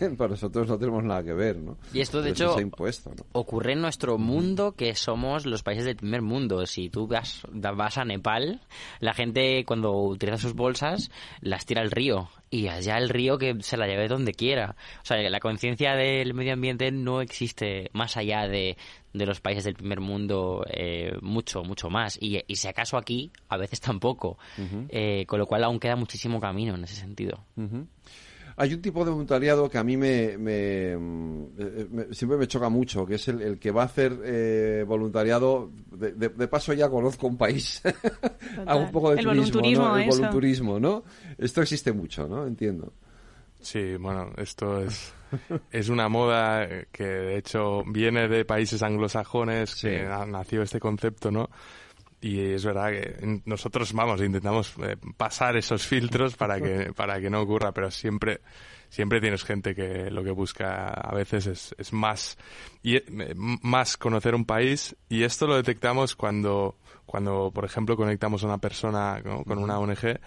[0.18, 1.78] para nosotros no tenemos nada que ver, ¿no?
[1.94, 3.26] Y esto, de Pero hecho, impuesto, ¿no?
[3.34, 6.66] ocurre en nuestro mundo que somos los países del primer mundo.
[6.66, 8.62] Si tú vas, vas a Nepal,
[9.00, 11.12] la gente cuando utiliza sus bolsas
[11.42, 14.76] las tira al río y allá el río que se la lleve donde quiera.
[15.02, 18.77] O sea, la conciencia del medio ambiente no existe más allá de,
[19.14, 22.18] de los países del primer mundo eh, mucho, mucho más.
[22.22, 24.38] Y, y, si acaso aquí, a veces tampoco.
[24.57, 24.86] Uh -huh.
[24.90, 27.44] eh, con lo cual aún queda muchísimo camino en ese sentido.
[27.57, 27.88] Uh -huh.
[28.57, 33.06] Hay un tipo de voluntariado que a mí me, me- me- siempre me choca mucho,
[33.06, 35.72] que es el, el que va a hacer eh, voluntariado.
[35.91, 37.82] De, de- de paso ya conozco un país.
[38.65, 39.98] Hago un poco de El turismo, volunturismo, ¿no?
[39.98, 40.18] El eso.
[40.18, 41.03] volunturismo, ¿no?
[41.38, 42.48] Esto existe mucho, ¿no?
[42.48, 42.94] Entiendo.
[43.60, 45.11] Sí, bueno, esto es,
[45.72, 51.30] es una moda que de hecho viene de países anglosajones que na- nació este concepto,
[51.32, 51.49] ¿no?
[52.26, 57.30] Y es verdad que nosotros, vamos, intentamos eh, pasar esos filtros para que, para que
[57.30, 58.41] no ocurra, pero siempre,
[58.89, 62.35] siempre tienes gente que lo que busca a veces es, es más,
[62.81, 63.03] y, eh,
[63.35, 68.57] más conocer un país y esto lo detectamos cuando, cuando por ejemplo, conectamos a una
[68.57, 69.43] persona ¿no?
[69.43, 70.19] con una ONG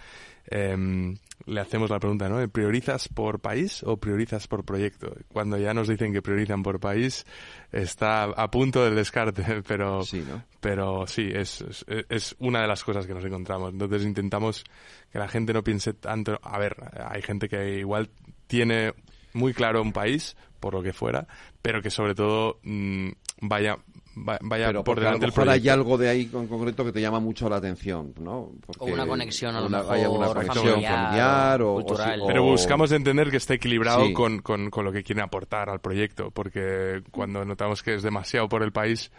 [0.51, 1.17] em,
[1.47, 2.47] le hacemos la pregunta, ¿no?
[2.49, 5.15] ¿Priorizas por país o priorizas por proyecto?
[5.29, 7.25] Cuando ya nos dicen que priorizan por país,
[7.73, 10.25] está a punto del descarte, pero sí,
[10.61, 13.73] pero sí es, es, es una de las cosas que nos encontramos.
[13.73, 14.65] Entonces intentamos
[15.13, 16.39] que la gente no piense tanto.
[16.43, 16.77] A ver,
[17.09, 18.11] hay gente que igual
[18.47, 18.93] tiene
[19.33, 21.27] muy claro un país, por lo que fuera,
[21.63, 23.11] pero que sobre todo mm,
[23.43, 23.83] vaya, va-
[24.25, 25.63] vaya Pero por porque a lo delante el mejor proyecto.
[25.65, 28.51] hay algo de ahí en concreto que te llama mucho la atención, ¿no?
[28.67, 31.85] Porque O una conexión, a lo una- mejor, hay alguna conexión familiar, familiar o,
[32.27, 34.13] Pero buscamos entender que esté equilibrado Sí.
[34.13, 38.49] con, con, con lo que quieren aportar al proyecto, porque cuando notamos que es demasiado
[38.49, 39.11] por el país,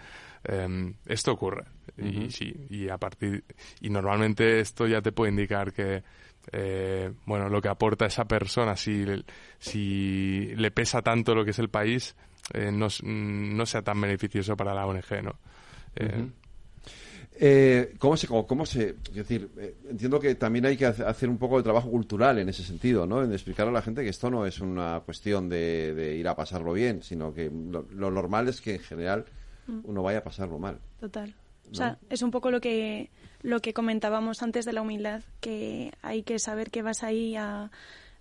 [0.44, 1.66] eh, esto ocurre.
[1.98, 3.44] Y sí, y a partir
[3.82, 6.02] y normalmente esto ya te puede indicar que
[6.54, 9.06] eh, bueno lo que aporta esa persona si
[9.60, 12.16] si le pesa tanto lo que es el país
[12.54, 15.36] eh, no, s- no sea tan beneficioso para la ONG, ¿no?
[15.96, 16.28] Eh.
[17.42, 21.06] Eh, ¿Cómo se, cómo, cómo se, es decir, eh, entiendo que también hay que hace-
[21.06, 23.24] hacer un poco de trabajo cultural en ese sentido, ¿no?
[23.24, 26.36] En explicar a la gente que esto no es una cuestión de, de ir a
[26.36, 29.26] pasarlo bien, sino que lo, lo normal es que en general
[29.68, 29.82] Mm.
[29.84, 30.80] uno vaya a pasarlo mal.
[31.00, 31.30] Total.
[31.30, 31.72] ¿no?
[31.72, 33.10] O sea, es un poco lo que
[33.44, 37.70] lo que comentábamos antes de la humildad, que hay que saber que vas ahí a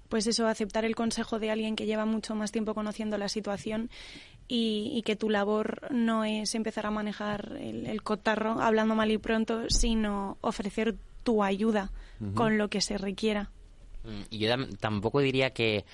[0.08, 3.90] pues eso, aceptar el consejo de alguien que lleva mucho más tiempo conociendo la situación
[4.48, 9.10] y, y que tu labor no es empezar a manejar el, el cotarro hablando mal
[9.10, 11.90] y pronto, sino ofrecer tu ayuda
[12.34, 13.50] con lo que se requiera.
[14.04, 15.84] Mm, Y yo tam- tampoco diría que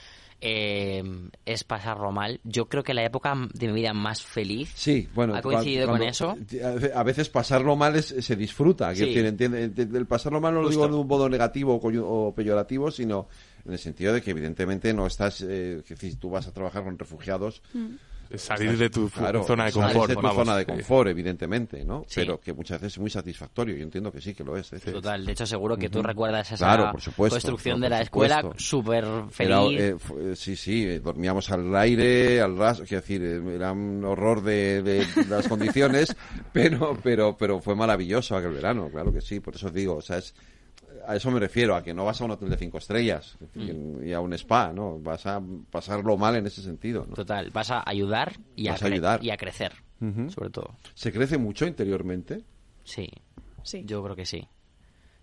[0.40, 1.02] eh,
[1.46, 2.40] es pasarlo mal.
[2.44, 6.04] Yo creo que la época de mi vida más feliz Sí, bueno, ha coincidido cuando-
[6.04, 6.36] con eso.
[6.94, 8.92] A veces pasarlo mal es- se disfruta.
[8.92, 9.14] quiero Sí.
[9.14, 12.04] decir, entiende- entiende- el pasarlo mal no lo digo de un modo negativo o coyu-
[12.04, 13.26] o peyorativo, sino
[13.64, 16.84] en el sentido de que evidentemente no estás, eh, que si tú vas a trabajar
[16.84, 17.62] con refugiados,
[18.30, 20.36] Es salir de tu fu- zona de salir confort, de tu vamos.
[20.36, 22.04] zona de confort, evidentemente, ¿no?
[22.08, 22.20] Sí.
[22.22, 23.76] Pero que muchas veces es muy satisfactorio.
[23.76, 24.72] Yo entiendo que sí, que lo es.
[24.72, 24.80] ¿eh?
[24.80, 26.08] Total, de hecho seguro que tú Ujú.
[26.08, 28.58] recuerdas esa Claro, por supuesto, construcción de por la escuela supuesto.
[28.64, 29.80] súper Era, feliz.
[29.80, 33.72] eh, fu- eh, sí, sí, eh, dormíamos al aire, al ras, quiero decir, eh, era
[33.72, 36.16] un horror de, de las condiciones,
[36.52, 40.16] pero, pero, pero fue maravilloso aquel verano, claro que sí, por eso digo, o sea,
[40.18, 40.34] es,
[41.06, 43.36] a eso me refiero, a que no vas a un hotel de cinco estrellas
[44.02, 44.98] y a un spa, ¿no?
[44.98, 45.40] Vas a
[45.70, 47.14] pasarlo mal en ese sentido, ¿no?
[47.14, 49.24] Total, vas a ayudar y, Vas a, ayudar.
[49.24, 49.72] y a crecer,
[50.28, 50.76] sobre todo.
[50.94, 52.42] ¿Se crece mucho interiormente?
[52.84, 53.08] Sí.
[53.62, 53.82] Sí.
[53.86, 54.46] Yo creo que sí.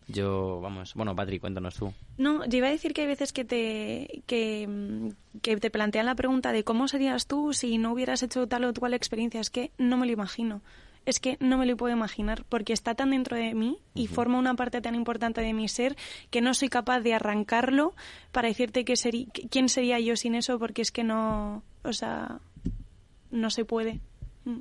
[0.08, 1.94] Yo, vamos, bueno, Patri, cuéntanos tú.
[2.18, 6.06] No, yo iba a decir que hay veces que te, que, mm, que te plantean
[6.08, 9.40] la pregunta de cómo serías tú si no hubieras hecho tal o cual experiencia.
[9.40, 10.62] Es que no me lo imagino.
[11.06, 14.38] Es que no me lo puedo imaginar porque está tan dentro de mí y forma
[14.38, 15.96] una parte tan importante de mi ser
[16.30, 17.96] que no soy capaz de arrancarlo
[18.32, 21.94] para decirte que seri- que- quién sería yo sin eso porque es que no, o
[21.94, 22.40] sea,
[23.32, 24.00] no se puede.
[24.46, 24.60] Mm.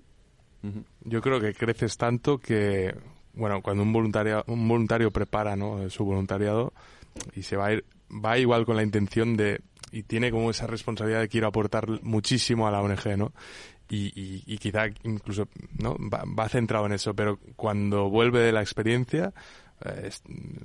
[1.04, 2.94] Yo creo que creces tanto que,
[3.34, 5.88] bueno, cuando un voluntario, un voluntario prepara ¿no?
[5.90, 6.72] su voluntariado
[7.36, 9.60] y se va a ir, va igual con la intención de,
[9.92, 13.32] y tiene como esa responsabilidad de quiero aportar muchísimo a la ONG, ¿no?
[13.90, 15.48] Y, y, y quizá incluso,
[15.78, 15.96] ¿no?
[15.98, 19.32] Va, va centrado en eso, pero cuando vuelve de la experiencia,
[19.84, 20.22] eh, es-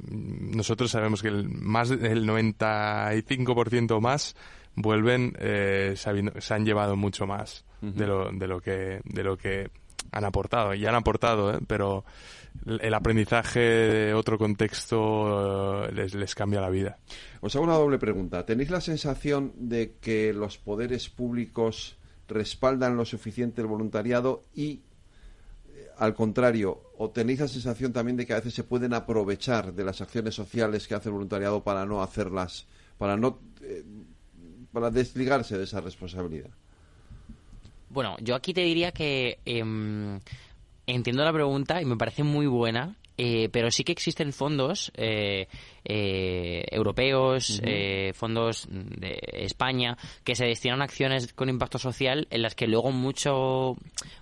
[0.10, 4.35] nosotros sabemos que el más el 95% o más
[4.76, 9.38] vuelven eh, sabiendo- se han llevado mucho más de lo de lo que de lo
[9.38, 9.69] que
[10.11, 11.60] han aportado y han aportado ¿eh?
[11.68, 12.03] pero
[12.65, 16.97] el aprendizaje de otro contexto les, les cambia la vida
[17.41, 18.45] Os hago una doble pregunta.
[18.45, 21.95] ¿Tenéis la sensación de que los poderes públicos
[22.27, 24.81] respaldan lo suficiente el voluntariado y,
[25.73, 29.73] eh, al contrario, o tenéis la sensación también de que a veces se pueden aprovechar
[29.73, 32.65] de las acciones sociales que hace el voluntariado para no hacerlas,
[32.97, 33.84] para no, eh,
[34.72, 36.49] para desligarse de esa responsabilidad?
[37.89, 40.19] Bueno, yo aquí te diría que em,
[40.85, 44.91] entiendo la pregunta y me parece muy buena Eh, pero sí que existen fondos
[45.86, 52.41] eh, europeos, eh, fondos de España, que se destinan a acciones con impacto social en
[52.41, 53.76] las que luego mucho,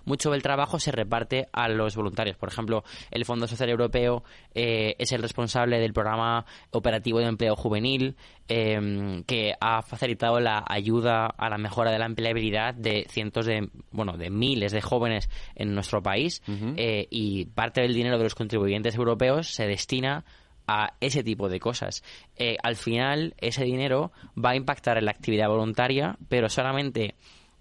[0.04, 2.36] mucho del trabajo se reparte a los voluntarios.
[2.36, 4.22] Por ejemplo, el Fondo Social Europeo
[4.54, 8.16] eh, es el responsable del programa operativo de empleo juvenil,
[8.48, 13.68] eh, que ha facilitado la ayuda a la mejora de la empleabilidad de cientos de,
[13.90, 16.42] bueno, de miles de jóvenes en nuestro país.
[16.76, 20.24] Eh, y parte del dinero de los contribuyentes europeos se destina
[20.66, 22.02] a ese tipo de cosas.
[22.36, 24.12] Eh, al final, ese dinero
[24.42, 27.14] va a impactar en la actividad voluntaria, pero solamente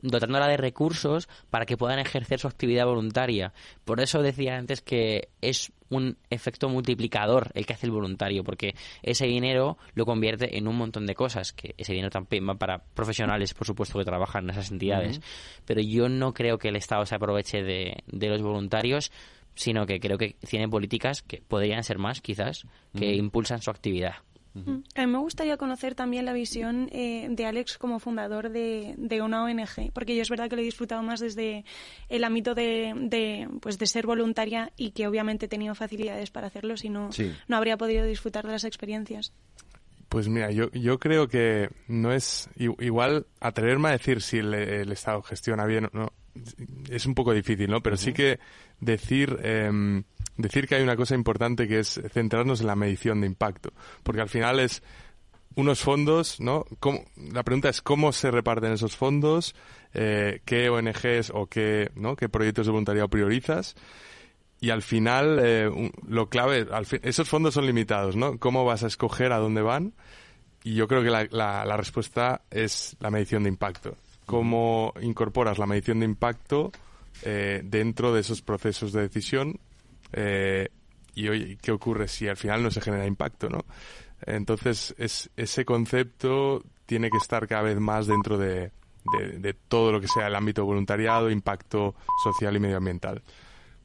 [0.04, 3.54] dotándola de recursos para que puedan ejercer su actividad voluntaria.
[3.86, 8.76] Por eso decía antes que es un efecto multiplicador el que hace el voluntario, porque
[9.02, 12.80] ese dinero lo convierte en un montón de cosas, que ese dinero también va para
[12.80, 15.22] profesionales, por supuesto, que trabajan en esas entidades.
[15.66, 19.12] Pero yo no creo que el Estado se aproveche de, de los voluntarios,
[19.56, 22.66] sino que creo que tiene políticas que podrían ser más, quizás,
[22.98, 24.16] que impulsan su actividad.
[24.56, 24.84] Mm.
[24.96, 29.22] A mí me gustaría conocer también la visión eh, de Alex como fundador de, de
[29.24, 31.66] una ONG, porque yo es verdad que lo he disfrutado más desde
[32.08, 36.48] el ámbito de, de, pues de ser voluntaria y que obviamente he tenido facilidades para
[36.48, 37.32] hacerlo, si no, Sí.
[37.48, 39.34] no habría podido disfrutar de las experiencias.
[40.08, 44.92] Pues mira, yo, yo creo que no es igual atreverme a decir si el, el
[44.92, 46.14] Estado gestiona bien o no.
[46.90, 47.82] Es un poco difícil, ¿no?
[47.82, 48.40] Pero sí que
[48.80, 50.04] decir, em,
[50.38, 53.72] decir que hay una cosa importante que es centrarnos en la medición de impacto.
[54.04, 54.82] Porque al final es
[55.56, 56.66] unos fondos, ¿no?
[56.80, 59.54] ¿Cómo- la pregunta es cómo se reparten esos fondos,
[59.94, 62.16] eh, qué ONGs o qué, ¿no?
[62.16, 63.76] qué proyectos de voluntariado priorizas
[64.60, 65.70] y al final eh,
[66.08, 68.40] lo clave, al fin- esos fondos son limitados, ¿no?
[68.40, 69.94] ¿Cómo vas a escoger a dónde van?
[70.64, 73.96] Y yo creo que la, la- la respuesta es la medición de impacto.
[74.26, 76.72] ¿Cómo incorporas la medición de impacto
[77.24, 79.60] eh, dentro de esos procesos de decisión?
[80.14, 80.70] Eh,
[81.16, 83.66] y oye, ¿qué ocurre si al final no se genera impacto, no?
[84.26, 88.72] Entonces, es, ese concepto tiene que estar cada vez más dentro de,
[89.20, 91.94] de- de todo lo que sea el ámbito voluntariado, impacto
[92.24, 93.22] social y medioambiental.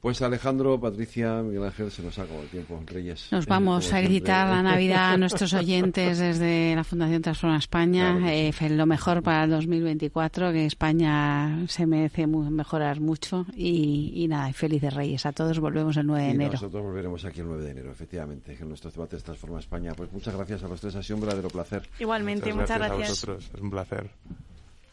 [0.00, 3.28] Pues Alejandro, Patricia, Miguel Ángel, se nos ha acabado el tiempo, Reyes.
[3.32, 4.56] Nos Eh, vamos como a felicitar siempre.
[4.56, 8.16] la Navidad a nuestros oyentes desde la Fundación Transforma España.
[8.32, 13.44] Eh, fe- lo mejor para el 2024, que España se merece mu- mejorar mucho.
[13.56, 15.58] Y, y nada, felices Reyes a todos.
[15.58, 16.52] Volvemos el 9 de Y enero.
[16.52, 19.94] nosotros volveremos aquí el 9 de enero, efectivamente, en nuestros debates Transforma España.
[19.96, 21.88] Pues muchas gracias a los tres, ha sido un verdadero placer.
[21.98, 24.08] Igualmente, muchas, a vosotros, es un placer.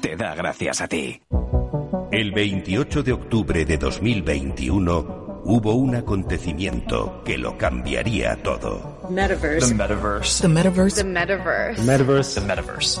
[0.00, 1.20] te da gracias a ti.
[2.10, 9.06] El 28 de octubre de 2021 hubo un acontecimiento que lo cambiaría todo.
[9.10, 9.68] Metaverse.
[9.68, 10.42] The metaverse.
[10.42, 11.02] The metaverse.
[11.02, 11.82] The metaverse.
[11.82, 12.40] metaverse.
[12.40, 13.00] The metaverse.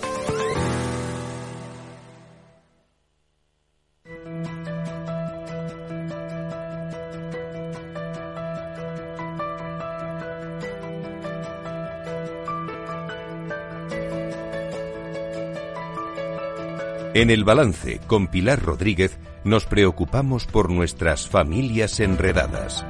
[17.13, 22.85] En el balance con Pilar Rodríguez nos preocupamos por nuestras familias enredadas.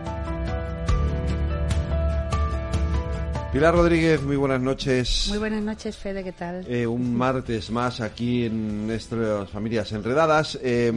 [3.51, 5.25] Pilar Rodríguez, muy buenas noches.
[5.29, 6.63] Muy buenas noches, Fede, ¿qué tal?
[6.69, 10.59] Eh, un martes más aquí en nuestras familias enredadas.
[10.61, 10.93] Eh,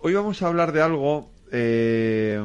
[0.00, 2.42] hoy vamos a hablar de algo eh,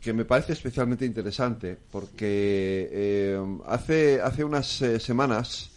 [0.00, 4.66] que me parece especialmente interesante porque hace, hace unas
[4.98, 5.70] semanas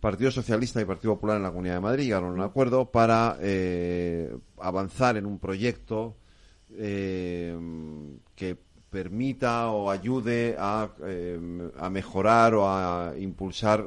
[0.00, 3.36] Partido Socialista y Partido Popular en la Comunidad de Madrid llegaron a un acuerdo para
[3.40, 6.16] eh, avanzar en un proyecto
[6.76, 7.56] eh,
[8.34, 8.56] que
[8.90, 13.84] permita o ayude a, eh, a, mejorar o a impulsar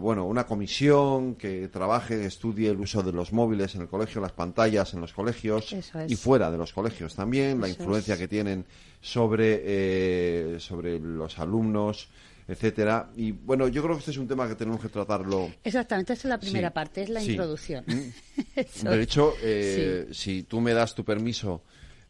[0.00, 4.32] bueno una comisión que trabaje estudie el uso de los móviles en el colegio las
[4.32, 5.74] pantallas en los colegios
[6.08, 8.64] y fuera de los colegios también la influencia que tienen
[9.02, 12.08] sobre sobre los alumnos
[12.50, 13.10] etcétera.
[13.16, 15.52] Y bueno, yo creo que este es un tema que tenemos que tratarlo.
[15.62, 17.84] Exactamente, esta es la primera parte, es la introducción.
[17.86, 18.84] Mm.
[18.88, 21.62] de hecho, eh, si tú me das tu permiso,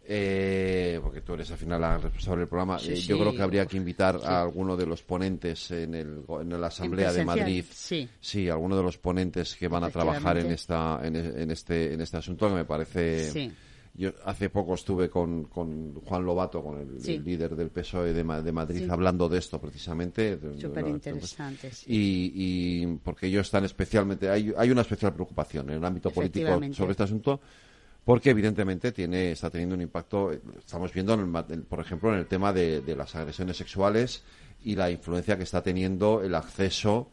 [0.02, 3.66] eh, porque tú eres al final la responsable del programa, eh, yo creo que habría
[3.66, 7.64] que invitar a alguno de los ponentes en, el, en la Asamblea de Madrid.
[7.70, 8.08] Sí.
[8.18, 12.00] Sí, alguno de los ponentes que van a trabajar en, esta, en, en, este, en
[12.00, 13.52] este asunto que me parece
[13.94, 18.52] yo hace poco estuve con, con Juan Lobato, con el, líder del PSOE de, de
[18.52, 20.38] Madrid, hablando de esto precisamente.
[20.58, 21.70] Súper interesante.
[21.86, 26.48] Y, y, porque ellos están especialmente, hay, hay una especial preocupación en el ámbito político
[26.72, 27.40] sobre este asunto
[28.04, 31.16] porque evidentemente tiene está teniendo un impacto estamos viendo
[31.68, 34.22] por ejemplo en el tema de, de, las agresiones sexuales
[34.64, 37.10] y la influencia que está teniendo el acceso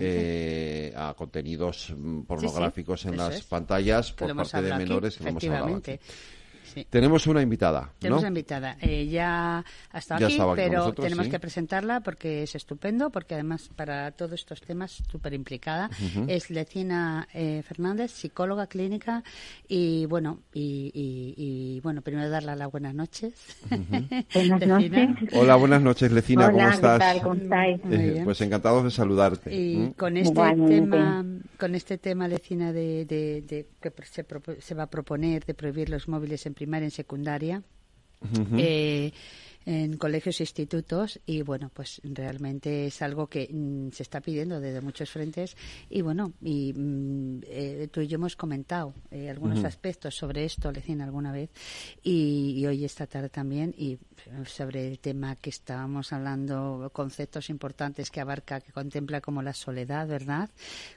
[0.00, 5.82] eh, a contenidos mm, pornográficos en las pantallas por parte de menores que hemos hablado
[6.84, 7.92] tenemos una invitada.
[7.98, 8.76] Tenemos una invitada.
[8.80, 14.10] Eh, ya ha estado aquí, pero tenemos que presentarla porque es estupendo, porque además para
[14.12, 15.90] todos estos temas súper implicada.
[16.26, 19.22] Es Lecina eh, Fernández, psicóloga clínica
[19.66, 23.34] y bueno, y, bueno, primero darle las buenas noches.
[24.34, 25.32] buenas noches.
[25.32, 27.22] Hola, buenas noches, Lecina, ¿cómo estás?
[27.22, 27.80] ¿Cómo estáis?
[27.90, 29.54] Eh, pues encantados de saludarte.
[29.54, 29.92] Y ¿Mm?
[29.92, 31.24] con este tema,
[31.58, 34.24] con este tema, Lecina, de, de, que se,
[34.60, 37.62] se va a proponer de prohibir los móviles en primaria, en secundaria.
[38.58, 39.12] eh,
[39.68, 44.60] en colegios e institutos y bueno pues realmente es algo que mm, se está pidiendo
[44.60, 45.58] desde muchos frentes
[45.90, 50.72] y bueno y mm, eh, tú y yo hemos comentado eh, algunos aspectos sobre esto
[50.72, 51.50] Lecina alguna vez
[52.02, 53.98] y, hoy esta tarde también y
[54.46, 60.08] sobre el tema que estábamos hablando conceptos importantes que abarca que contempla como la soledad
[60.08, 60.48] verdad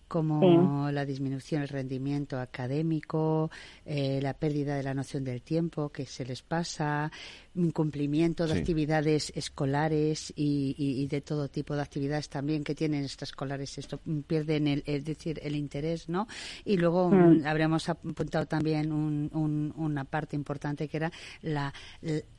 [0.07, 3.51] como la disminución del rendimiento académico
[3.85, 7.11] eh, la pérdida de la noción del tiempo que se les pasa
[7.55, 13.99] incumplimiento de actividades escolares y, de todo tipo de actividades también que tienen escolares esto
[14.27, 16.27] pierden el es decir el interés no
[16.63, 17.45] y luego mm.
[17.45, 21.11] habríamos apuntado también una parte importante que era
[21.41, 21.73] la,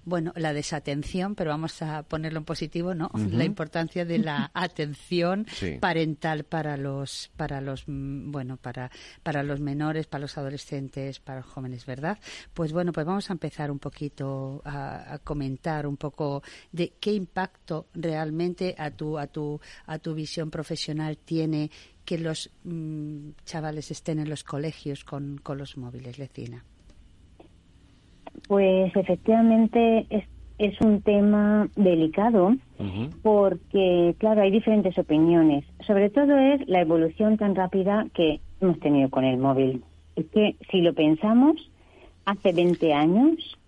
[0.04, 5.46] bueno la desatención pero vamos a ponerlo en positivo no la importancia de la atención
[5.80, 8.90] parental para los para los mm, bueno para
[9.22, 12.18] para los menores para los adolescentes para los jóvenes verdad
[12.54, 17.12] pues bueno pues vamos a empezar un poquito a a, comentar un poco de qué
[17.12, 21.70] impacto realmente a tu, a tu, a tu visión profesional tiene
[22.04, 26.64] que los mm, chavales estén en los colegios con, con los móviles, Lecina.
[28.48, 30.24] Pues efectivamente es,
[30.58, 32.54] es un tema delicado
[33.22, 35.64] porque, claro, hay diferentes opiniones.
[35.86, 39.84] Sobre todo es la evolución tan rápida que hemos tenido con el móvil.
[40.16, 41.70] Es que si lo pensamos,
[42.24, 43.58] hace 20 años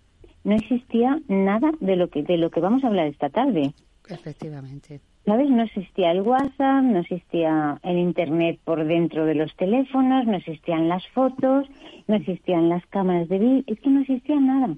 [0.43, 3.73] no existía nada de lo que de lo que vamos a hablar esta tarde.
[4.07, 4.99] Efectivamente.
[5.25, 5.49] ¿Sabes?
[5.49, 10.87] No existía el WhatsApp, no existía el Internet por dentro de los teléfonos, no existían
[10.87, 11.67] las fotos,
[12.07, 14.75] no existían las cámaras de vídeo, es que no existía nada.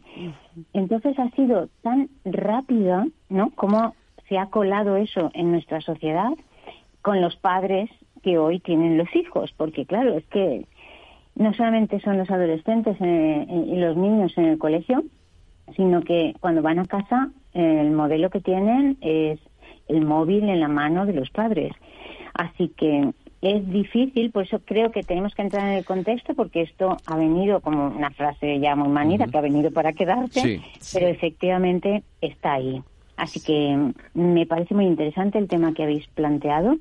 [0.73, 3.49] Entonces ha sido tan rápida, ¿no?
[3.55, 3.93] Como
[4.29, 6.29] se ha colado eso en nuestra sociedad
[7.01, 7.89] con los padres
[8.23, 10.65] que hoy tienen los hijos, porque claro, es que
[11.35, 15.03] no solamente son los adolescentes y los niños en el colegio,
[15.75, 19.39] sino que cuando van a casa el modelo que tienen es
[19.87, 21.73] el móvil en la mano de los padres.
[22.33, 23.11] Así que
[23.41, 27.15] es difícil, por eso creo que tenemos que entrar en el contexto, porque esto ha
[27.15, 30.61] venido como una frase ya muy manida, que ha venido para quedarse,
[30.93, 32.81] pero efectivamente está ahí.
[33.15, 36.77] Así que me parece muy interesante el tema que habéis planteado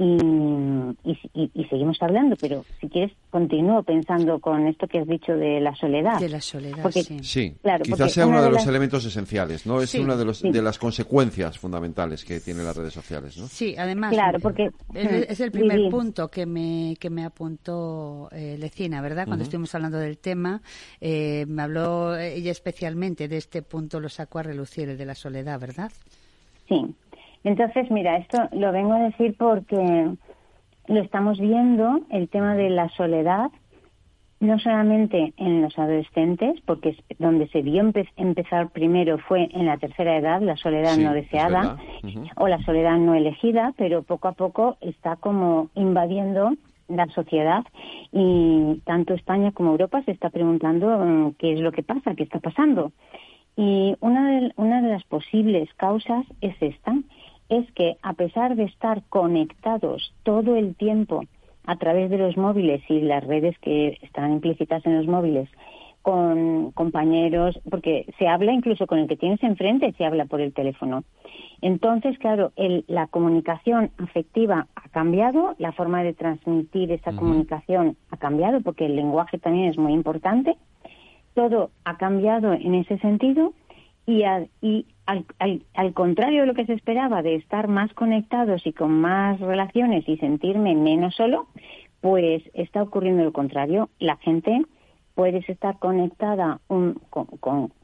[0.00, 5.60] y, y, seguimos hablando, pero si quieres continúo pensando con esto que has dicho de
[5.60, 6.20] la soledad.
[6.20, 7.18] De la soledad, sí.
[7.22, 7.54] sí.
[7.62, 9.80] Claro, quizás sea uno de, los elementos esenciales, ¿no?
[9.82, 13.48] Es una de, los, de las consecuencias fundamentales que tienen las redes sociales, ¿no?
[13.48, 14.12] Sí, además.
[14.12, 19.26] Claro, porque es, el primer punto que me que me apuntó eh, Lecina, ¿verdad?
[19.26, 20.62] Cuando estuvimos hablando del tema,
[21.00, 25.16] eh, me habló ella especialmente de este punto, lo sacó a relucir el de la
[25.16, 25.90] soledad, ¿verdad?
[26.68, 26.94] Sí.
[27.48, 30.10] Entonces, mira, esto lo vengo a decir porque
[30.86, 33.50] lo estamos viendo, el tema de la soledad,
[34.38, 40.18] no solamente en los adolescentes, porque donde se vio empezar primero fue en la tercera
[40.18, 41.78] edad, la soledad no deseada
[42.36, 46.52] o la soledad no elegida, pero poco a poco está como invadiendo
[46.88, 47.64] la sociedad.
[48.12, 52.24] Y tanto España como Europa se está preguntando mm, qué es lo que pasa, qué
[52.24, 52.92] está pasando.
[53.56, 56.94] Y una de, una de las posibles causas es esta,
[57.48, 61.22] es que a pesar de estar conectados todo el tiempo
[61.64, 65.48] a través de los móviles y las redes que están implícitas en los móviles
[66.02, 70.54] con compañeros, porque se habla incluso con el que tienes enfrente, se habla por el
[70.54, 71.04] teléfono.
[71.60, 72.52] Entonces, claro,
[72.86, 78.96] la comunicación afectiva ha cambiado, la forma de transmitir esa comunicación ha cambiado, porque el
[78.96, 80.56] lenguaje también es muy importante.
[81.34, 83.52] Todo ha cambiado en ese sentido
[84.06, 84.22] y,
[84.62, 89.40] y al, contrario de lo que se esperaba, de estar más conectados y con más
[89.40, 91.46] relaciones y sentirme menos solo,
[92.02, 93.88] pues está ocurriendo lo contrario.
[93.98, 94.62] La gente
[95.14, 97.00] puede estar conectada con,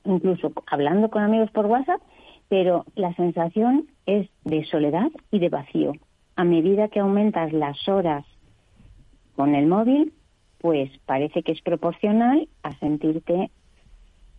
[0.04, 2.00] incluso hablando con amigos por WhatsApp,
[2.48, 5.92] pero la sensación es de soledad y de vacío.
[6.36, 8.26] A medida que aumentas las horas
[9.34, 10.12] con el móvil,
[10.58, 13.50] pues parece que es proporcional a sentirte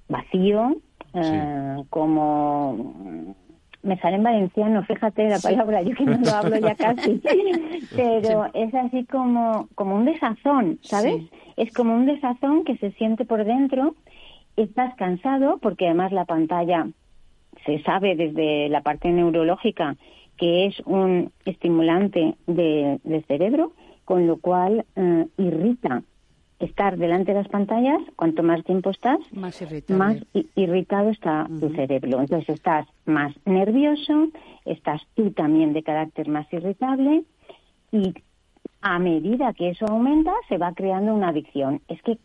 [0.08, 0.76] vacío,
[1.16, 3.36] eh, como
[3.84, 7.22] me sale en valenciano, fíjate la palabra, yo que no lo hablo ya casi,
[7.96, 11.24] pero es así como, como un desazón, ¿sabes?
[11.56, 13.96] Es como un desazón que se siente por dentro,
[14.56, 16.88] estás cansado porque además la pantalla
[17.66, 19.96] se sabe desde la parte neurológica
[20.38, 23.74] que es un estimulante de, del cerebro,
[24.04, 26.04] con lo cual eh, irrita
[26.60, 29.64] estar delante de las pantallas, cuanto más tiempo estás, más,
[30.56, 32.22] irritado está tu cerebro.
[32.22, 34.30] Entonces estás más nervioso,
[34.64, 37.24] estás tú también de carácter más irritable
[37.92, 38.14] y
[38.82, 41.82] a medida que eso aumenta se va creando una adicción.
[41.88, 42.18] Es que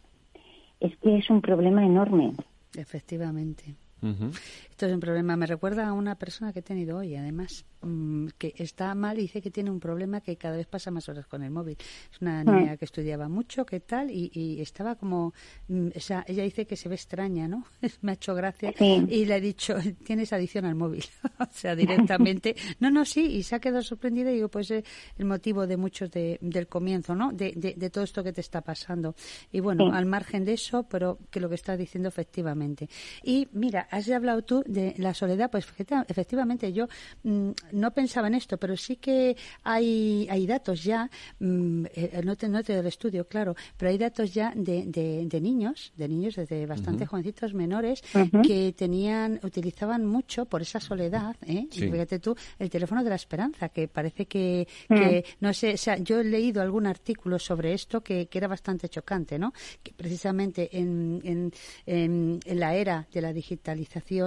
[0.80, 2.32] es que es un problema enorme.
[2.74, 3.74] Efectivamente.
[4.02, 5.36] Esto es un problema.
[5.36, 9.22] Me recuerda a una persona que he tenido hoy, además, mm, que está mal y
[9.22, 11.76] dice que tiene un problema que cada vez pasa más horas con el móvil.
[12.10, 14.10] Es una niña que estudiaba mucho, ¿qué tal?
[14.10, 15.34] Y, estaba como.
[15.68, 17.64] Mm, o sea, ella dice que se ve extraña, ¿no?
[18.00, 18.72] Me ha hecho gracia.
[18.78, 19.74] Y le he dicho,
[20.04, 21.04] tienes adicción al móvil.
[21.38, 22.56] o sea, directamente.
[22.78, 23.26] no, no, sí.
[23.26, 24.84] Y se ha quedado sorprendida y digo, pues es
[25.18, 27.32] el motivo de muchos de, del comienzo, ¿no?
[27.32, 29.14] De, de, todo esto que te está pasando.
[29.52, 32.88] Y bueno, al margen de eso, pero que lo que estás diciendo efectivamente.
[33.22, 35.66] Y mira, has hablado tú de la soledad, pues
[36.08, 36.86] efectivamente yo
[37.22, 42.36] mm, no pensaba en esto, pero sí que hay, hay datos ya, mm, eh, no,
[42.36, 46.36] te, no te del estudio, claro, pero hay datos ya de, de, niños, de niños
[46.36, 48.02] desde bastante jovencitos menores,
[48.46, 51.66] que tenían, utilizaban mucho por esa soledad, ¿eh?
[51.70, 55.44] fíjate tú, el teléfono de la esperanza, que parece que, que mm.
[55.44, 58.88] no sé, o sea, yo he leído algún artículo sobre esto que, que era bastante
[58.88, 59.52] chocante, ¿no?
[59.82, 61.52] Que precisamente en, en,
[61.86, 63.79] en, en la era de la digitalización,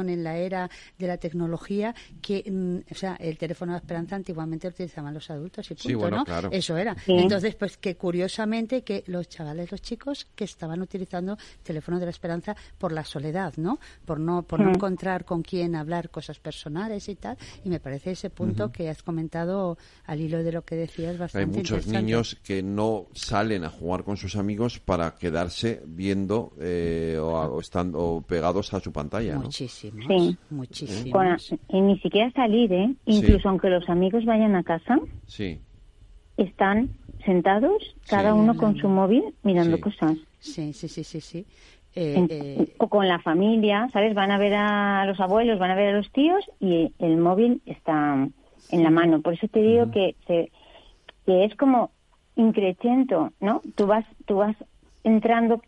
[0.09, 4.67] en la era de la tecnología que, mm, o sea, el teléfono de esperanza antiguamente
[4.67, 6.25] lo utilizaban los adultos y punto, ¿no?
[6.51, 6.95] Eso era.
[7.07, 12.11] Entonces, pues que curiosamente que los chavales, los chicos que estaban utilizando teléfono de la
[12.11, 13.79] esperanza por la soledad, ¿no?
[14.05, 14.75] Por no por no mm.
[14.75, 17.37] encontrar con quién hablar cosas personales y tal.
[17.63, 21.49] Y me parece ese punto que has comentado al hilo de lo que decías bastante
[21.49, 27.17] Hay muchos niños que no salen a jugar con sus amigos para quedarse viendo eh,
[27.21, 30.05] o, estando pegados a su pantalla, Muchísimos.
[30.07, 30.37] Sí.
[30.49, 31.21] Muchísimo.
[31.69, 32.93] y ni siquiera salir, ¿eh?
[33.05, 35.59] Incluso aunque los amigos vayan a casa, sí.
[36.37, 36.89] están
[37.25, 40.17] sentados, cada uno con su móvil, mirando cosas.
[40.39, 41.45] Sí, sí, sí, sí, sí.
[41.95, 44.15] Eh, eh, o con la familia, ¿sabes?
[44.15, 47.61] Van a ver a los abuelos, van a ver a los tíos y el móvil
[47.67, 48.27] está
[48.71, 49.21] en la mano.
[49.21, 50.51] Por eso te digo que, se,
[51.25, 51.91] que es como
[52.35, 53.61] increchento, ¿no?
[53.75, 54.55] Tú vas, tú vas
[55.03, 55.61] entrando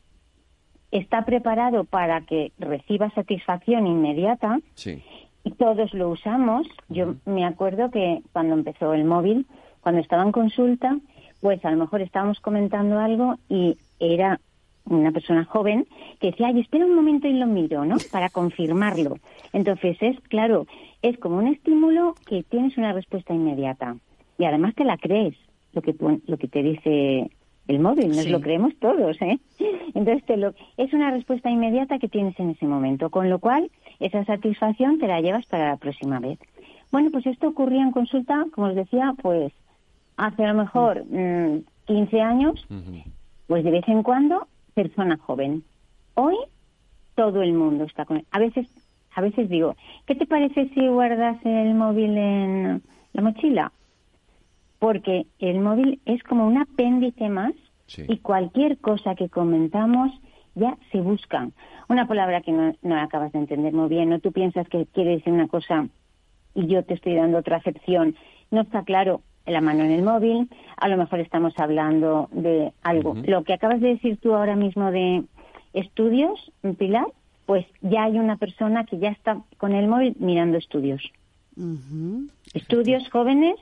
[0.97, 5.01] está preparado para que reciba satisfacción inmediata Sí.
[5.43, 6.67] y todos lo usamos.
[6.89, 9.45] Yo me acuerdo que cuando empezó el móvil,
[9.81, 10.97] cuando estaba en consulta,
[11.41, 14.39] pues a lo mejor estábamos comentando algo y era
[14.85, 15.85] una persona joven
[16.19, 17.97] que decía, ay, espera un momento y lo miro, ¿no?
[18.11, 19.17] Para confirmarlo.
[19.51, 20.65] Entonces es, claro,
[21.01, 23.95] es como un estímulo que tienes una respuesta inmediata
[24.37, 25.35] y además te la crees,
[25.73, 25.93] lo que,
[26.27, 27.29] lo que te dice
[27.67, 28.29] el móvil, nos Sí.
[28.29, 29.39] lo creemos todos, ¿eh?
[29.93, 33.71] Entonces te lo, es una respuesta inmediata que tienes en ese momento, con lo cual
[33.99, 36.37] esa satisfacción te la llevas para la próxima vez.
[36.91, 39.51] Bueno, pues esto ocurría en consulta, como os decía, pues
[40.17, 42.65] hace a lo mejor mm, 15 años,
[43.47, 45.63] pues de vez en cuando, persona joven.
[46.15, 46.35] Hoy
[47.15, 48.67] todo el mundo está con A veces,
[49.15, 49.75] a veces digo,
[50.05, 52.81] ¿qué te parece si guardas el móvil en
[53.13, 53.71] la mochila?
[54.85, 57.53] Porque el móvil es como un apéndice más
[57.97, 60.11] y cualquier cosa que comentamos
[60.53, 61.49] ya se busca.
[61.89, 65.15] Una palabra que no, no acabas de entender muy bien, o tú piensas que quiere
[65.15, 65.87] decir una cosa
[66.53, 68.15] y yo te estoy dando otra acepción.
[68.51, 73.15] No está claro la mano en el móvil, a lo mejor estamos hablando de algo.
[73.25, 75.23] Lo que acabas de decir tú ahora mismo de
[75.73, 77.07] estudios, Pilar,
[77.47, 81.01] pues ya hay una persona que ya está con el móvil mirando estudios.
[82.53, 83.55] Estudios jóvenes,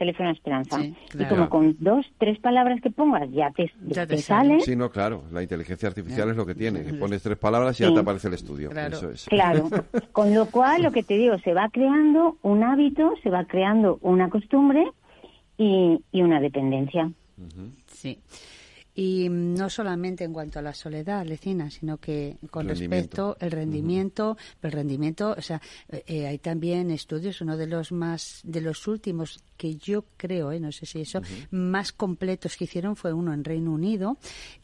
[0.00, 0.80] teléfono Esperanza.
[0.80, 1.28] Sí, Y claro.
[1.36, 3.70] como con dos, tres palabras que pongas ya te,
[4.06, 4.60] te sale.
[4.60, 5.24] Sí, no, claro.
[5.30, 6.82] La inteligencia artificial es lo que tiene.
[6.82, 8.70] que pones tres palabras y ya te aparece el estudio.
[8.70, 9.26] Eso es.
[9.26, 9.68] Claro,
[10.12, 13.98] con lo cual lo que te digo, se va creando un hábito, se va creando
[14.00, 14.90] una costumbre
[15.58, 17.10] y, y una dependencia.
[17.86, 18.18] Sí.
[18.94, 24.36] Y no solamente en cuanto a la soledad, Lecina, sino que con respecto al rendimiento,
[24.62, 28.86] el rendimiento, o sea, eh, eh, hay también estudios, uno de los más, de los
[28.88, 33.34] últimos que yo creo, eh, no sé si eso, más completos que hicieron fue uno
[33.34, 34.16] en Reino Unido,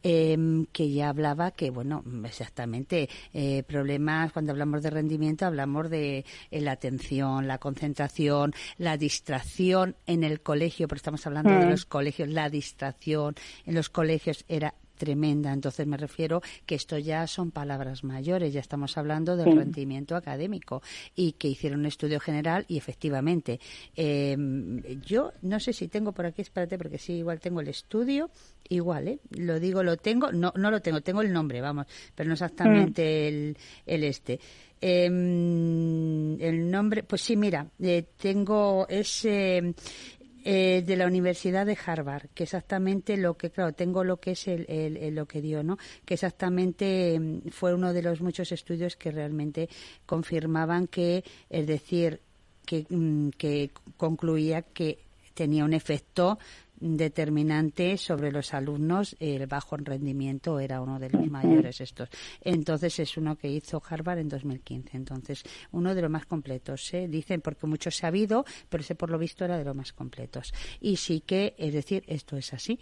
[0.03, 6.25] em, que ya hablaba que, bueno, exactamente, eh, problemas, cuando hablamos de rendimiento, hablamos de
[6.51, 11.71] eh, la atención, la concentración, la distracción en el colegio, porque estamos hablando de Mm.
[11.71, 13.35] los colegios, la distracción
[13.67, 14.16] en los colegios
[14.49, 15.53] era tremenda.
[15.53, 19.55] Entonces me refiero que esto ya son palabras mayores, ya estamos hablando del Sí.
[19.55, 20.83] rendimiento académico
[21.15, 23.61] y que hicieron un estudio general y efectivamente
[23.95, 24.35] eh,
[25.05, 28.31] yo no sé si tengo por aquí, espérate porque sí, igual tengo el estudio,
[28.71, 29.19] igual, ¿eh?
[29.31, 33.29] Lo digo, lo tengo, no, no lo tengo, tengo el nombre, vamos, pero no exactamente
[33.29, 34.41] el, el este.
[34.81, 39.75] Em, el nombre, pues sí, mira, eh, tengo ese
[40.49, 44.47] eh, de la Universidad de Harvard, que exactamente lo que, claro, tengo lo que es
[44.47, 45.77] el, el- lo que dio, ¿no?
[46.05, 49.69] Que exactamente mm, fue uno de los muchos estudios que realmente
[50.07, 52.21] confirmaban que, es decir,
[52.65, 54.99] que, mm, que concluía que
[55.35, 56.39] tenía un efecto
[56.79, 62.09] determinante sobre los alumnos el bajo rendimiento era uno de los mayores estos.
[62.41, 65.43] Entonces es uno que hizo Harvard en 2015 entonces
[65.73, 67.09] uno de los más completos ¿eh?
[67.09, 69.93] dicen porque mucho se ha habido pero ese por lo visto era de los más
[69.93, 70.53] completos.
[70.81, 72.79] Y sí que es decir esto es así.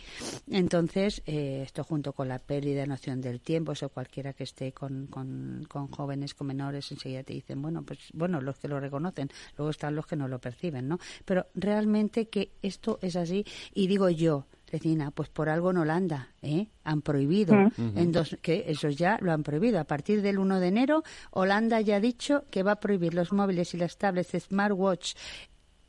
[0.51, 4.73] Entonces eh, esto junto con la pérdida de noción del tiempo eso cualquiera que esté
[4.73, 8.81] con, con, con jóvenes con menores enseguida te dicen bueno pues bueno los que lo
[8.81, 13.45] reconocen luego están los que no lo perciben no pero realmente que esto es así
[13.73, 16.67] y digo yo Recina, pues por algo en Holanda, ¿eh?
[16.83, 17.97] Han prohibido, Mm.
[17.97, 19.79] en dos, que eso ya lo han prohibido.
[19.79, 23.33] A partir del 1 de enero, Holanda ya ha dicho que va a prohibir los
[23.33, 25.15] móviles y las tablets de smartwatch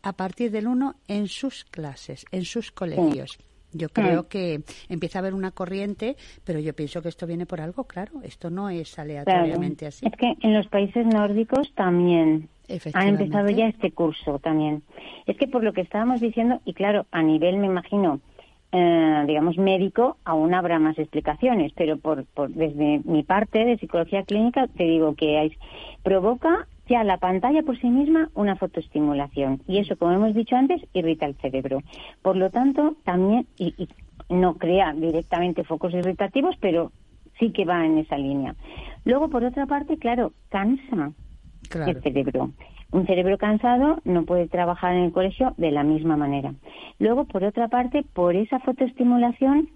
[0.04, 3.40] a partir del 1 en sus clases, en sus colegios.
[3.72, 4.26] Yo creo Mm.
[4.28, 8.22] que empieza a haber una corriente, pero yo pienso que esto viene por algo, claro.
[8.22, 9.10] Esto no es Claro.
[9.10, 10.06] aleatoriamente así.
[10.06, 13.24] Es que en los países nórdicos también Efectivamente.
[13.24, 14.84] empezado ya este curso también.
[15.26, 18.20] Es que por lo que estábamos diciendo, y claro, a nivel, me imagino,
[18.72, 24.24] eh, digamos, médico, aún habrá más explicaciones, pero por, por desde mi parte de psicología
[24.24, 25.52] clínica te digo que
[26.04, 30.82] provoca ya la pantalla por sí misma una fotoestimulación y eso, como hemos dicho antes,
[30.94, 31.82] irrita el cerebro.
[32.22, 33.88] Por lo tanto, también, y, y
[34.30, 36.92] no crea directamente focos irritativos, pero
[37.40, 38.56] sí que va en esa línea.
[39.04, 41.12] Luego, por otra parte, claro, cansa
[41.70, 41.92] Claro.
[41.92, 42.52] el cerebro.
[42.92, 46.54] Un cerebro cansado no puede trabajar en el colegio de la misma manera.
[47.00, 49.70] Luego, por otra parte, por esa fotoestimulación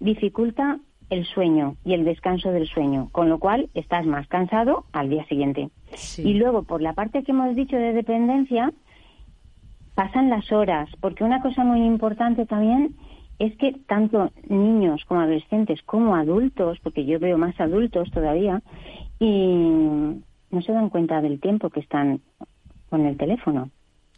[0.00, 0.78] dificulta
[1.10, 5.26] el sueño y el descanso del sueño, con lo cual estás más cansado al día
[5.26, 5.68] siguiente.
[6.16, 8.72] Y luego, por la parte que hemos dicho de dependencia,
[9.94, 12.96] pasan las horas, porque una cosa muy importante también
[13.38, 18.62] es que tanto niños como adolescentes como adultos, porque yo veo más adultos todavía,
[19.18, 22.20] y no se dan cuenta del tiempo que están
[22.88, 23.70] con el teléfono.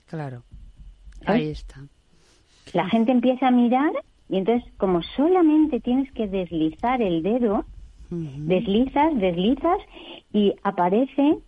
[0.07, 0.43] Claro.
[1.25, 1.41] ¿Sabes?
[1.41, 1.81] Ahí está.
[2.73, 3.93] La gente empieza a mirar
[4.29, 7.65] Y entonces, como solamente tienes que deslizar el dedo,
[8.11, 9.79] deslizas, deslizas
[10.33, 11.39] y aparece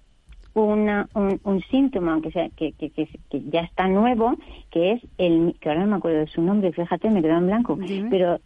[0.55, 3.09] una, un, síntoma que, sea, que, que, que,
[3.51, 4.35] ya está nuevo,
[4.71, 7.47] que es el, que ahora no me acuerdo de su nombre, fíjate, me quedó en
[7.47, 7.79] blanco,
[8.11, 8.41] pero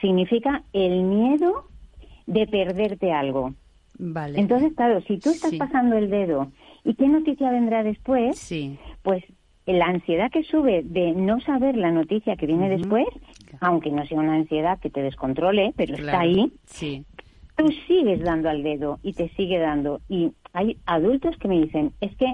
[0.00, 1.66] significa el miedo
[2.26, 3.54] de perderte algo.
[3.98, 4.40] Vale.
[4.40, 6.50] Entonces, claro, si tú estás pasando el dedo
[6.84, 8.78] y qué noticia vendrá después, sí.
[9.02, 9.24] pues
[9.66, 13.06] la ansiedad que sube de no saber la noticia que viene después,
[13.60, 17.04] aunque no sea una ansiedad que te descontrole, pero está ahí, sí.
[17.56, 20.00] tú sigues dando al dedo y te sigue dando.
[20.08, 22.26] Y hay adultos que me dicen, es que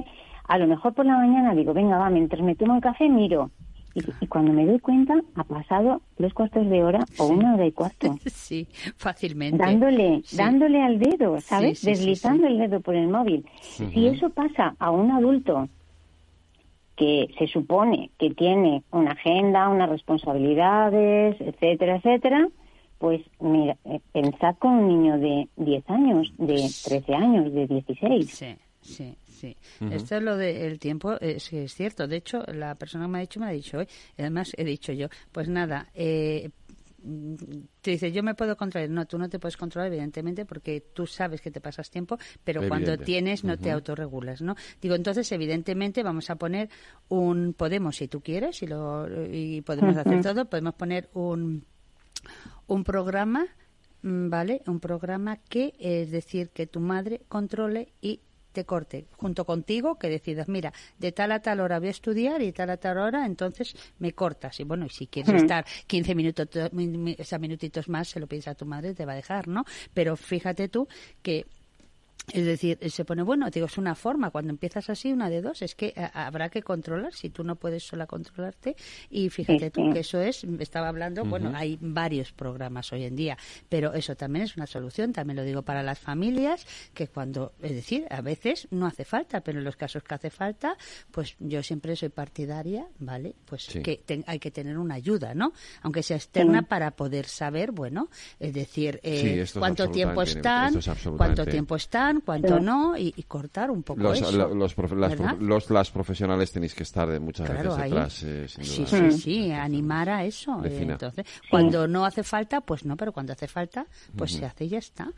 [0.48, 3.50] a lo mejor por la mañana digo, venga, va, mientras me tomo el café miro.
[3.94, 7.72] Y, cuando me doy cuenta, ha pasado tres cuartos de hora o una hora y
[7.72, 8.16] cuarto.
[8.30, 9.58] Sí, fácilmente.
[9.58, 11.82] Dándole, dándole al dedo, ¿sabes?
[11.82, 13.44] Deslizando el dedo por el móvil.
[13.60, 15.68] Si eso pasa a un adulto
[16.96, 22.48] que se supone que tiene una agenda, unas responsabilidades, etcétera, etcétera,
[22.98, 28.30] pues mira, eh, pensad con un niño de 10 años, de 13 años, de 16.
[28.30, 29.16] Sí, sí.
[29.40, 29.56] Sí,
[29.90, 32.06] esto es lo del tiempo, es, es cierto.
[32.06, 33.88] De hecho, la persona que me ha dicho, me ha dicho hoy,
[34.18, 36.50] además he dicho yo, pues nada, eh,
[37.80, 38.90] te dice, yo me puedo controlar.
[38.90, 42.68] No, tú no te puedes controlar, evidentemente, porque tú sabes que te pasas tiempo, pero
[42.68, 44.56] cuando tienes no te autorregulas, ¿no?
[44.82, 46.68] Digo, entonces, evidentemente, vamos a poner
[47.08, 51.64] un, podemos, si tú quieres, y, lo, y podemos hacer todo, podemos poner un,
[52.66, 53.46] un programa,
[54.02, 54.60] mm, ¿vale?
[54.66, 58.20] Un programa que es decir, que tu madre controle y
[58.52, 62.42] te corte junto contigo que decidas, mira, de tal a tal hora voy a estudiar
[62.42, 64.60] y tal a tal hora, entonces me cortas.
[64.60, 68.94] Y bueno, y si quieres estar 15 minutos, minutitos más, se lo piensa tu madre,
[68.94, 69.64] te va a dejar, ¿no?
[69.94, 70.88] Pero fíjate tú
[71.22, 71.46] que
[72.32, 75.62] es decir, se pone, bueno, digo, es una forma, cuando empiezas así, una de dos,
[75.62, 78.76] es que eh, habrá que controlar, si tú no puedes sola controlarte,
[79.10, 83.36] y fíjate tú que eso es, estaba hablando, bueno, hay varios programas hoy en día,
[83.68, 87.72] pero eso también es una solución, también lo digo para las familias, que cuando, es
[87.72, 90.76] decir, a veces no hace falta, pero en los casos que hace falta,
[91.10, 93.34] pues yo siempre soy partidaria, ¿vale?
[93.44, 95.52] Pues que hay que tener una ayuda, ¿no?
[95.82, 100.74] Aunque sea externa para poder saber, bueno, es decir, eh, cuánto tiempo están,
[101.16, 102.09] cuánto tiempo están, cuánto
[102.60, 104.54] no, y, cortar un poco los, eso.
[105.40, 110.08] Los, las profesionales tenéis que estar de muchas veces detrás, eh, Sí, sí, sí, animar
[110.08, 110.62] a eso.
[110.64, 114.64] Eh, entonces, cuando no hace falta, pues no, pero cuando hace falta, pues se hace
[114.64, 115.10] y ya está.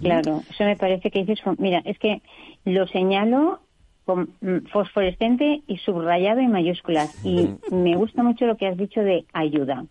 [0.00, 2.22] Claro, eso me parece que dices, mira, es que
[2.64, 3.60] lo señalo
[4.04, 7.24] con mm, fosforescente y subrayado en mayúsculas.
[7.24, 9.84] Y me gusta mucho lo que has dicho de ayuda,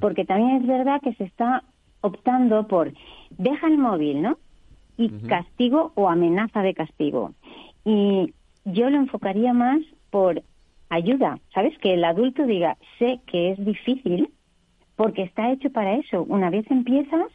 [0.00, 1.64] porque también es verdad que se está
[2.00, 2.92] optando por
[3.30, 4.38] deja el móvil, ¿no?
[4.96, 7.32] Y castigo o amenaza de castigo.
[7.84, 8.32] Y
[8.64, 10.42] yo lo enfocaría más por
[10.88, 11.76] ayuda, ¿sabes?
[11.78, 14.30] Que el adulto diga, sé que es difícil
[14.96, 16.22] porque está hecho para eso.
[16.24, 17.26] Una vez empiezas,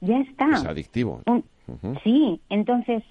[0.00, 0.50] ya está.
[0.50, 1.22] Es adictivo.
[2.02, 3.02] Sí, entonces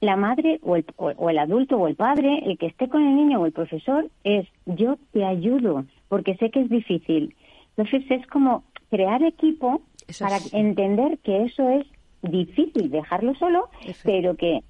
[0.00, 3.14] la madre o el, o el adulto o el padre, el que esté con el
[3.14, 7.34] niño o el profesor, es yo te ayudo porque sé que es difícil.
[7.76, 9.82] Entonces es como crear equipo
[10.18, 11.86] para entender que eso es
[12.22, 13.68] difícil dejarlo solo,
[14.04, 14.62] pero que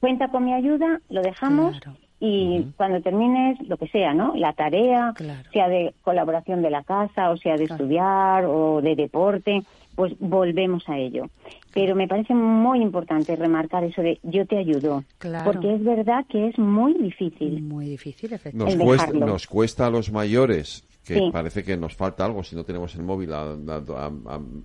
[0.00, 1.80] cuenta con mi ayuda, lo dejamos
[2.24, 4.36] y cuando termines lo que sea, ¿no?
[4.36, 5.12] La tarea,
[5.52, 9.62] sea de colaboración de la casa o sea de estudiar o de deporte,
[9.96, 11.26] pues volvemos a ello.
[11.74, 15.02] Pero me parece muy importante remarcar eso de yo te ayudo,
[15.44, 17.60] porque es verdad que es muy difícil.
[17.60, 18.76] Muy difícil, efectivamente.
[18.76, 22.64] Nos cuesta, nos cuesta a los mayores que parece que nos falta algo si no
[22.64, 23.56] tenemos el móvil a,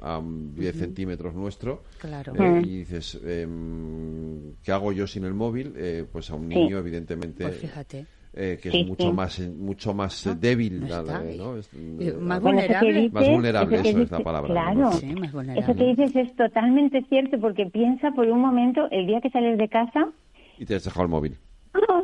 [0.01, 1.83] a, 10 centímetros nuestro.
[1.99, 2.33] Claro.
[2.35, 5.73] Eh, y dices, em, ¿qué hago yo sin el móvil?
[5.75, 7.43] Eh, pues a un niño, evidentemente.
[7.43, 8.05] Pues fíjate.
[8.39, 13.09] Eh, que es mucho más mucho más débil, más vulnerable.
[13.09, 14.51] más vulnerable, eso es la palabra.
[14.53, 19.31] Claro, eso que dices es totalmente cierto, porque piensa por un momento el día que
[19.31, 20.11] sales de casa...
[20.59, 21.37] Y te has dejado el móvil.
[21.73, 22.03] ¡Ah!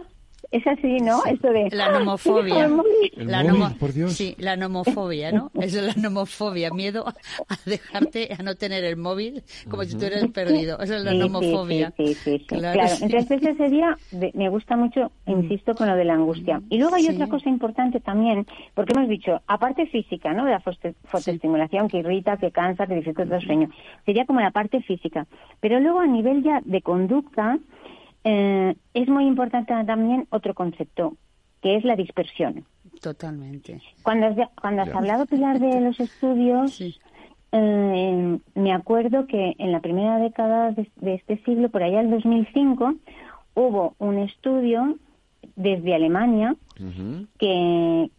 [0.54, 1.26] Es así, ¿no?
[1.26, 1.68] Esto de...
[1.72, 2.70] La nomofobia.
[3.16, 4.14] la por Dios.
[4.14, 5.50] Sí, la nomofobia, ¿no?
[5.56, 10.06] Eso es la nomofobia, miedo a dejarte, a no tener el móvil como si tú
[10.06, 10.80] eres perdido.
[10.80, 11.92] Eso es la nomofobia.
[11.98, 12.46] Sí, sí, sí.
[12.46, 13.98] Claro, entonces ese sería,
[14.36, 16.62] me gusta mucho, insisto, con lo de la angustia.
[16.70, 20.46] Y luego hay otra cosa importante también, porque hemos dicho, aparte física, ¿no?
[20.46, 23.70] De la fotoestimulación que irrita, que cansa, que dificulta el sueño.
[24.06, 25.26] Sería como la parte física.
[25.62, 27.58] Pero luego a nivel ya de conducta,
[28.24, 31.16] eh, es muy importante también otro concepto,
[31.62, 32.66] que es la dispersión.
[33.02, 33.82] Totalmente.
[34.02, 36.82] Cuando has, cuando has hablado, Pilar, de los estudios,
[37.52, 42.95] eh, me acuerdo que en la primera década de, este siglo, por allá el 2005,
[43.56, 44.98] hubo un estudio
[45.56, 46.56] desde Alemania
[47.38, 48.10] que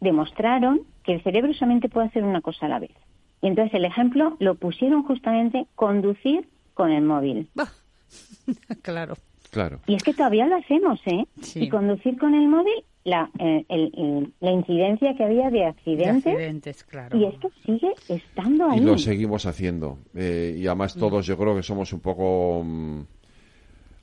[0.00, 2.92] demostraron que el cerebro solamente puede hacer una cosa a la vez.
[3.40, 7.48] Y entonces el ejemplo lo pusieron justamente conducir con el móvil.
[8.82, 9.14] claro.
[9.50, 9.80] Claro.
[9.86, 11.24] Y es que todavía lo hacemos, ¿eh?
[11.54, 16.30] Y conducir con el móvil, la, eh, el- la incidencia que había de accidentes, De
[16.32, 17.16] accidentes, claro.
[17.18, 18.78] y esto sigue estando ahí.
[18.78, 19.98] Y lo seguimos haciendo.
[20.14, 23.00] Eh, y además todos yo creo que somos un poco mm,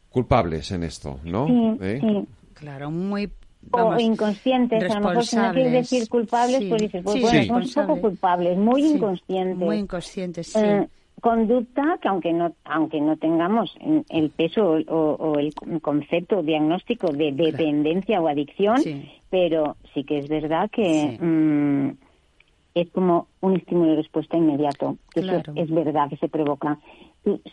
[0.09, 1.47] culpables en esto, ¿no?
[1.47, 1.99] Sí, ¿Eh?
[2.01, 2.27] sí.
[2.53, 3.25] Claro, muy
[3.71, 7.15] o vamos, inconscientes, a lo mejor si no quieres decir culpables, Sí, pues dices, pues
[7.15, 9.57] sí, bueno, somos un poco culpables, muy Sí, inconscientes.
[9.57, 10.59] Muy inconscientes, sí.
[10.59, 10.87] Eh,
[11.23, 13.73] conducta que aunque no aunque no tengamos
[14.09, 18.75] el peso o, o el concepto diagnóstico de dependencia o adicción,
[19.29, 21.91] pero sí que es verdad que mm,
[22.75, 25.53] es como un estímulo de respuesta inmediato, que eso Claro.
[25.55, 26.77] es verdad que se provoca.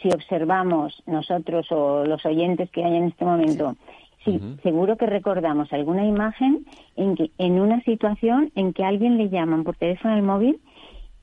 [0.03, 3.77] Si observamos nosotros o los oyentes que hay en este momento,
[4.25, 6.67] sí, seguro que recordamos alguna imagen
[6.97, 10.59] en que en una situación en que a alguien le llaman por teléfono al móvil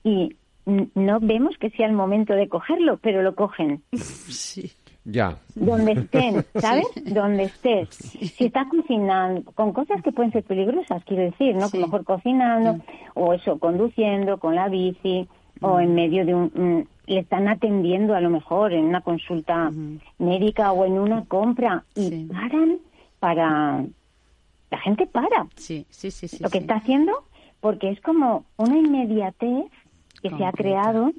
[0.05, 0.37] y
[0.67, 3.81] no vemos que sea el momento de cogerlo, pero lo cogen.
[3.93, 4.71] Sí.
[5.09, 5.37] Ya.
[5.55, 6.85] Donde estén, ¿sabes?
[7.05, 7.89] Donde estés.
[7.89, 11.69] Si estás cocinando, con cosas que pueden ser peligrosas, quiero decir, ¿no?
[11.69, 12.83] Que mejor cocinando,
[13.13, 15.27] o eso, conduciendo, con la bici,
[15.61, 16.51] o en medio de un...
[16.53, 19.71] mm, le están atendiendo a lo mejor en una consulta
[20.17, 22.79] médica o en una compra y paran
[23.19, 23.85] para...
[24.69, 25.47] La gente para.
[25.55, 26.43] Sí, sí, sí, sí.
[26.43, 26.63] lo que sí.
[26.63, 27.23] está haciendo,
[27.61, 29.71] porque es como una inmediatez
[30.21, 31.11] que se ha creado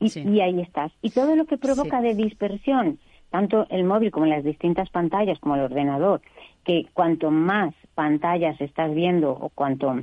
[0.00, 0.92] y, y ahí estás.
[1.02, 2.98] Y todo lo que provoca de dispersión,
[3.30, 6.20] tanto el móvil como las distintas pantallas, como el ordenador,
[6.64, 9.94] que cuanto más pantallas estás viendo o cuanto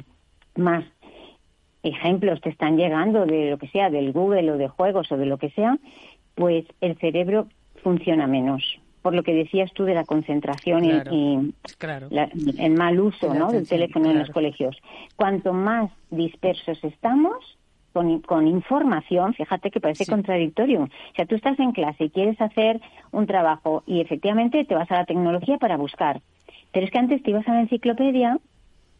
[0.55, 0.83] más
[1.83, 5.25] ejemplos te están llegando de lo que sea, del Google o de juegos o de
[5.25, 5.77] lo que sea,
[6.35, 7.47] pues el cerebro
[7.83, 8.79] funciona menos.
[9.01, 11.11] Por lo que decías tú de la concentración y- Claro.
[11.13, 12.07] y, Claro.
[12.09, 13.51] la- el mal uso ¿no?
[13.51, 14.77] del teléfono en los colegios.
[15.17, 17.57] Cuanto más dispersos estamos,
[17.93, 20.83] con, con información, fíjate que parece contradictorio.
[20.83, 24.91] O sea, tú estás en clase y quieres hacer un trabajo y efectivamente te vas
[24.91, 26.21] a la tecnología para buscar.
[26.71, 28.39] Pero es que antes te ibas a la enciclopedia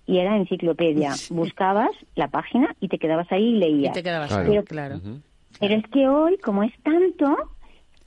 [0.05, 1.11] y era enciclopedia.
[1.31, 3.91] Buscabas la página y te quedabas ahí y leías.
[3.91, 4.99] Y te quedabas Pero- ahí, claro.
[5.59, 7.35] pero es que hoy, como es tanto,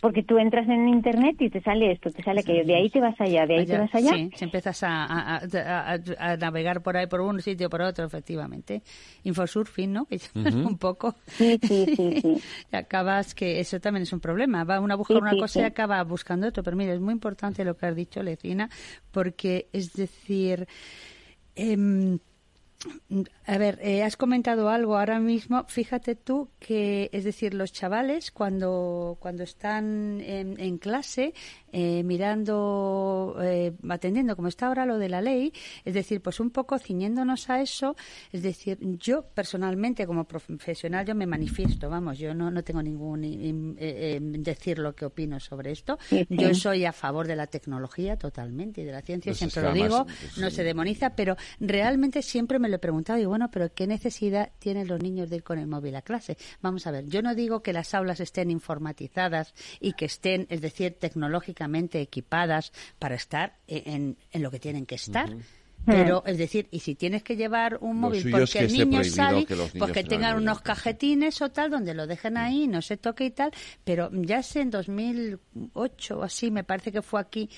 [0.01, 3.01] porque tú entras en internet y te sale esto, te sale aquello, de ahí te
[3.01, 4.11] vas allá, de ahí te Allá, vas allá.
[4.15, 7.83] Sí, si empiezas a, a- a- a- a navegar por ahí, por un sitio, por
[7.83, 8.83] otro, efectivamente.
[9.25, 10.05] Infosurfing, ¿no?
[10.09, 10.69] Que llaman Ujú.
[10.69, 11.15] un poco.
[11.27, 12.37] Sí, sí, sí, sí.
[12.73, 14.65] Y acabas que eso también es un problema.
[14.65, 15.61] Va una a buscar Sí, una sí, cosa sí.
[15.61, 16.63] y acaba buscando otro.
[16.63, 18.69] Pero mira, es muy importante lo que has dicho, Lecina,
[19.11, 20.67] porque es decir.
[21.55, 22.19] em,
[23.47, 25.65] a ver, eh, has comentado algo ahora mismo.
[25.69, 31.35] Fíjate tú que, es decir, los chavales cuando, cuando están en, en clase
[31.73, 35.53] eh, mirando, eh, atendiendo como está ahora lo de la ley,
[35.85, 37.97] es decir, pues un poco ciñéndonos a eso,
[38.33, 43.77] es decir, yo personalmente como profesional yo me manifiesto, vamos, yo no, no tengo ningún
[43.79, 45.99] eh, decir lo que opino sobre esto.
[46.29, 49.73] Yo soy a favor de la tecnología totalmente y de la ciencia, Pues siempre lo
[49.73, 50.57] digo, pues, no sí.
[50.57, 54.89] se demoniza, pero realmente siempre me lo he preguntado y bueno, pero ¿qué necesidad tienen
[54.89, 56.37] los niños de ir con el móvil a clase?
[56.63, 60.61] Vamos a ver, yo no digo que las aulas estén informatizadas y que estén, es
[60.61, 65.35] decir, tecnológicamente equipadas para estar en, en lo que tienen que estar.
[65.87, 69.05] Pero, es decir, y si tienes que llevar un móvil es porque que el niño
[69.05, 69.47] sale,
[69.79, 73.31] pues que tengan unos cajetines o tal donde lo dejen ahí, no se toque y
[73.31, 73.53] tal.
[73.85, 77.49] Pero ya sé en 2008 o así, me parece que fue aquí,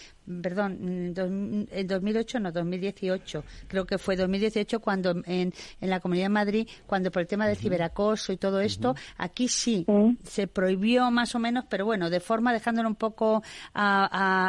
[0.42, 1.30] perdón, en dos-
[1.70, 6.68] en 2008 no, 2018, creo que fue 2018 cuando en, en la Comunidad de Madrid,
[6.86, 9.86] cuando por el tema del ciberacoso y todo esto, aquí sí
[10.24, 13.42] se prohibió más o menos, pero bueno, de forma dejándolo un poco
[13.74, 14.08] a,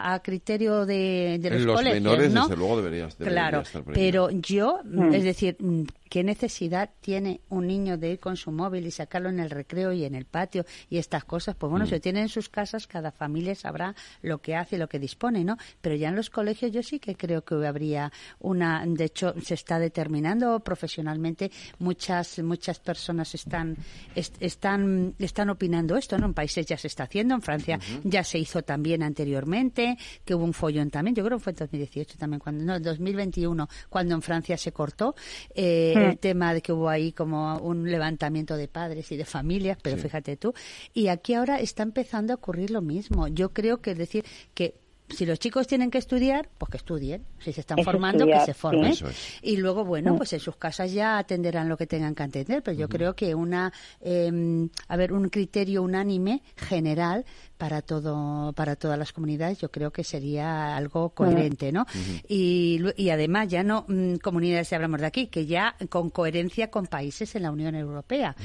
[0.10, 2.42] a- a criterio de, de los, en los colegios, menores, ¿no?
[2.48, 4.28] desde luego, deberías, debería Claro, estar prohibido.
[4.28, 5.14] pero yo, Mm.
[5.14, 9.30] es decir, mm, ¿qué necesidad tiene un niño de ir con su móvil y sacarlo
[9.30, 11.56] en el recreo y en el patio y estas cosas?
[11.56, 11.88] Pues bueno, Mm.
[11.90, 15.00] si lo tienen en sus casas, cada familia sabrá lo que hace y lo que
[15.00, 15.58] dispone, ¿no?
[15.82, 19.54] Pero ya en los colegios yo sí que creo que habría una, de hecho, se
[19.54, 23.78] está determinando profesionalmente, muchas muchas personas están
[24.16, 26.26] est- están están opinando esto, ¿no?
[26.26, 30.44] En países ya se está haciendo, en Francia ya se hizo también anteriormente, que hubo
[30.44, 34.16] un follón también, yo creo que fue en 2018 también, cuando no, en 2021, cuando
[34.16, 35.16] en Francia se cortó
[35.54, 35.94] eh.
[36.02, 39.98] El tema de que hubo ahí como un levantamiento de padres y de familias, pero
[39.98, 40.04] Sí.
[40.04, 40.54] fíjate tú,
[40.94, 43.28] y aquí ahora está empezando a ocurrir lo mismo.
[43.28, 44.76] Yo creo que es decir que
[45.10, 47.26] si los chicos tienen que estudiar, pues que estudien.
[47.40, 48.94] Si se están Es formando, estudiar, que se formen.
[48.94, 49.04] sí.
[49.04, 49.18] Eso es.
[49.42, 50.18] Y luego, bueno, Mm.
[50.18, 52.62] pues en sus casas ya atenderán lo que tengan que atender.
[52.64, 57.26] Pero yo creo que una, eh, a ver, un criterio unánime general
[57.58, 61.86] para todo, para todas las comunidades, yo creo que sería algo coherente, ¿no?
[62.28, 66.10] y, lu- y además ya no mm, comunidades si hablamos de aquí, que ya con
[66.10, 68.36] coherencia con países en la Unión Europea.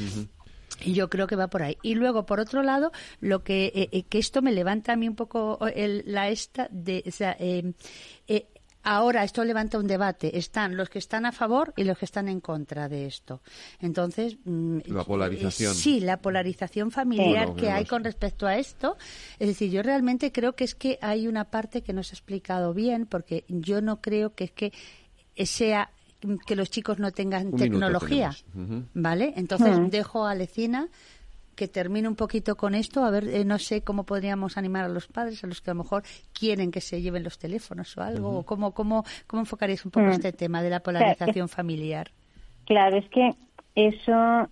[0.84, 1.76] Yo creo que va por ahí.
[1.82, 5.08] Y luego, por otro lado, lo que, eh, eh, que esto me levanta a mí
[5.08, 7.72] un poco el- la esta de, o sea, eh,
[8.28, 8.46] eh,
[8.82, 10.36] ahora esto levanta un debate.
[10.36, 13.40] Están los que están a favor y los que están en contra de esto.
[13.80, 15.72] Entonces, mm, La polarización.
[15.72, 18.96] eh, Sí, la polarización familiar Bueno, que hay con respecto a esto.
[19.38, 22.16] Es decir, yo realmente creo que es que hay una parte que no se ha
[22.18, 24.72] explicado bien, porque yo no creo que es que
[25.46, 25.90] sea
[26.46, 28.30] que los chicos no tengan Un tecnología.
[28.94, 29.32] ¿Vale?
[29.36, 29.88] Entonces Mm.
[29.88, 30.88] dejo a Lecina
[31.56, 34.88] que termine un poquito con esto, a ver, eh, no sé cómo podríamos animar a
[34.88, 36.02] los padres, a los que a lo mejor
[36.32, 40.06] quieren que se lleven los teléfonos o algo, o cómo, cómo, cómo enfocaréis un poco
[40.06, 40.10] Mm.
[40.10, 42.10] este tema de la Claro, polarización familiar.
[42.66, 43.30] Claro, es que
[43.76, 44.48] eso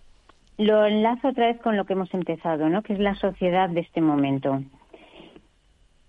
[0.58, 2.82] lo enlazo otra vez con lo que hemos empezado, ¿no?
[2.82, 4.62] Que es la sociedad de este momento.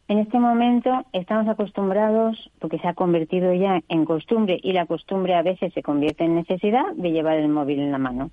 [0.10, 5.34] En este momento estamos acostumbrados, porque se ha convertido ya en costumbre y la costumbre
[5.34, 8.30] a veces se convierte en necesidad de llevar el móvil en la mano.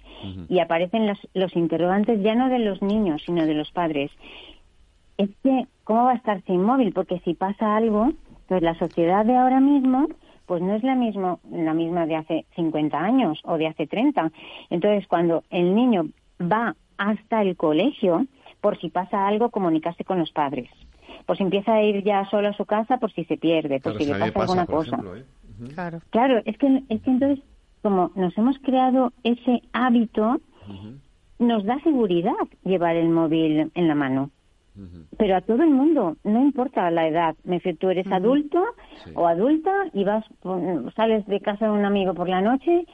[0.49, 4.11] Y aparecen los, los interrogantes ya no de los niños, sino de los padres.
[5.17, 6.93] Es que, ¿cómo va a estar sin móvil?
[6.93, 8.11] Porque si pasa algo,
[8.49, 10.09] pues la sociedad de ahora mismo
[10.51, 14.33] pues no es la, mismo, la misma de hace 50 años o de hace 30.
[14.71, 16.07] Entonces, cuando el niño
[16.43, 18.27] va hasta el colegio,
[18.61, 20.69] por si pasa algo, comunicarse con los padres.
[21.37, 23.99] Si empieza a ir ya solo a su casa, por si se pierde, por Claro,
[23.99, 24.97] si le pasa pasa, alguna cosa.
[24.97, 25.25] ejemplo, ¿eh?
[25.75, 26.01] Claro.
[26.11, 27.45] Claro, es que, es que entonces,
[27.83, 30.41] como nos hemos creado ese hábito,
[31.39, 32.33] nos da seguridad
[32.65, 34.31] llevar el móvil en la mano.
[35.19, 37.35] Pero a todo el mundo, no importa la edad.
[37.45, 38.63] Me refiero, tú eres adulto
[39.15, 40.25] o adulta y vas,
[40.97, 42.87] sales de casa de un amigo por la noche,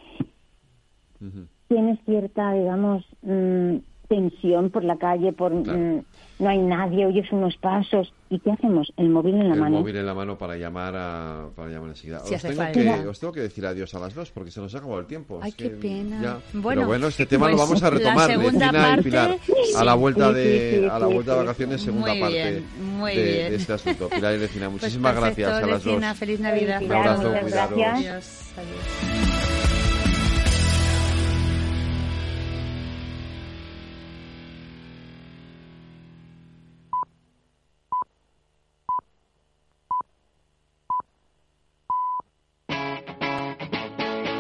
[1.69, 3.77] tienes cierta, digamos, mm,
[4.07, 6.03] tensión por la calle, por mm,
[6.39, 8.12] no hay nadie, oyes unos pasos.
[8.28, 8.93] ¿Y qué hacemos?
[8.97, 9.78] El móvil en la el mano.
[9.78, 12.19] móvil en la mano para llamar a, para llamar enseguida.
[12.20, 14.74] Si os, tengo que, os tengo que decir adiós a las dos porque se nos
[14.74, 15.39] ha acabado el tiempo.
[15.41, 16.20] Ay, Es qué que pena.
[16.20, 18.83] ya- Bueno, Pero bueno, este tema lo pues vamos a la retomar, segunda Lecina y
[18.91, 19.39] parte, Pilar,
[19.77, 22.65] a la vuelta Sí, de a la sí, vuelta de vacaciones, segunda Muy parte bien,
[22.99, 23.51] muy de, bien.
[23.51, 24.09] de este asunto.
[24.09, 26.19] Pilar y Lecina, Pues muchísimas perfecto, gracias a las dos.
[26.19, 26.83] Feliz Navidad.
[26.83, 27.78] Un abrazo, Muchas cuidaros.
[27.78, 28.53] gracias.
[28.57, 29.56] Adiós, adiós.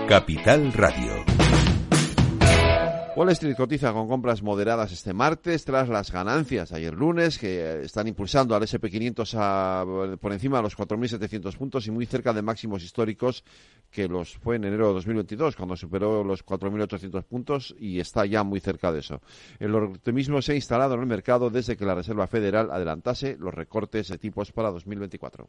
[0.08, 1.12] Capital Radio.
[3.16, 7.82] Wall Street cotiza con compras moderadas este martes tras las ganancias ayer lunes que eh,
[7.84, 12.42] están impulsando al SP500 a- por encima de los 4.700 puntos y muy cerca de
[12.42, 13.42] máximos históricos
[13.90, 18.42] que los fue en enero de 2022 cuando superó los 4.800 puntos y está ya
[18.44, 19.22] muy cerca de eso.
[19.58, 23.54] El optimismo se ha instalado en el mercado desde que la Reserva Federal adelantase los
[23.54, 25.48] recortes de tipos para 2024.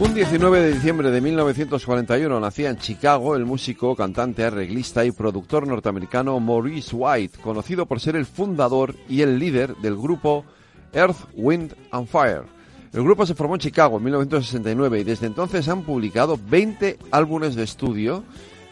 [0.00, 5.66] Un 19 de diciembre de 1941 nacía en Chicago el músico, cantante, arreglista y productor
[5.66, 10.44] norteamericano Maurice White, conocido por ser el fundador y el líder del grupo
[10.92, 12.44] Earth, Wind and Fire.
[12.92, 17.56] El grupo se formó en Chicago en 1969 y desde entonces han publicado 20 álbumes
[17.56, 18.22] de estudio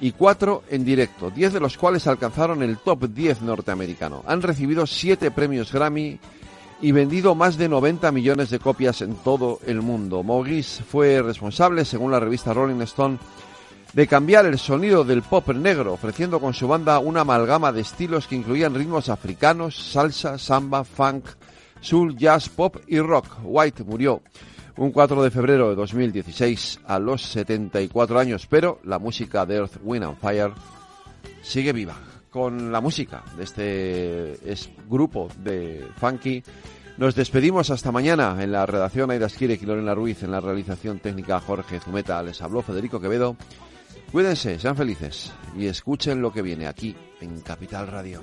[0.01, 4.23] y 4 en directo, 10 de los cuales alcanzaron el top 10 norteamericano.
[4.29, 6.21] Han recibido 7 premios Grammy
[6.81, 10.23] y vendido más de 90 millones de copias en todo el mundo.
[10.23, 13.19] Maurice fue responsable, según la revista Rolling Stone,
[13.93, 18.27] de cambiar el sonido del pop negro, ofreciendo con su banda una amalgama de estilos
[18.27, 21.25] que incluían ritmos africanos, salsa, samba, funk,
[21.81, 23.27] soul, jazz, pop y rock.
[23.43, 24.23] White murió
[24.77, 29.79] un 4 de febrero de 2016 a los 74 años, pero la música de Earth,
[29.83, 30.53] Wind and Fire
[31.43, 31.97] sigue viva
[32.31, 36.43] con la música de este es- grupo de funky.
[36.99, 40.99] Nos despedimos hasta mañana en la redacción Aida Esquire y Lorena Ruiz, en la realización
[40.99, 42.23] técnica Jorge Zumeta.
[42.23, 43.37] Les habló Federico Quevedo.
[44.13, 48.23] Cuídense, sean felices y escuchen lo que viene aquí en Capital Radio.